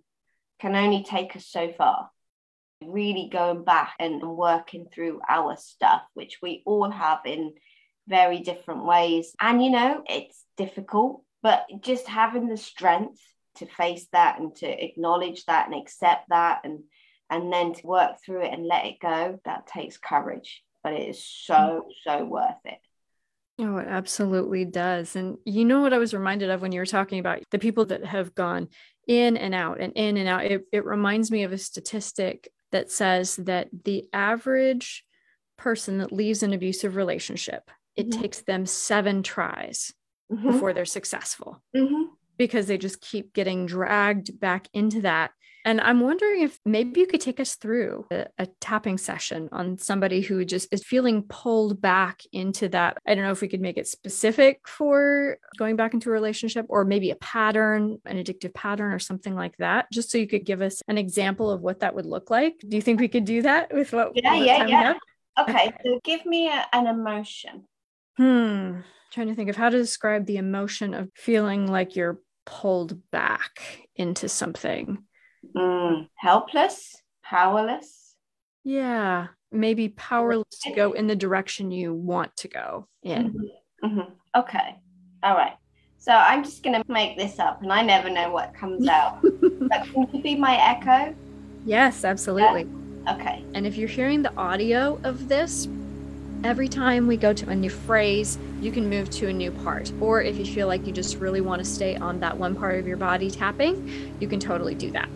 can 0.60 0.76
only 0.76 1.04
take 1.04 1.36
us 1.36 1.48
so 1.48 1.72
far. 1.78 2.10
really 2.82 3.30
going 3.32 3.64
back 3.64 3.94
and 4.00 4.22
working 4.22 4.88
through 4.94 5.20
our 5.30 5.56
stuff, 5.58 6.02
which 6.14 6.40
we 6.42 6.64
all 6.66 6.90
have 6.92 7.20
in 7.26 7.54
very 8.08 8.40
different 8.40 8.86
ways. 8.86 9.36
And, 9.40 9.64
you 9.64 9.72
know, 9.72 10.04
it's 10.08 10.44
difficult, 10.58 11.24
but 11.42 11.66
just 11.82 12.08
having 12.08 12.48
the 12.48 12.58
strength 12.58 13.20
to 13.56 13.66
face 13.66 14.08
that 14.12 14.40
and 14.40 14.56
to 14.58 14.84
acknowledge 14.84 15.46
that 15.46 15.68
and 15.68 15.80
accept 15.80 16.30
that 16.30 16.62
and 16.64 16.80
and 17.30 17.52
then 17.52 17.74
to 17.74 17.88
work 17.88 18.18
through 18.24 18.44
it 18.44 18.54
and 18.54 18.66
let 18.66 18.86
it 18.86 19.00
go 19.00 19.40
that 19.46 19.68
takes 19.68 19.98
courage 19.98 20.64
but 20.84 20.94
it 20.94 21.10
is 21.10 21.24
so 21.24 21.54
mm. 21.54 21.82
so 22.04 22.26
worth 22.26 22.56
it 22.66 22.80
Oh, 23.60 23.78
it 23.78 23.88
absolutely 23.88 24.66
does. 24.66 25.16
And 25.16 25.38
you 25.46 25.64
know 25.64 25.82
what 25.82 25.94
I 25.94 26.00
was 26.00 26.14
reminded 26.14 26.50
of 26.50 26.64
when 26.64 26.72
you 26.72 26.80
were 26.80 26.88
talking 26.88 27.20
about 27.20 27.44
the 27.52 27.60
people 27.60 27.86
that 27.86 28.04
have 28.04 28.34
gone 28.34 28.70
in 29.08 29.38
and 29.38 29.54
out 29.54 29.80
and 29.80 29.94
in 29.94 30.18
and 30.18 30.28
out? 30.28 30.46
It, 30.46 30.64
it 30.72 30.86
reminds 30.86 31.30
me 31.30 31.44
of 31.44 31.52
a 31.54 31.58
statistic 31.60 32.50
that 32.72 32.90
says 32.90 33.36
that 33.36 33.70
the 33.84 34.06
average 34.12 35.06
person 35.56 36.00
that 36.00 36.12
leaves 36.12 36.42
an 36.42 36.52
abusive 36.52 36.96
relationship, 36.96 37.70
it 37.96 38.10
mm-hmm. 38.10 38.22
takes 38.22 38.42
them 38.42 38.66
seven 38.66 39.24
tries 39.24 39.94
mm-hmm. 40.32 40.52
before 40.52 40.74
they're 40.74 40.86
successful 40.86 41.62
mm-hmm. 41.76 42.04
because 42.38 42.68
they 42.68 42.78
just 42.78 43.02
keep 43.02 43.34
getting 43.34 43.66
dragged 43.66 44.40
back 44.40 44.68
into 44.74 45.02
that 45.02 45.32
and 45.66 45.80
I'm 45.80 46.02
wondering 46.02 46.42
if 46.42 46.60
maybe 46.66 47.00
you 47.00 47.08
could 47.08 47.22
take 47.22 47.40
us 47.40 47.56
through 47.56 48.06
a, 48.12 48.26
a, 48.38 48.48
tapping 48.60 48.98
session 48.98 49.48
on 49.52 49.78
somebody 49.78 50.22
who 50.22 50.44
just 50.44 50.68
is 50.74 50.84
feeling 50.84 51.24
pulled 51.24 51.82
back 51.82 52.22
into 52.34 52.68
that. 52.70 52.98
I 53.08 53.16
don't 53.16 53.24
know 53.24 53.32
if 53.32 53.42
we 53.42 53.48
could 53.48 53.62
make 53.62 53.78
it 53.78 53.88
specific 53.88 54.68
for 54.68 55.38
going 55.58 55.78
back 55.78 55.94
into 55.94 56.10
a 56.10 56.14
relationship 56.14 56.66
or 56.68 56.84
maybe 56.84 57.12
a 57.12 57.16
pattern, 57.16 58.00
an 58.06 58.22
addictive 58.22 58.54
pattern 58.54 58.92
or 58.92 59.00
something 59.00 59.36
like 59.36 59.56
that, 59.58 59.90
just 59.92 60.12
so 60.12 60.18
you 60.18 60.28
could 60.28 60.46
give 60.46 60.62
us 60.62 60.82
an 60.88 60.98
example 60.98 61.50
of 61.50 61.62
what 61.62 61.80
that 61.80 61.96
would 61.96 62.06
look 62.06 62.30
like. 62.30 62.56
Do 62.68 62.76
you 62.76 62.82
think 62.82 63.00
we 63.00 63.08
could 63.08 63.26
do 63.26 63.42
that 63.44 63.74
with 63.74 63.94
what? 63.94 64.12
Yeah, 64.16 64.36
yeah, 64.36 64.68
yeah. 64.68 64.94
Okay, 65.40 65.74
so 65.84 66.00
give 66.04 66.26
me 66.26 66.50
a, 66.50 66.66
an 66.74 66.88
emotion. 66.88 67.64
Hmm. 68.18 68.82
Trying 69.12 69.28
to 69.28 69.36
think 69.36 69.50
of 69.50 69.56
how 69.56 69.70
to 69.70 69.78
describe 69.78 70.26
the 70.26 70.38
emotion 70.38 70.94
of 70.94 71.10
feeling 71.16 71.68
like 71.68 71.96
you're 71.96 72.20
pulled 72.46 73.00
back 73.12 73.88
into 73.96 74.28
something. 74.28 75.04
Mm, 75.56 76.08
helpless, 76.16 76.96
powerless. 77.24 78.16
Yeah, 78.64 79.28
maybe 79.52 79.90
powerless 79.90 80.60
to 80.64 80.72
go 80.74 80.94
in 80.94 81.08
the 81.08 81.16
direction 81.16 81.72
you 81.72 81.94
want 81.94 82.36
to 82.38 82.48
go 82.48 82.88
in. 83.04 83.30
Mm-hmm. 83.30 83.86
Mm-hmm. 83.86 84.14
Okay. 84.40 84.76
All 85.22 85.36
right. 85.36 85.54
So 85.98 86.12
I'm 86.12 86.44
just 86.44 86.64
going 86.64 86.82
to 86.82 86.92
make 86.92 87.18
this 87.18 87.40
up 87.40 87.62
and 87.62 87.72
I 87.72 87.82
never 87.82 88.10
know 88.10 88.32
what 88.32 88.54
comes 88.54 88.88
out. 88.90 89.22
but 89.22 89.84
can 89.86 90.08
you 90.12 90.22
be 90.22 90.36
my 90.36 90.56
echo? 90.58 91.16
Yes, 91.66 92.04
absolutely. 92.04 92.68
Yeah? 93.06 93.16
Okay. 93.16 93.44
And 93.54 93.68
if 93.68 93.78
you're 93.78 93.88
hearing 93.88 94.22
the 94.22 94.36
audio 94.36 95.00
of 95.04 95.28
this, 95.28 95.68
every 96.44 96.68
time 96.68 97.08
we 97.08 97.16
go 97.16 97.34
to 97.34 97.50
a 97.50 97.56
new 97.56 97.70
phrase, 97.70 98.38
you 98.60 98.72
can 98.72 98.90
move 98.90 99.10
to 99.12 99.28
a 99.30 99.34
new 99.34 99.52
part. 99.52 99.92
Or 100.02 100.22
if 100.22 100.38
you 100.38 100.46
feel 100.46 100.68
like 100.68 100.86
you 100.86 100.92
just 100.92 101.18
really 101.18 101.42
want 101.42 101.64
to 101.64 101.66
stay 101.66 101.96
on 101.96 102.20
that 102.20 102.38
one 102.38 102.56
part 102.56 102.80
of 102.80 102.88
your 102.88 102.98
body 102.98 103.32
tapping, 103.32 104.18
you 104.20 104.28
can 104.28 104.40
totally 104.40 104.76
do 104.76 104.92
that. 104.92 105.10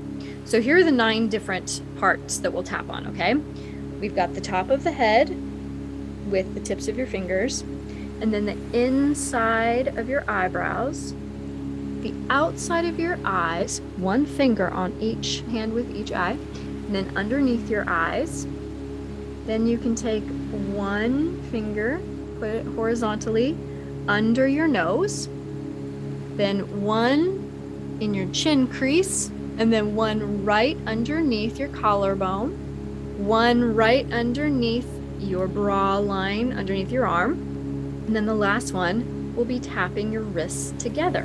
So 0.45 0.61
here 0.61 0.77
are 0.77 0.83
the 0.83 0.91
nine 0.91 1.27
different 1.27 1.81
parts 1.99 2.37
that 2.39 2.53
we'll 2.53 2.63
tap 2.63 2.89
on, 2.89 3.07
okay? 3.07 3.35
We've 3.99 4.15
got 4.15 4.33
the 4.33 4.41
top 4.41 4.69
of 4.69 4.83
the 4.83 4.91
head 4.91 5.29
with 6.29 6.53
the 6.53 6.61
tips 6.61 6.87
of 6.87 6.97
your 6.97 7.07
fingers, 7.07 7.61
and 8.21 8.33
then 8.33 8.45
the 8.45 8.57
inside 8.77 9.97
of 9.97 10.07
your 10.07 10.29
eyebrows, 10.29 11.13
the 12.01 12.13
outside 12.29 12.85
of 12.85 12.99
your 12.99 13.19
eyes, 13.25 13.81
one 13.97 14.25
finger 14.25 14.69
on 14.69 14.95
each 15.01 15.41
hand 15.51 15.73
with 15.73 15.93
each 15.95 16.11
eye, 16.11 16.37
and 16.55 16.95
then 16.95 17.17
underneath 17.17 17.69
your 17.69 17.83
eyes. 17.87 18.47
Then 19.47 19.65
you 19.65 19.77
can 19.77 19.95
take 19.95 20.23
one 20.51 21.41
finger, 21.43 22.01
put 22.39 22.49
it 22.49 22.65
horizontally 22.65 23.57
under 24.07 24.47
your 24.47 24.67
nose, 24.67 25.27
then 26.35 26.83
one 26.83 27.97
in 28.01 28.13
your 28.13 28.31
chin 28.31 28.67
crease 28.67 29.27
and 29.57 29.71
then 29.73 29.95
one 29.95 30.45
right 30.45 30.77
underneath 30.85 31.57
your 31.57 31.69
collarbone, 31.69 32.51
one 33.25 33.73
right 33.73 34.05
underneath 34.11 34.87
your 35.19 35.47
bra 35.47 35.97
line, 35.97 36.53
underneath 36.53 36.91
your 36.91 37.07
arm, 37.07 37.33
and 38.05 38.15
then 38.15 38.25
the 38.25 38.35
last 38.35 38.73
one 38.73 39.33
will 39.35 39.45
be 39.45 39.59
tapping 39.59 40.11
your 40.11 40.23
wrists 40.23 40.73
together. 40.81 41.23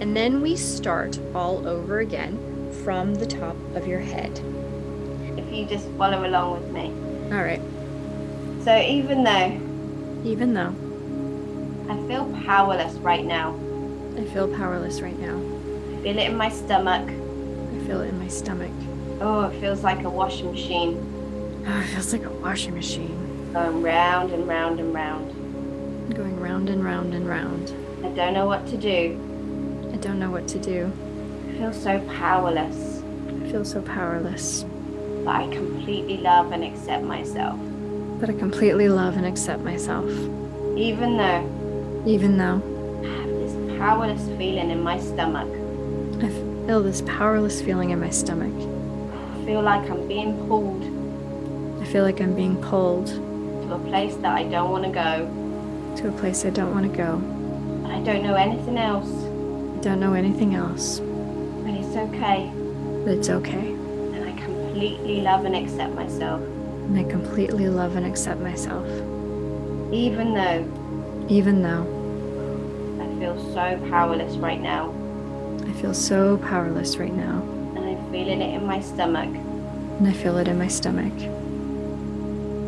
And 0.00 0.14
then 0.14 0.42
we 0.42 0.54
start 0.54 1.18
all 1.34 1.66
over 1.66 2.00
again 2.00 2.38
from 2.84 3.14
the 3.14 3.26
top 3.26 3.56
of 3.74 3.86
your 3.86 4.00
head. 4.00 4.38
If 5.38 5.52
you 5.52 5.64
just 5.64 5.88
follow 5.92 6.26
along 6.26 6.60
with 6.60 6.70
me. 6.70 7.13
All 7.32 7.42
right. 7.42 7.60
So 8.64 8.80
even 8.80 9.24
though, 9.24 9.60
even 10.24 10.54
though, 10.54 10.74
I 11.92 11.96
feel 12.08 12.24
powerless 12.44 12.94
right 12.96 13.24
now. 13.24 13.58
I 14.16 14.24
feel 14.24 14.48
powerless 14.48 15.00
right 15.00 15.18
now. 15.18 15.36
I 15.36 16.02
feel 16.02 16.18
it 16.18 16.30
in 16.30 16.36
my 16.36 16.48
stomach 16.48 17.08
I 17.74 17.86
feel 17.86 18.00
it 18.00 18.08
in 18.08 18.18
my 18.18 18.28
stomach. 18.28 18.70
Oh, 19.20 19.44
it 19.44 19.60
feels 19.60 19.82
like 19.82 20.04
a 20.04 20.10
washing 20.10 20.50
machine. 20.50 20.96
Oh, 21.66 21.80
it 21.80 21.86
feels 21.86 22.12
like 22.12 22.24
a 22.24 22.30
washing 22.30 22.74
machine. 22.74 23.52
Going 23.52 23.82
round 23.82 24.32
and 24.32 24.46
round 24.46 24.80
and 24.80 24.94
round. 24.94 26.14
Going 26.14 26.40
round 26.40 26.70
and 26.70 26.84
round 26.84 27.14
and 27.14 27.28
round. 27.28 27.74
I 28.04 28.08
don't 28.10 28.32
know 28.32 28.46
what 28.46 28.66
to 28.68 28.76
do. 28.76 29.18
I 29.92 29.96
don't 29.96 30.18
know 30.18 30.30
what 30.30 30.46
to 30.48 30.58
do. 30.58 30.90
I 31.48 31.58
feel 31.58 31.72
so 31.72 32.00
powerless. 32.16 33.02
I 33.28 33.50
feel 33.50 33.64
so 33.64 33.82
powerless. 33.82 34.64
But 35.24 35.36
I 35.36 35.48
completely 35.48 36.18
love 36.18 36.52
and 36.52 36.62
accept 36.62 37.02
myself. 37.02 37.58
But 38.20 38.28
I 38.28 38.34
completely 38.34 38.88
love 38.88 39.16
and 39.16 39.24
accept 39.24 39.62
myself. 39.62 40.10
Even 40.76 41.16
though. 41.16 42.02
Even 42.06 42.36
though. 42.36 42.60
I 43.02 43.06
have 43.06 43.28
this 43.28 43.78
powerless 43.78 44.26
feeling 44.36 44.70
in 44.70 44.82
my 44.82 45.00
stomach. 45.00 45.48
I 46.22 46.28
feel 46.66 46.82
this 46.82 47.02
powerless 47.02 47.62
feeling 47.62 47.90
in 47.90 48.00
my 48.00 48.10
stomach. 48.10 48.52
I 49.34 49.44
feel 49.46 49.62
like 49.62 49.90
I'm 49.90 50.06
being 50.06 50.46
pulled. 50.46 50.82
I 51.82 51.86
feel 51.86 52.04
like 52.04 52.20
I'm 52.20 52.34
being 52.34 52.60
pulled 52.62 53.06
to 53.06 53.74
a 53.74 53.78
place 53.78 54.16
that 54.16 54.36
I 54.36 54.42
don't 54.44 54.70
want 54.70 54.84
to 54.84 54.90
go. 54.90 55.96
To 55.96 56.08
a 56.08 56.12
place 56.12 56.44
I 56.44 56.50
don't 56.50 56.72
want 56.74 56.90
to 56.90 56.96
go. 56.96 57.14
I 57.88 58.00
don't 58.00 58.22
know 58.22 58.34
anything 58.34 58.78
else. 58.78 59.08
I 59.08 59.80
don't 59.80 60.00
know 60.00 60.14
anything 60.14 60.54
else. 60.54 61.00
But 61.00 61.74
it's 61.74 61.96
okay. 61.96 62.52
But 63.04 63.14
it's 63.14 63.30
okay. 63.30 63.73
Completely 64.74 65.20
love 65.20 65.44
and 65.44 65.54
accept 65.54 65.94
myself. 65.94 66.40
And 66.40 66.98
I 66.98 67.04
completely 67.04 67.68
love 67.68 67.94
and 67.94 68.04
accept 68.04 68.40
myself. 68.40 68.84
Even 69.92 70.34
though. 70.34 70.66
Even 71.28 71.62
though. 71.62 71.84
I 73.00 73.06
feel 73.20 73.38
so 73.54 73.78
powerless 73.88 74.34
right 74.34 74.60
now. 74.60 74.92
I 75.64 75.72
feel 75.74 75.94
so 75.94 76.38
powerless 76.38 76.96
right 76.96 77.14
now. 77.14 77.40
And 77.76 77.84
I'm 77.84 78.10
feeling 78.10 78.42
it 78.42 78.52
in 78.56 78.66
my 78.66 78.80
stomach. 78.80 79.28
And 79.28 80.08
I 80.08 80.12
feel 80.12 80.38
it 80.38 80.48
in 80.48 80.58
my 80.58 80.66
stomach. 80.66 81.16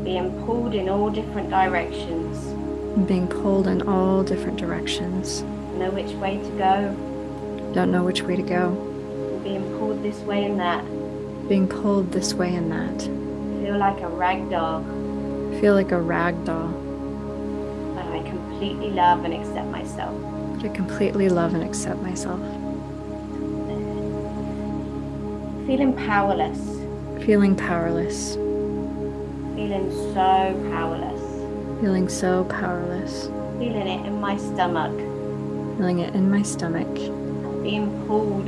Being 0.04 0.30
pulled 0.46 0.76
in 0.76 0.88
all 0.88 1.10
different 1.10 1.50
directions. 1.50 2.38
being 3.08 3.26
pulled 3.26 3.66
in 3.66 3.82
all 3.82 4.22
different 4.22 4.58
directions. 4.58 5.42
Know 5.74 5.90
which 5.90 6.12
way 6.12 6.36
to 6.36 6.50
go. 6.50 7.72
Don't 7.74 7.90
know 7.90 8.04
which 8.04 8.22
way 8.22 8.36
to 8.36 8.42
go. 8.42 8.70
Being 9.42 9.64
pulled 9.76 10.04
this 10.04 10.18
way 10.20 10.44
and 10.44 10.60
that. 10.60 10.84
Being 11.48 11.68
pulled 11.68 12.10
this 12.10 12.34
way 12.34 12.56
and 12.56 12.72
that. 12.72 13.02
Feel 13.62 13.78
like 13.78 14.00
a 14.00 14.08
rag 14.08 14.50
doll. 14.50 14.82
Feel 15.60 15.74
like 15.74 15.92
a 15.92 16.00
rag 16.00 16.44
doll. 16.44 16.68
But 17.94 18.04
I 18.06 18.20
completely 18.28 18.90
love 18.90 19.24
and 19.24 19.32
accept 19.32 19.68
myself. 19.68 20.20
But 20.56 20.64
I 20.64 20.68
completely 20.74 21.28
love 21.28 21.54
and 21.54 21.62
accept 21.62 22.02
myself. 22.02 22.40
Feeling 25.68 25.92
powerless. 25.94 26.58
Feeling 27.24 27.54
powerless. 27.54 28.34
Feeling 29.54 29.90
so 30.14 30.68
powerless. 30.72 31.80
Feeling 31.80 32.08
so 32.08 32.44
powerless. 32.44 33.26
Feeling 33.58 33.86
it 33.86 34.04
in 34.04 34.20
my 34.20 34.36
stomach. 34.36 34.96
Feeling 35.76 36.00
it 36.00 36.12
in 36.12 36.28
my 36.28 36.42
stomach. 36.42 36.92
Being 37.62 38.04
pulled. 38.08 38.46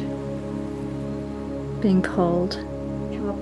Being 1.81 2.03
pulled. 2.03 2.65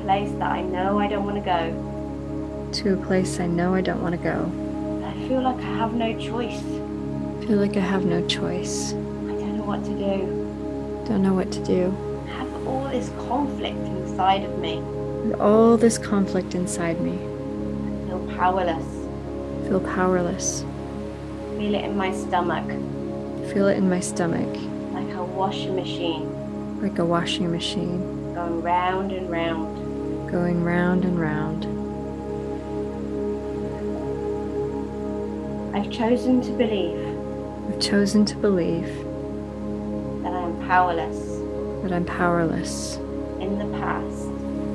Place 0.06 0.30
that 0.38 0.52
I 0.52 0.62
know 0.62 1.00
I 1.00 1.08
don't 1.08 1.24
want 1.24 1.34
to 1.36 1.42
go. 1.42 2.70
To 2.74 2.94
a 2.94 2.96
place 2.96 3.40
I 3.40 3.48
know 3.48 3.74
I 3.74 3.80
don't 3.80 4.00
want 4.00 4.12
to 4.14 4.22
go. 4.22 4.38
I 5.04 5.12
feel 5.26 5.42
like 5.42 5.56
I 5.56 5.74
have 5.78 5.94
no 5.94 6.16
choice. 6.16 6.62
I 6.62 7.44
feel 7.44 7.58
like 7.58 7.76
I 7.76 7.80
have 7.80 8.04
no 8.04 8.24
choice. 8.28 8.92
I 8.92 8.94
don't 8.94 9.56
know 9.58 9.64
what 9.64 9.84
to 9.84 9.90
do. 9.90 10.46
Don't 11.08 11.24
know 11.24 11.34
what 11.34 11.50
to 11.50 11.64
do 11.64 11.90
Have 12.28 12.66
all 12.68 12.88
this 12.88 13.08
conflict 13.28 13.78
inside 13.78 14.44
of 14.44 14.56
me. 14.60 14.80
All 15.40 15.76
this 15.76 15.98
conflict 15.98 16.54
inside 16.54 17.00
me. 17.00 17.14
I 17.14 18.08
feel 18.08 18.36
powerless. 18.38 18.86
I 19.64 19.68
feel 19.68 19.80
powerless. 19.80 20.64
Feel 21.58 21.74
it 21.74 21.84
in 21.84 21.96
my 21.96 22.12
stomach. 22.12 22.68
Feel 23.52 23.66
it 23.66 23.76
in 23.76 23.90
my 23.90 23.98
stomach. 23.98 24.54
Like 24.92 25.12
a 25.16 25.24
washing 25.24 25.74
machine. 25.74 26.80
Like 26.80 27.00
a 27.00 27.04
washing 27.04 27.50
machine. 27.50 28.34
Going 28.34 28.62
round 28.62 29.10
and 29.10 29.28
round. 29.28 29.75
Going 30.30 30.64
round 30.64 31.04
and 31.04 31.18
round. 31.20 31.64
I've 35.76 35.90
chosen 35.90 36.40
to 36.42 36.50
believe 36.52 36.98
I've 37.68 37.80
chosen 37.80 38.24
to 38.26 38.36
believe 38.36 38.86
that 40.22 40.32
I 40.32 40.40
am 40.40 40.58
powerless 40.66 41.18
that 41.82 41.92
I'm 41.92 42.04
powerless 42.04 42.96
in 43.40 43.58
the 43.58 43.66
past, 43.78 44.22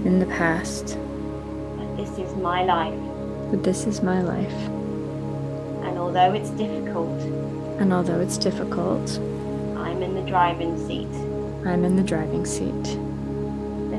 in 0.05 0.19
the 0.19 0.25
past, 0.27 0.97
but 1.77 1.97
this 1.97 2.17
is 2.17 2.33
my 2.37 2.63
life. 2.63 2.97
but 3.51 3.63
this 3.63 3.85
is 3.87 4.01
my 4.01 4.21
life. 4.21 4.53
And 5.83 5.97
although 5.97 6.33
it's 6.33 6.51
difficult, 6.51 7.19
And 7.81 7.91
although 7.91 8.19
it's 8.19 8.37
difficult, 8.37 9.17
I'm 9.75 10.03
in 10.03 10.13
the 10.13 10.21
driving 10.21 10.77
seat. 10.87 11.09
I'm 11.65 11.83
in 11.83 11.95
the 11.95 12.03
driving 12.03 12.45
seat. 12.45 12.97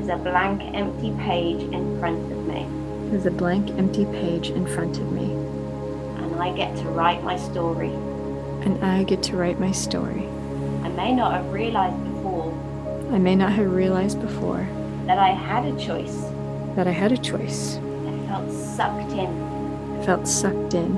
There's 0.03 0.19
a 0.19 0.23
blank, 0.23 0.61
empty 0.75 1.13
page 1.19 1.61
in 1.71 1.97
front 1.97 2.29
of 2.29 2.45
me, 2.45 2.67
There's 3.09 3.25
a 3.25 3.31
blank, 3.31 3.69
empty 3.77 4.03
page 4.03 4.49
in 4.49 4.67
front 4.67 4.97
of 4.97 5.09
me, 5.13 5.31
and 5.31 6.35
I 6.41 6.51
get 6.51 6.75
to 6.79 6.83
write 6.89 7.23
my 7.23 7.37
story. 7.37 7.93
and 8.65 8.83
I 8.83 9.03
get 9.03 9.23
to 9.23 9.37
write 9.37 9.61
my 9.61 9.71
story. 9.71 10.27
I 10.83 10.89
may 10.89 11.13
not 11.13 11.31
have 11.31 11.53
realized 11.53 12.03
before 12.03 12.51
I 13.13 13.17
may 13.17 13.33
not 13.33 13.53
have 13.53 13.71
realized 13.71 14.19
before 14.19 14.67
that 15.05 15.17
I 15.19 15.29
had 15.29 15.63
a 15.63 15.77
choice. 15.79 16.25
that 16.75 16.85
I 16.85 16.91
had 16.91 17.13
a 17.13 17.17
choice. 17.17 17.77
I 18.05 18.27
felt 18.27 18.51
sucked 18.51 19.13
in. 19.13 19.99
I 20.01 20.05
felt 20.05 20.27
sucked 20.27 20.73
in 20.73 20.97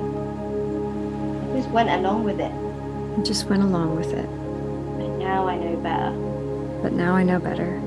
I 1.52 1.56
just 1.58 1.70
went 1.70 1.90
along 1.90 2.24
with 2.24 2.40
it. 2.40 2.50
I 2.50 3.22
just 3.22 3.46
went 3.46 3.62
along 3.62 3.94
with 3.94 4.12
it. 4.12 4.26
But 4.98 5.10
now 5.16 5.46
I 5.46 5.56
know 5.56 5.76
better. 5.76 6.10
But 6.82 6.92
now 6.92 7.14
I 7.14 7.22
know 7.22 7.38
better, 7.38 7.80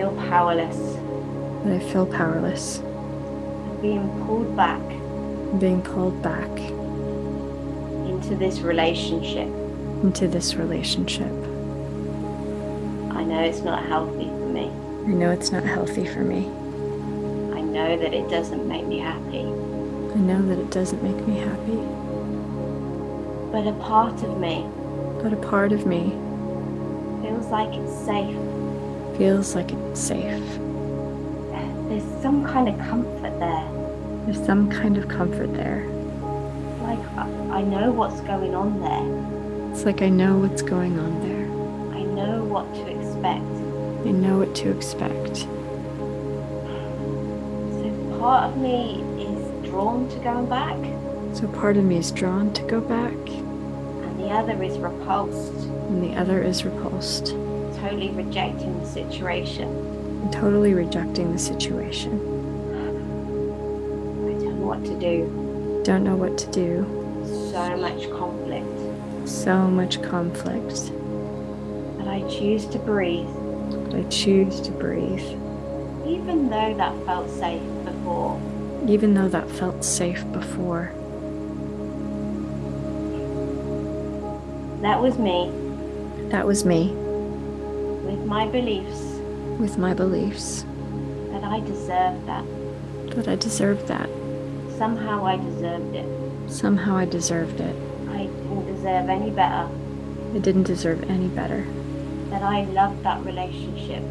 feel 0.00 0.16
powerless. 0.30 0.78
that 1.64 1.74
I 1.74 1.92
feel 1.92 2.06
powerless, 2.06 2.78
I'm 2.78 3.80
being 3.82 4.08
pulled 4.24 4.56
back 4.56 4.80
being 5.58 5.82
pulled 5.82 6.22
back 6.22 6.48
into 8.08 8.34
this 8.36 8.60
relationship. 8.60 9.48
into 10.02 10.26
this 10.26 10.54
relationship. 10.54 11.30
I 13.10 13.24
know 13.24 13.42
it's 13.42 13.60
not 13.60 13.84
healthy 13.84 14.24
for 14.24 14.48
me. 14.48 14.70
I 15.04 15.12
know 15.20 15.30
it's 15.32 15.52
not 15.52 15.64
healthy 15.64 16.06
for 16.06 16.20
me. 16.20 16.46
I 17.54 17.60
know 17.60 17.98
that 17.98 18.14
it 18.14 18.30
doesn't 18.30 18.66
make 18.66 18.86
me 18.86 19.00
happy. 19.00 19.40
I 19.40 20.20
know 20.28 20.40
that 20.40 20.58
it 20.58 20.70
doesn't 20.70 21.02
make 21.02 21.26
me 21.26 21.40
happy, 21.40 21.76
But 23.52 23.66
a 23.66 23.76
part 23.82 24.22
of 24.22 24.38
me 24.38 24.66
but 25.22 25.34
a 25.34 25.36
part 25.36 25.72
of 25.72 25.84
me 25.84 26.16
feels 27.20 27.48
like 27.48 27.74
it's 27.74 27.92
safe. 28.06 28.59
Feels 29.20 29.54
like 29.54 29.70
it's 29.70 30.00
safe. 30.00 30.42
There's 31.90 32.22
some 32.22 32.42
kind 32.42 32.70
of 32.70 32.78
comfort 32.88 33.38
there. 33.38 33.68
There's 34.24 34.42
some 34.46 34.70
kind 34.70 34.96
of 34.96 35.08
comfort 35.08 35.52
there. 35.52 35.84
Like 36.80 36.98
I, 37.18 37.58
I 37.58 37.62
know 37.62 37.92
what's 37.92 38.22
going 38.22 38.54
on 38.54 38.80
there. 38.80 39.72
It's 39.72 39.84
like 39.84 40.00
I 40.00 40.08
know 40.08 40.38
what's 40.38 40.62
going 40.62 40.98
on 40.98 41.20
there. 41.20 41.44
I 41.94 42.02
know 42.02 42.44
what 42.44 42.72
to 42.76 42.86
expect. 42.86 43.44
I 44.08 44.10
know 44.10 44.38
what 44.38 44.54
to 44.54 44.70
expect. 44.70 45.36
So 47.76 48.16
part 48.20 48.44
of 48.44 48.56
me 48.56 49.02
is 49.22 49.68
drawn 49.68 50.08
to 50.08 50.18
going 50.20 50.48
back, 50.48 50.78
So 51.36 51.46
part 51.46 51.76
of 51.76 51.84
me 51.84 51.98
is 51.98 52.10
drawn 52.10 52.54
to 52.54 52.62
go 52.62 52.80
back, 52.80 53.12
and 53.12 54.18
the 54.18 54.30
other 54.30 54.62
is 54.62 54.78
repulsed, 54.78 55.52
and 55.90 56.02
the 56.02 56.18
other 56.18 56.40
is 56.42 56.64
repulsed, 56.64 57.34
totally 57.80 58.10
rejecting 58.10 58.78
the 58.80 58.86
situation. 58.86 59.68
and 60.22 60.32
totally 60.32 60.74
rejecting 60.74 61.32
the 61.32 61.38
situation. 61.38 62.12
I 64.24 64.32
don't 64.32 64.60
know 64.60 64.66
what 64.66 64.84
to 64.84 64.94
do. 64.98 65.80
Don't 65.84 66.04
know 66.04 66.16
what 66.16 66.36
to 66.38 66.50
do. 66.50 66.84
So 67.52 67.76
much 67.76 68.10
conflict. 68.10 69.28
So 69.28 69.66
much 69.68 70.02
conflict. 70.02 70.92
But 71.98 72.06
I 72.08 72.22
choose 72.28 72.66
to 72.66 72.78
breathe, 72.78 73.28
But 73.86 73.94
I 73.94 74.02
choose 74.04 74.60
to 74.62 74.70
breathe, 74.72 75.24
even 76.06 76.48
though 76.50 76.74
that 76.76 76.94
felt 77.06 77.28
safe 77.30 77.62
before. 77.84 78.40
even 78.88 79.14
though 79.14 79.28
that 79.28 79.48
felt 79.50 79.84
safe 79.84 80.24
before. 80.32 80.92
That 84.82 85.00
was 85.02 85.18
me 85.18 85.50
That 86.30 86.46
was 86.46 86.64
me, 86.64 86.94
my 88.30 88.46
beliefs 88.46 89.00
with 89.58 89.76
my 89.76 89.92
beliefs, 89.92 90.64
that 91.32 91.42
I 91.42 91.58
deserved 91.60 92.26
that. 92.28 92.44
that 93.16 93.26
I 93.26 93.34
deserved 93.34 93.88
that. 93.88 94.08
Somehow 94.78 95.26
I 95.26 95.36
deserved 95.36 95.96
it. 95.96 96.06
Somehow 96.48 96.96
I 96.96 97.06
deserved 97.06 97.58
it. 97.60 97.74
I 98.08 98.26
didn't 98.26 98.66
deserve 98.72 99.08
any 99.08 99.30
better. 99.30 99.68
I 100.34 100.38
didn't 100.38 100.62
deserve 100.62 101.02
any 101.10 101.26
better. 101.26 101.66
That 102.30 102.42
I 102.44 102.62
loved 102.66 103.02
that 103.02 103.20
relationship 103.24 104.04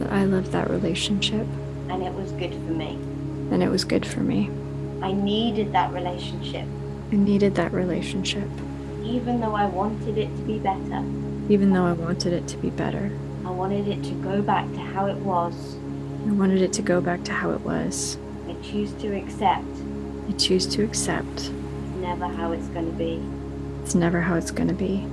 That 0.00 0.10
I 0.12 0.24
loved 0.24 0.50
that 0.50 0.68
relationship, 0.68 1.46
and 1.88 2.02
it 2.02 2.12
was 2.14 2.32
good 2.32 2.52
for 2.52 2.72
me. 2.82 2.98
and 3.52 3.62
it 3.62 3.68
was 3.68 3.84
good 3.84 4.04
for 4.04 4.20
me. 4.20 4.50
I 5.02 5.12
needed 5.12 5.72
that 5.72 5.92
relationship, 5.92 6.66
I 7.12 7.16
needed 7.16 7.54
that 7.54 7.72
relationship, 7.72 8.48
even 9.04 9.40
though 9.40 9.54
I 9.54 9.66
wanted 9.66 10.18
it 10.18 10.30
to 10.36 10.42
be 10.42 10.58
better. 10.58 11.04
even 11.48 11.72
though 11.72 11.86
I 11.86 11.92
wanted 11.92 12.32
it 12.32 12.48
to 12.48 12.56
be 12.56 12.70
better. 12.70 13.10
I 13.44 13.50
wanted 13.50 13.88
it 13.88 14.02
to 14.04 14.14
go 14.22 14.42
back 14.42 14.70
to 14.72 14.78
how 14.78 15.06
it 15.06 15.16
was. 15.16 15.76
I 16.26 16.32
wanted 16.32 16.62
it 16.62 16.72
to 16.74 16.82
go 16.82 17.00
back 17.00 17.24
to 17.24 17.32
how 17.32 17.50
it 17.50 17.60
was. 17.60 18.16
I 18.48 18.54
choose 18.62 18.92
to 18.94 19.08
accept 19.16 19.66
I 20.28 20.32
choose 20.32 20.66
to 20.66 20.84
accept. 20.84 21.26
it's 21.36 21.50
never 21.96 22.26
how 22.28 22.52
it's 22.52 22.68
going 22.68 22.86
to 22.86 22.96
be. 22.96 23.20
It's 23.82 23.94
never 23.94 24.20
how 24.20 24.36
it's 24.36 24.52
going 24.52 24.68
to 24.68 24.74
be. 24.74 25.04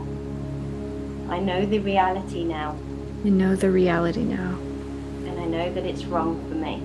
I 1.29 1.39
know 1.39 1.65
the 1.65 1.79
reality 1.79 2.43
now, 2.43 2.77
I 3.25 3.29
know 3.29 3.55
the 3.55 3.71
reality 3.71 4.23
now, 4.23 4.57
and 5.25 5.39
I 5.39 5.45
know 5.45 5.73
that 5.73 5.83
it's 5.83 6.05
wrong 6.05 6.39
for 6.47 6.55
me. 6.55 6.75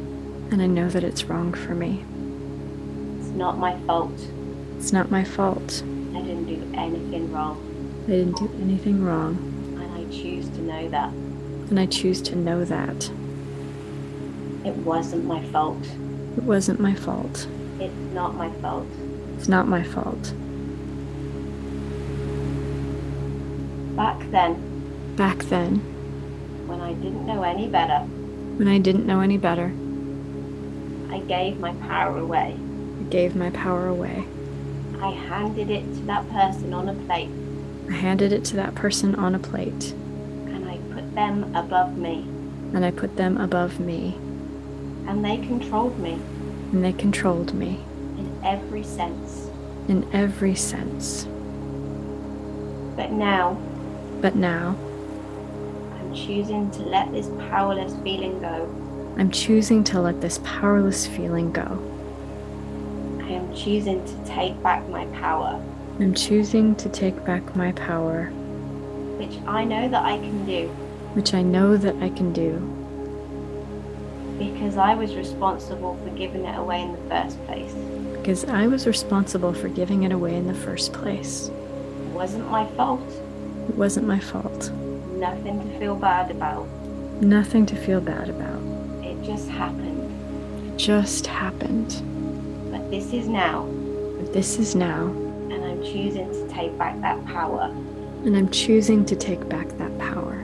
and 0.51 0.63
I 0.63 0.67
know 0.67 0.89
that 0.89 1.05
it's 1.05 1.25
wrong 1.25 1.53
for 1.53 1.75
me. 1.75 2.03
It's 3.21 3.29
not 3.31 3.59
my 3.59 3.79
fault. 3.81 4.19
It's 4.79 4.93
not 4.93 5.11
my 5.11 5.23
fault. 5.25 5.83
I 6.15 6.21
didn't 6.23 6.47
do 6.47 6.63
anything 6.75 7.31
wrong, 7.33 7.57
I 8.05 8.11
didn't 8.11 8.37
do 8.37 8.51
anything 8.63 9.05
wrong, 9.05 9.37
and 9.81 9.93
I 9.93 10.11
choose 10.11 10.49
to 10.51 10.61
know 10.63 10.89
that. 10.89 11.13
And 11.71 11.79
I 11.81 11.87
choose 11.87 12.21
to 12.23 12.37
know 12.37 12.65
that. 12.65 13.11
It 14.65 14.77
wasn't 14.77 15.25
my 15.25 15.45
fault. 15.47 15.85
It 16.37 16.43
wasn't 16.43 16.81
my 16.81 16.95
fault. 16.95 17.47
It's 17.79 17.95
not 18.13 18.35
my 18.35 18.51
fault. 18.61 18.87
It's 19.37 19.49
not 19.49 19.69
my 19.69 19.83
fault. 19.83 20.33
Back 23.97 24.19
then, 24.31 24.75
Back 25.17 25.45
then, 25.45 25.77
when 26.67 26.81
I 26.81 26.93
didn't 26.95 27.25
know 27.25 27.45
any 27.45 27.69
better, 27.69 28.01
when 28.57 28.67
I 28.67 28.79
didn't 28.79 29.07
know 29.07 29.21
any 29.21 29.39
better, 29.39 29.73
I 31.09 31.21
gave 31.21 31.61
my 31.61 31.73
power 31.87 32.19
away. 32.19 32.57
I 32.99 33.03
gave 33.11 33.37
my 33.37 33.51
power 33.51 33.87
away. 33.87 34.25
I 35.01 35.11
handed 35.11 35.71
it 35.71 35.83
to 35.83 36.01
that 36.07 36.29
person 36.31 36.75
on 36.75 36.89
a 36.89 36.95
plate, 36.95 37.31
I 37.89 37.93
handed 37.93 38.33
it 38.33 38.45
to 38.47 38.57
that 38.57 38.75
person 38.75 39.15
on 39.15 39.37
a 39.37 39.39
plate, 39.39 39.93
and 39.93 39.93
I 39.93 39.93
put 39.93 40.04
them 41.15 41.55
above 41.55 41.97
me, 41.97 42.27
and 42.73 42.85
I 42.85 42.91
put 42.91 43.17
them 43.17 43.37
above 43.39 43.81
me, 43.81 44.17
and 45.07 45.25
they 45.25 45.37
controlled 45.39 45.99
me 45.99 46.19
and 46.75 46.85
they 46.85 46.93
controlled 46.93 47.55
me 47.55 47.79
in 48.19 48.41
every 48.43 48.83
sense. 48.83 49.49
in 49.87 50.05
every 50.13 50.57
sense. 50.57 51.25
But 52.97 53.13
now, 53.13 53.57
But 54.21 54.35
now, 54.35 54.77
I'm 55.95 56.15
choosing 56.15 56.71
to 56.73 56.83
let 56.83 57.13
this 57.13 57.29
powerless 57.51 57.95
feeling 58.03 58.41
go. 58.41 58.69
I'm 59.17 59.31
choosing 59.31 59.85
to 59.85 60.01
let 60.01 60.21
this 60.21 60.41
powerless 60.43 61.07
feeling 61.07 61.53
go. 61.53 61.79
I 63.23 63.29
am 63.29 63.55
choosing 63.55 64.05
to 64.05 64.25
take 64.25 64.61
back 64.63 64.89
my 64.89 65.07
power, 65.07 65.63
I'm 66.01 66.15
choosing 66.15 66.75
to 66.77 66.89
take 66.89 67.25
back 67.25 67.55
my 67.55 67.71
power, 67.73 68.25
which 69.19 69.39
I 69.47 69.63
know 69.63 69.89
that 69.89 70.05
I 70.05 70.17
can 70.19 70.45
do 70.45 70.69
which 71.15 71.33
I 71.35 71.43
know 71.43 71.77
that 71.77 71.97
I 72.03 72.11
can 72.11 72.33
do 72.33 72.59
because 74.39 74.77
I 74.77 74.95
was 74.95 75.15
responsible 75.15 75.97
for 76.03 76.11
giving 76.17 76.45
it 76.45 76.59
away 76.59 76.83
in 76.83 76.93
the 76.93 76.99
first 77.09 77.45
place. 77.47 77.73
because 78.15 78.45
I 78.47 78.67
was 78.67 78.87
responsible 78.87 79.53
for 79.55 79.69
giving 79.69 80.03
it 80.03 80.11
away 80.13 80.35
in 80.35 80.47
the 80.49 80.55
first 80.55 80.93
place. 80.93 81.49
It 81.49 82.13
wasn't 82.13 82.51
my 82.51 82.67
fault. 82.77 83.09
It 83.69 83.77
wasn't 83.77 84.07
my 84.09 84.19
fault. 84.19 84.71
Nothing 85.13 85.61
to 85.61 85.79
feel 85.79 85.95
bad 85.95 86.31
about. 86.33 86.67
Nothing 87.21 87.65
to 87.67 87.77
feel 87.77 88.01
bad 88.01 88.29
about. 88.29 88.61
It 89.05 89.23
just 89.23 89.49
happened. 89.49 90.11
It 90.75 90.77
just 90.79 91.27
happened. 91.29 92.03
But 92.73 92.91
this 92.91 93.13
is 93.13 93.29
now, 93.29 93.67
But 94.19 94.33
this 94.33 94.59
is 94.59 94.75
now, 94.75 95.07
and 95.53 95.65
I'm 95.65 95.83
choosing 95.85 96.29
to 96.33 96.49
take 96.49 96.77
back 96.77 97.01
that 97.03 97.25
power. 97.27 97.71
and 98.25 98.37
I'm 98.37 98.49
choosing 98.51 99.05
to 99.07 99.15
take 99.15 99.49
back 99.49 99.69
that 99.79 99.97
power. 99.99 100.44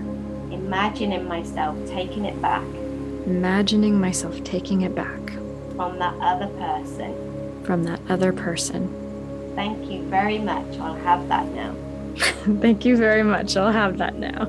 Imagining 0.70 1.26
myself 1.26 1.76
taking 1.88 2.26
it 2.26 2.40
back 2.40 2.62
imagining 3.26 4.00
myself 4.00 4.42
taking 4.44 4.82
it 4.82 4.94
back 4.94 5.20
from 5.74 5.98
that 5.98 6.14
other 6.20 6.46
person. 6.58 7.12
from 7.64 7.82
that 7.82 8.00
other 8.08 8.32
person. 8.32 8.88
Thank 9.56 9.90
you 9.90 10.02
very 10.04 10.38
much. 10.38 10.78
I'll 10.78 10.94
have 10.94 11.26
that 11.26 11.44
now. 11.48 11.74
Thank 12.60 12.84
you 12.84 12.96
very 12.96 13.24
much. 13.24 13.56
I'll 13.56 13.72
have 13.72 13.98
that 13.98 14.14
now. 14.14 14.48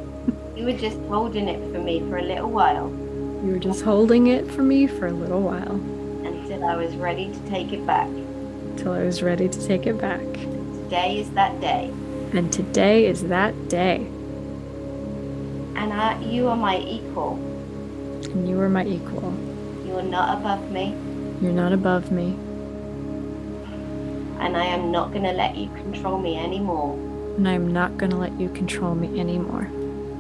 You 0.55 0.65
were 0.65 0.77
just 0.77 0.99
holding 1.09 1.47
it 1.47 1.59
for 1.73 1.79
me 1.79 1.99
for 2.01 2.19
a 2.19 2.23
little 2.23 2.51
while 2.51 2.89
You 3.43 3.53
were 3.53 3.59
just 3.59 3.81
holding 3.81 4.27
it 4.27 4.49
for 4.51 4.61
me 4.61 4.85
for 4.85 5.07
a 5.07 5.11
little 5.11 5.41
while 5.41 5.73
until 6.23 6.63
I 6.65 6.75
was 6.75 6.95
ready 6.97 7.31
to 7.33 7.39
take 7.49 7.73
it 7.73 7.83
back. 7.87 8.09
till 8.77 8.91
I 8.93 9.03
was 9.05 9.23
ready 9.23 9.49
to 9.49 9.67
take 9.67 9.87
it 9.87 9.99
back. 9.99 10.21
Today 10.83 11.17
is 11.17 11.31
that 11.31 11.59
day. 11.59 11.91
And 12.33 12.53
today 12.53 13.07
is 13.07 13.23
that 13.23 13.55
day. 13.69 14.07
And 15.75 15.93
I, 15.93 16.19
you 16.21 16.47
are 16.47 16.55
my 16.55 16.77
equal. 16.79 17.35
And 18.23 18.47
you 18.47 18.59
are 18.59 18.69
my 18.69 18.85
equal. 18.85 19.33
You 19.85 19.97
are 19.97 20.03
not 20.03 20.37
above 20.37 20.71
me. 20.71 20.95
You're 21.41 21.51
not 21.51 21.73
above 21.73 22.11
me. 22.11 22.37
And 24.39 24.57
I 24.57 24.65
am 24.65 24.91
not 24.91 25.11
going 25.11 25.23
to 25.23 25.33
let 25.33 25.55
you 25.55 25.69
control 25.69 26.19
me 26.19 26.37
anymore. 26.37 26.93
And 27.37 27.47
I'm 27.47 27.71
not 27.71 27.97
going 27.97 28.11
to 28.11 28.17
let 28.17 28.39
you 28.39 28.49
control 28.49 28.95
me 28.95 29.19
anymore. 29.19 29.69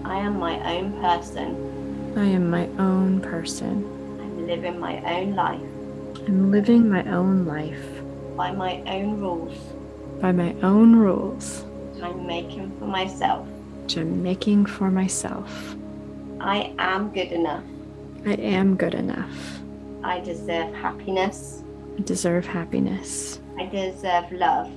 I 0.05 0.17
am 0.19 0.39
my 0.39 0.59
own 0.75 0.99
person. 1.01 2.13
I 2.17 2.25
am 2.25 2.49
my 2.49 2.67
own 2.77 3.21
person. 3.21 3.85
I'm 4.21 4.47
living 4.47 4.79
my 4.79 5.01
own 5.03 5.35
life 5.35 5.61
I'm 6.27 6.51
living 6.51 6.87
my 6.87 7.03
own 7.11 7.45
life 7.45 7.83
by 8.37 8.51
my 8.51 8.81
own 8.85 9.19
rules. 9.19 9.57
by 10.21 10.31
my 10.31 10.53
own 10.61 10.95
rules, 10.95 11.65
I'm 12.03 12.27
making 12.27 12.71
for 12.77 12.85
myself. 12.85 13.47
Which 13.91 13.97
I'm 13.97 14.23
making 14.23 14.65
for 14.65 14.89
myself. 14.89 15.75
I 16.39 16.73
am 16.79 17.11
good 17.11 17.33
enough. 17.33 17.63
I 18.25 18.35
am 18.35 18.77
good 18.77 18.93
enough. 18.93 19.59
I 20.01 20.21
deserve 20.21 20.73
happiness. 20.73 21.61
I 21.97 22.01
deserve 22.03 22.45
happiness. 22.45 23.41
I 23.59 23.65
deserve 23.65 24.31
love. 24.31 24.71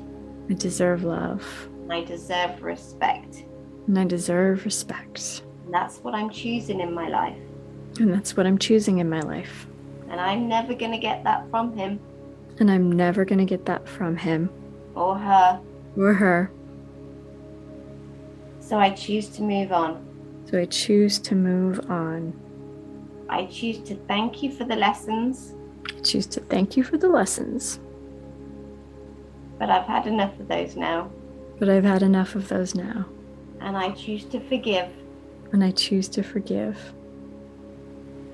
I 0.50 0.54
deserve 0.54 1.04
love. 1.04 1.68
I 1.88 2.02
deserve 2.02 2.60
respect. 2.64 3.44
And 3.86 3.96
I 3.96 4.04
deserve 4.04 4.64
respect. 4.64 5.42
And 5.64 5.72
that's 5.72 5.98
what 5.98 6.14
I'm 6.16 6.28
choosing 6.30 6.80
in 6.80 6.92
my 6.92 7.06
life. 7.08 7.38
And 8.00 8.12
that's 8.12 8.36
what 8.36 8.48
I'm 8.48 8.58
choosing 8.58 8.98
in 8.98 9.08
my 9.08 9.20
life. 9.20 9.68
And 10.10 10.20
I'm 10.20 10.48
never 10.48 10.74
going 10.74 10.90
to 10.90 10.98
get 10.98 11.22
that 11.22 11.48
from 11.50 11.76
him 11.76 12.00
And 12.58 12.68
I'm 12.68 12.90
never 12.90 13.24
going 13.24 13.38
to 13.38 13.44
get 13.44 13.64
that 13.66 13.88
from 13.88 14.16
him 14.16 14.50
or 14.96 15.16
her. 15.16 15.60
or 15.96 16.14
her. 16.14 16.50
So 18.64 18.78
I 18.78 18.90
choose 18.90 19.28
to 19.36 19.42
move 19.42 19.72
on. 19.72 20.02
So 20.50 20.58
I 20.58 20.64
choose 20.64 21.18
to 21.18 21.34
move 21.34 21.90
on. 21.90 22.32
I 23.28 23.44
choose 23.44 23.78
to 23.80 23.94
thank 23.94 24.42
you 24.42 24.50
for 24.50 24.64
the 24.64 24.74
lessons, 24.76 25.54
I 25.94 26.00
choose 26.00 26.26
to 26.28 26.40
thank 26.40 26.76
you 26.76 26.82
for 26.82 26.96
the 26.96 27.08
lessons, 27.08 27.78
but 29.58 29.68
I've 29.70 29.86
had 29.86 30.06
enough 30.06 30.38
of 30.40 30.48
those 30.48 30.76
now. 30.76 31.10
but 31.58 31.68
I've 31.68 31.84
had 31.84 32.02
enough 32.02 32.34
of 32.36 32.48
those 32.48 32.74
now. 32.74 33.04
And 33.60 33.76
I 33.76 33.92
choose 33.92 34.24
to 34.26 34.40
forgive 34.40 34.88
And 35.52 35.62
I 35.62 35.70
choose 35.70 36.08
to 36.08 36.22
forgive 36.22 36.78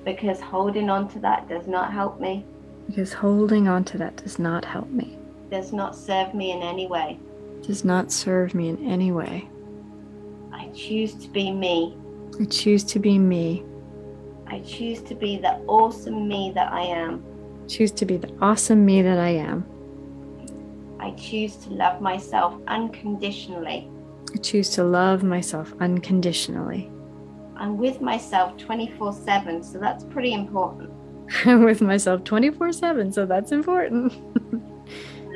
because 0.05 0.39
holding 0.39 0.89
on 0.89 1.07
to 1.09 1.19
that 1.19 1.47
does 1.47 1.67
not 1.67 1.91
help 1.93 2.19
me, 2.19 2.45
because 2.87 3.13
holding 3.13 3.67
on 3.67 3.83
to 3.85 3.97
that 3.97 4.15
does 4.17 4.39
not 4.39 4.63
help 4.65 4.89
me, 4.89 5.17
does 5.49 5.71
not 5.73 5.95
serve 5.95 6.33
me 6.33 6.51
in 6.51 6.61
any 6.61 6.87
way. 6.87 7.19
does 7.63 7.83
not 7.85 8.11
serve 8.11 8.53
me 8.55 8.69
in 8.69 8.77
any 8.85 9.11
way. 9.11 9.47
I 10.53 10.67
choose 10.69 11.13
to 11.15 11.27
be 11.29 11.51
me. 11.51 11.97
I 12.39 12.45
choose 12.45 12.83
to 12.85 12.99
be 12.99 13.17
me, 13.19 13.63
I 14.47 14.59
choose 14.59 15.01
to 15.03 15.15
be 15.15 15.37
the 15.37 15.53
awesome 15.67 16.27
me 16.27 16.51
that 16.55 16.71
I 16.73 16.81
am. 16.81 17.23
choose 17.67 17.91
to 17.93 18.05
be 18.05 18.17
the 18.17 18.33
awesome 18.41 18.85
me 18.85 19.01
that 19.01 19.17
I 19.17 19.29
am. 19.29 19.65
I 20.99 21.11
choose 21.11 21.55
to 21.57 21.69
love 21.71 22.01
myself 22.01 22.55
unconditionally. 22.67 23.89
I 24.33 24.37
choose 24.37 24.69
to 24.71 24.83
love 24.83 25.23
myself 25.23 25.73
unconditionally. 25.79 26.91
I'm 27.55 27.77
with 27.77 28.01
myself 28.01 28.57
24 28.57 29.13
7, 29.13 29.63
so 29.63 29.79
that's 29.79 30.03
pretty 30.03 30.33
important. 30.33 30.89
I'm 31.45 31.63
with 31.63 31.81
myself 31.81 32.23
24 32.23 32.71
7, 32.73 33.11
so 33.11 33.25
that's 33.25 33.51
important. 33.51 34.13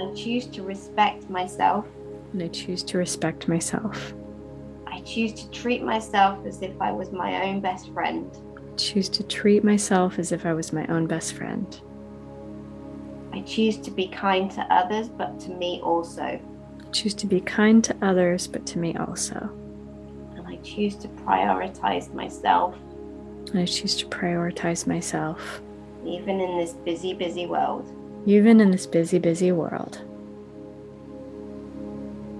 I 0.01 0.13
choose 0.13 0.45
to 0.47 0.61
respect 0.63 1.30
myself. 1.30 1.86
and 2.34 2.43
I 2.43 2.47
choose 2.49 2.84
to 2.84 2.97
respect 2.97 3.47
myself. 3.47 4.13
I 5.06 5.08
choose 5.08 5.34
to 5.34 5.49
treat 5.51 5.84
myself 5.84 6.43
as 6.47 6.64
if 6.64 6.82
I 6.82 6.91
was 6.91 7.12
my 7.12 7.47
own 7.47 7.62
best 7.62 7.93
friend. 7.93 8.36
I 8.58 8.76
choose 8.76 9.08
to 9.10 9.22
treat 9.24 9.64
myself 9.64 10.18
as 10.18 10.32
if 10.32 10.47
I 10.47 10.53
was 10.53 10.74
my 10.74 10.84
own 10.88 11.06
best 11.06 11.34
friend. 11.34 11.80
I 13.32 13.41
choose 13.41 13.78
to 13.78 13.91
be 13.91 14.08
kind 14.08 14.49
to 14.51 14.62
others, 14.74 15.08
but 15.10 15.39
to 15.41 15.51
me 15.51 15.80
also. 15.84 16.24
I 16.24 16.89
choose 16.91 17.14
to 17.16 17.28
be 17.28 17.39
kind 17.39 17.84
to 17.84 17.95
others, 18.01 18.47
but 18.47 18.66
to 18.66 18.80
me 18.80 18.95
also. 18.95 19.47
And 20.38 20.47
I 20.47 20.56
choose 20.64 20.95
to 20.97 21.08
prioritize 21.10 22.12
myself, 22.14 22.76
And 23.51 23.60
I 23.60 23.66
choose 23.66 23.95
to 23.97 24.08
prioritize 24.08 24.88
myself, 24.88 25.62
even 26.03 26.39
in 26.41 26.58
this 26.58 26.74
busy, 26.74 27.14
busy 27.14 27.45
world. 27.45 27.88
even 28.26 28.60
in 28.60 28.72
this 28.72 28.88
busy, 28.88 29.20
busy 29.20 29.51
world. 29.51 30.01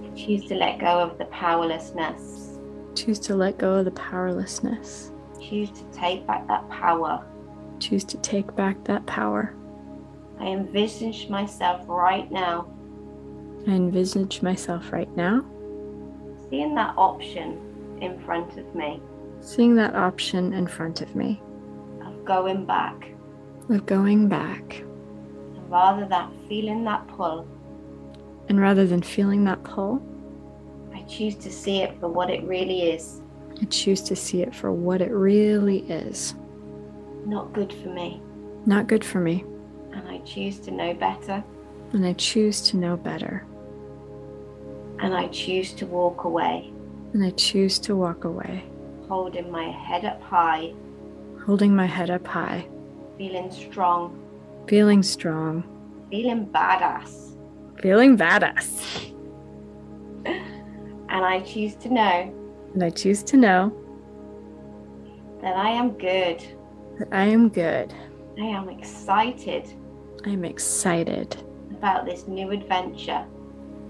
I 0.04 0.16
choose 0.18 0.46
to 0.48 0.56
let 0.56 0.80
go 0.80 0.88
of 1.00 1.20
the 1.20 1.26
powerlessness. 1.26 2.45
Choose 2.96 3.20
to 3.20 3.36
let 3.36 3.58
go 3.58 3.74
of 3.76 3.86
the 3.86 3.92
powerlessness. 3.92 5.12
Choose 5.42 5.72
to 5.72 5.84
take 5.92 6.26
back 6.26 6.48
that 6.48 6.68
power. 6.70 7.26
Choose 7.80 8.04
to 8.06 8.18
take 8.18 8.56
back 8.56 8.84
that 8.86 9.06
power. 9.06 9.54
I 10.40 10.48
envisage 10.48 11.30
myself 11.30 11.82
right 11.88 12.30
now, 12.32 12.68
I 13.68 13.72
envisage 13.72 14.42
myself 14.42 14.92
right 14.92 15.14
now, 15.16 15.46
seeing 16.50 16.76
that 16.76 16.94
option 16.98 17.98
in 18.02 18.20
front 18.26 18.58
of 18.58 18.76
me 18.76 19.02
seeing 19.46 19.76
that 19.76 19.96
option 19.96 20.54
in 20.54 20.68
front 20.68 21.02
of 21.02 21.16
me 21.16 21.42
of 22.04 22.26
going 22.26 22.66
back. 22.66 23.10
of 23.70 23.86
going 23.86 24.28
back. 24.28 24.80
And 24.80 25.70
rather 25.72 26.06
than 26.06 26.32
feeling 26.48 26.84
that 26.86 27.08
pull, 27.08 27.48
And 28.50 28.60
rather 28.60 28.86
than 28.86 29.02
feeling 29.02 29.44
that 29.46 29.64
pull, 29.64 30.02
choose 31.08 31.36
to 31.36 31.52
see 31.52 31.82
it 31.82 32.00
for 32.00 32.08
what 32.10 32.30
it 32.30 32.44
really 32.44 32.84
is 32.84 33.22
I 33.62 33.66
choose 33.66 34.02
to 34.02 34.16
see 34.16 34.42
it 34.42 34.54
for 34.54 34.72
what 34.72 35.02
it 35.02 35.12
really 35.12 35.80
is. 35.90 36.36
not 37.26 37.54
good 37.54 37.72
for 37.74 37.88
me. 37.90 38.22
Not 38.66 38.88
good 38.88 39.04
for 39.06 39.20
me. 39.20 39.46
And 39.94 40.08
I 40.10 40.18
choose 40.20 40.60
to 40.60 40.72
know 40.72 40.94
better. 40.94 41.42
And 41.94 42.06
I 42.06 42.14
choose 42.14 42.62
to 42.70 42.78
know 42.78 42.98
better. 42.98 43.46
And 45.00 45.14
I 45.16 45.28
choose 45.30 45.72
to 45.74 45.86
walk 45.86 46.26
away, 46.26 46.72
And 47.14 47.24
I 47.24 47.30
choose 47.32 47.80
to 47.80 47.96
walk 47.96 48.26
away, 48.26 48.64
holding 49.08 49.50
my 49.52 49.70
head 49.70 50.04
up 50.04 50.22
high, 50.22 50.74
holding 51.46 51.74
my 51.76 51.86
head 51.86 52.10
up 52.10 52.28
high, 52.28 52.68
feeling 53.18 53.52
strong, 53.52 54.20
feeling 54.68 55.02
strong, 55.04 55.64
feeling 56.10 56.46
badass. 56.48 57.38
feeling 57.82 58.18
badass. 58.18 59.12
And 61.10 61.24
I 61.26 61.42
choose 61.42 61.76
to 61.76 61.90
know 61.90 62.34
And 62.74 62.84
I 62.84 62.90
choose 62.90 63.24
to 63.24 63.38
know 63.38 63.72
that 65.42 65.56
I 65.56 65.70
am 65.70 65.92
good. 65.92 66.44
that 67.00 67.08
I 67.12 67.26
am 67.26 67.50
good. 67.50 67.94
I 68.40 68.46
am 68.46 68.70
excited 68.70 69.74
I 70.26 70.30
am 70.30 70.44
excited 70.44 71.38
about 71.72 72.06
this 72.06 72.28
new 72.28 72.50
adventure. 72.52 73.24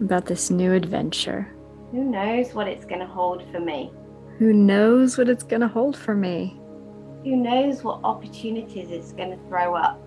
about 0.01 0.25
this 0.25 0.49
new 0.51 0.73
adventure. 0.73 1.47
Who 1.91 2.03
knows 2.03 2.53
what 2.53 2.67
it's 2.67 2.83
going 2.85 2.99
to 2.99 3.07
hold 3.07 3.41
for 3.51 3.59
me? 3.61 3.91
Who 4.39 4.51
knows 4.51 5.17
what 5.17 5.29
it's 5.29 5.43
going 5.43 5.61
to 5.61 5.67
hold 5.69 5.95
for 5.95 6.13
me? 6.13 6.59
Who 7.23 7.37
knows 7.37 7.83
what 7.83 8.01
opportunities 8.03 8.91
it's 8.91 9.13
going 9.13 9.31
to 9.31 9.37
throw 9.47 9.75
up? 9.75 10.01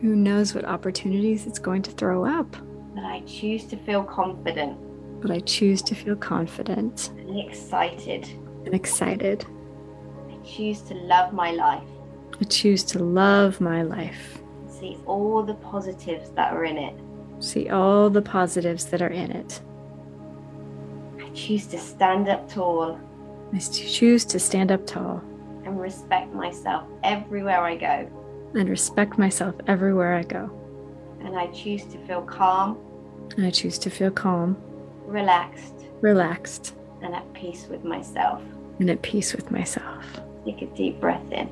Who 0.00 0.16
knows 0.16 0.54
what 0.54 0.64
opportunities 0.64 1.46
it's 1.46 1.58
going 1.58 1.82
to 1.82 1.90
throw 1.90 2.24
up? 2.24 2.50
But 2.94 3.04
I 3.04 3.20
choose 3.26 3.66
to 3.66 3.76
feel 3.76 4.02
confident 4.04 4.78
But 5.20 5.30
I 5.30 5.40
choose 5.40 5.82
to 5.82 5.94
feel 5.94 6.16
confident 6.16 7.10
and 7.18 7.38
excited. 7.38 8.28
and 8.64 8.74
excited. 8.74 9.44
I 10.30 10.36
choose 10.44 10.80
to 10.82 10.94
love 10.94 11.32
my 11.32 11.50
life 11.52 11.82
I 12.40 12.44
choose 12.44 12.84
to 12.84 13.00
love 13.02 13.60
my 13.60 13.82
life, 13.82 14.38
see 14.68 14.96
all 15.06 15.42
the 15.42 15.54
positives 15.54 16.30
that 16.30 16.52
are 16.52 16.64
in 16.64 16.76
it. 16.78 16.94
see 17.40 17.68
all 17.68 18.08
the 18.10 18.22
positives 18.22 18.84
that 18.86 19.02
are 19.02 19.08
in 19.08 19.32
it. 19.32 19.60
I 21.20 21.28
choose 21.30 21.66
to 21.68 21.78
stand 21.78 22.28
up 22.28 22.48
tall 22.48 22.98
I 23.52 23.58
choose 23.58 24.24
to 24.26 24.38
stand 24.38 24.70
up 24.70 24.86
tall 24.86 25.22
and 25.64 25.80
respect 25.80 26.32
myself 26.32 26.84
everywhere 27.02 27.62
I 27.62 27.76
go. 27.76 28.08
and 28.54 28.68
respect 28.68 29.18
myself 29.18 29.54
everywhere 29.66 30.14
I 30.14 30.22
go. 30.22 30.50
And 31.24 31.36
I 31.36 31.48
choose 31.48 31.84
to 31.86 31.98
feel 32.06 32.22
calm, 32.22 32.78
And 33.36 33.44
I 33.46 33.50
choose 33.50 33.78
to 33.80 33.90
feel 33.90 34.10
calm, 34.12 34.56
relaxed. 35.08 35.74
Relaxed. 36.00 36.74
And 37.02 37.14
at 37.14 37.32
peace 37.32 37.66
with 37.68 37.84
myself. 37.84 38.42
And 38.78 38.90
at 38.90 39.02
peace 39.02 39.34
with 39.34 39.50
myself. 39.50 40.04
Take 40.44 40.62
a 40.62 40.66
deep 40.66 41.00
breath 41.00 41.32
in. 41.32 41.48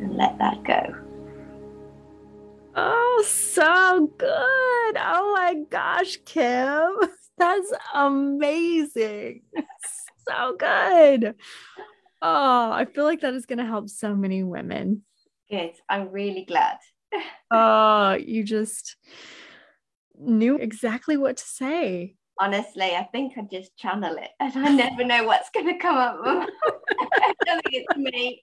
And 0.00 0.16
let 0.16 0.38
that 0.38 0.62
go. 0.64 0.94
Oh, 2.74 3.24
so 3.26 4.10
good. 4.18 4.28
Oh 4.98 5.32
my 5.34 5.56
gosh, 5.70 6.18
Kim. 6.24 6.90
That's 7.38 7.72
amazing. 7.94 9.42
so 10.28 10.56
good. 10.58 11.34
Oh, 12.22 12.70
I 12.72 12.86
feel 12.86 13.04
like 13.04 13.20
that 13.20 13.34
is 13.34 13.46
going 13.46 13.58
to 13.58 13.64
help 13.64 13.88
so 13.88 14.14
many 14.14 14.42
women. 14.42 15.02
Good. 15.50 15.72
I'm 15.88 16.10
really 16.10 16.44
glad. 16.44 16.78
Oh, 17.50 18.12
you 18.20 18.44
just 18.44 18.96
knew 20.18 20.56
exactly 20.56 21.16
what 21.16 21.36
to 21.38 21.44
say. 21.44 22.16
Honestly, 22.38 22.94
I 22.94 23.04
think 23.12 23.38
I 23.38 23.42
just 23.42 23.76
channel 23.78 24.16
it 24.16 24.30
and 24.40 24.52
I 24.56 24.68
never 24.70 25.04
know 25.04 25.24
what's 25.24 25.50
going 25.50 25.66
to 25.66 25.78
come 25.78 25.96
up. 25.96 26.20
I 27.00 27.32
don't 27.46 27.62
think 27.64 27.86
it's 27.88 27.96
me. 27.96 28.42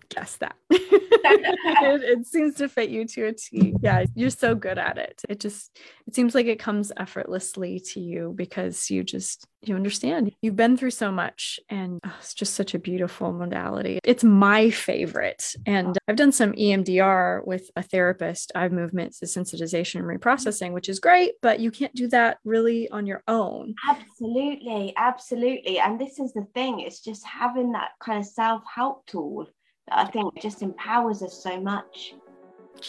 guessed 0.09 0.39
that. 0.39 0.55
it, 0.71 2.19
it, 2.19 2.27
seems 2.27 2.55
to 2.55 2.69
fit 2.69 2.89
you 2.89 3.05
to 3.05 3.27
a 3.27 3.33
T. 3.33 3.73
Yeah, 3.81 4.05
you're 4.15 4.29
so 4.29 4.55
good 4.55 4.77
at 4.77 4.97
it. 4.97 5.21
It 5.27 5.39
just 5.39 5.77
it 6.07 6.15
seems 6.15 6.33
like 6.33 6.45
it 6.45 6.59
comes 6.59 6.91
effortlessly 6.97 7.79
to 7.91 7.99
you 7.99 8.33
because 8.35 8.89
you 8.89 9.03
just 9.03 9.45
you 9.61 9.75
understand. 9.75 10.33
You've 10.41 10.55
been 10.55 10.77
through 10.77 10.91
so 10.91 11.11
much 11.11 11.59
and 11.69 11.99
oh, 12.05 12.15
it's 12.19 12.33
just 12.33 12.53
such 12.53 12.73
a 12.73 12.79
beautiful 12.79 13.33
modality. 13.33 13.99
It's 14.03 14.23
my 14.23 14.69
favorite. 14.69 15.53
And 15.65 15.97
I've 16.07 16.15
done 16.15 16.31
some 16.31 16.53
EMDR 16.53 17.45
with 17.45 17.69
a 17.75 17.83
therapist, 17.83 18.51
eye 18.55 18.69
movements, 18.69 19.19
desensitization 19.19 19.99
and 19.99 20.05
reprocessing, 20.21 20.71
which 20.71 20.87
is 20.89 20.99
great, 20.99 21.33
but 21.41 21.59
you 21.59 21.71
can't 21.71 21.93
do 21.93 22.07
that 22.09 22.37
really 22.45 22.89
on 22.89 23.05
your 23.05 23.23
own. 23.27 23.75
Absolutely, 23.89 24.93
absolutely. 24.95 25.79
And 25.79 25.99
this 25.99 26.19
is 26.19 26.33
the 26.33 26.47
thing, 26.53 26.79
it's 26.79 27.01
just 27.01 27.25
having 27.25 27.73
that 27.73 27.91
kind 27.99 28.19
of 28.19 28.25
self-help 28.25 29.05
tool 29.07 29.47
I 29.91 30.05
think 30.05 30.39
just 30.41 30.61
empowers 30.61 31.21
us 31.21 31.41
so 31.41 31.59
much. 31.59 32.15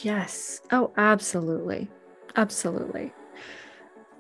Yes. 0.03 0.61
Oh, 0.72 0.92
absolutely. 0.96 1.88
Absolutely. 2.36 3.12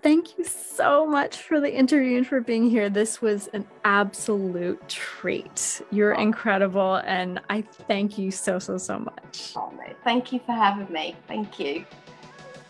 Thank 0.02 0.38
you 0.38 0.44
so 0.44 1.06
much 1.06 1.36
for 1.36 1.60
the 1.60 1.72
interview 1.72 2.16
and 2.16 2.26
for 2.26 2.40
being 2.40 2.70
here. 2.70 2.88
This 2.88 3.20
was 3.20 3.48
an 3.48 3.66
absolute 3.84 4.88
treat. 4.88 5.82
You're 5.90 6.18
oh. 6.18 6.22
incredible. 6.22 6.96
And 7.04 7.40
I 7.50 7.62
thank 7.62 8.16
you 8.16 8.30
so, 8.30 8.58
so, 8.58 8.78
so 8.78 8.98
much. 8.98 9.52
Oh, 9.56 9.72
thank 10.02 10.32
you 10.32 10.40
for 10.46 10.52
having 10.52 10.90
me. 10.90 11.14
Thank 11.28 11.58
you. 11.60 11.84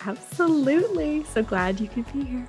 Absolutely. 0.07 1.25
So 1.25 1.43
glad 1.43 1.79
you 1.79 1.87
could 1.89 2.13
be 2.13 2.25
here. 2.25 2.49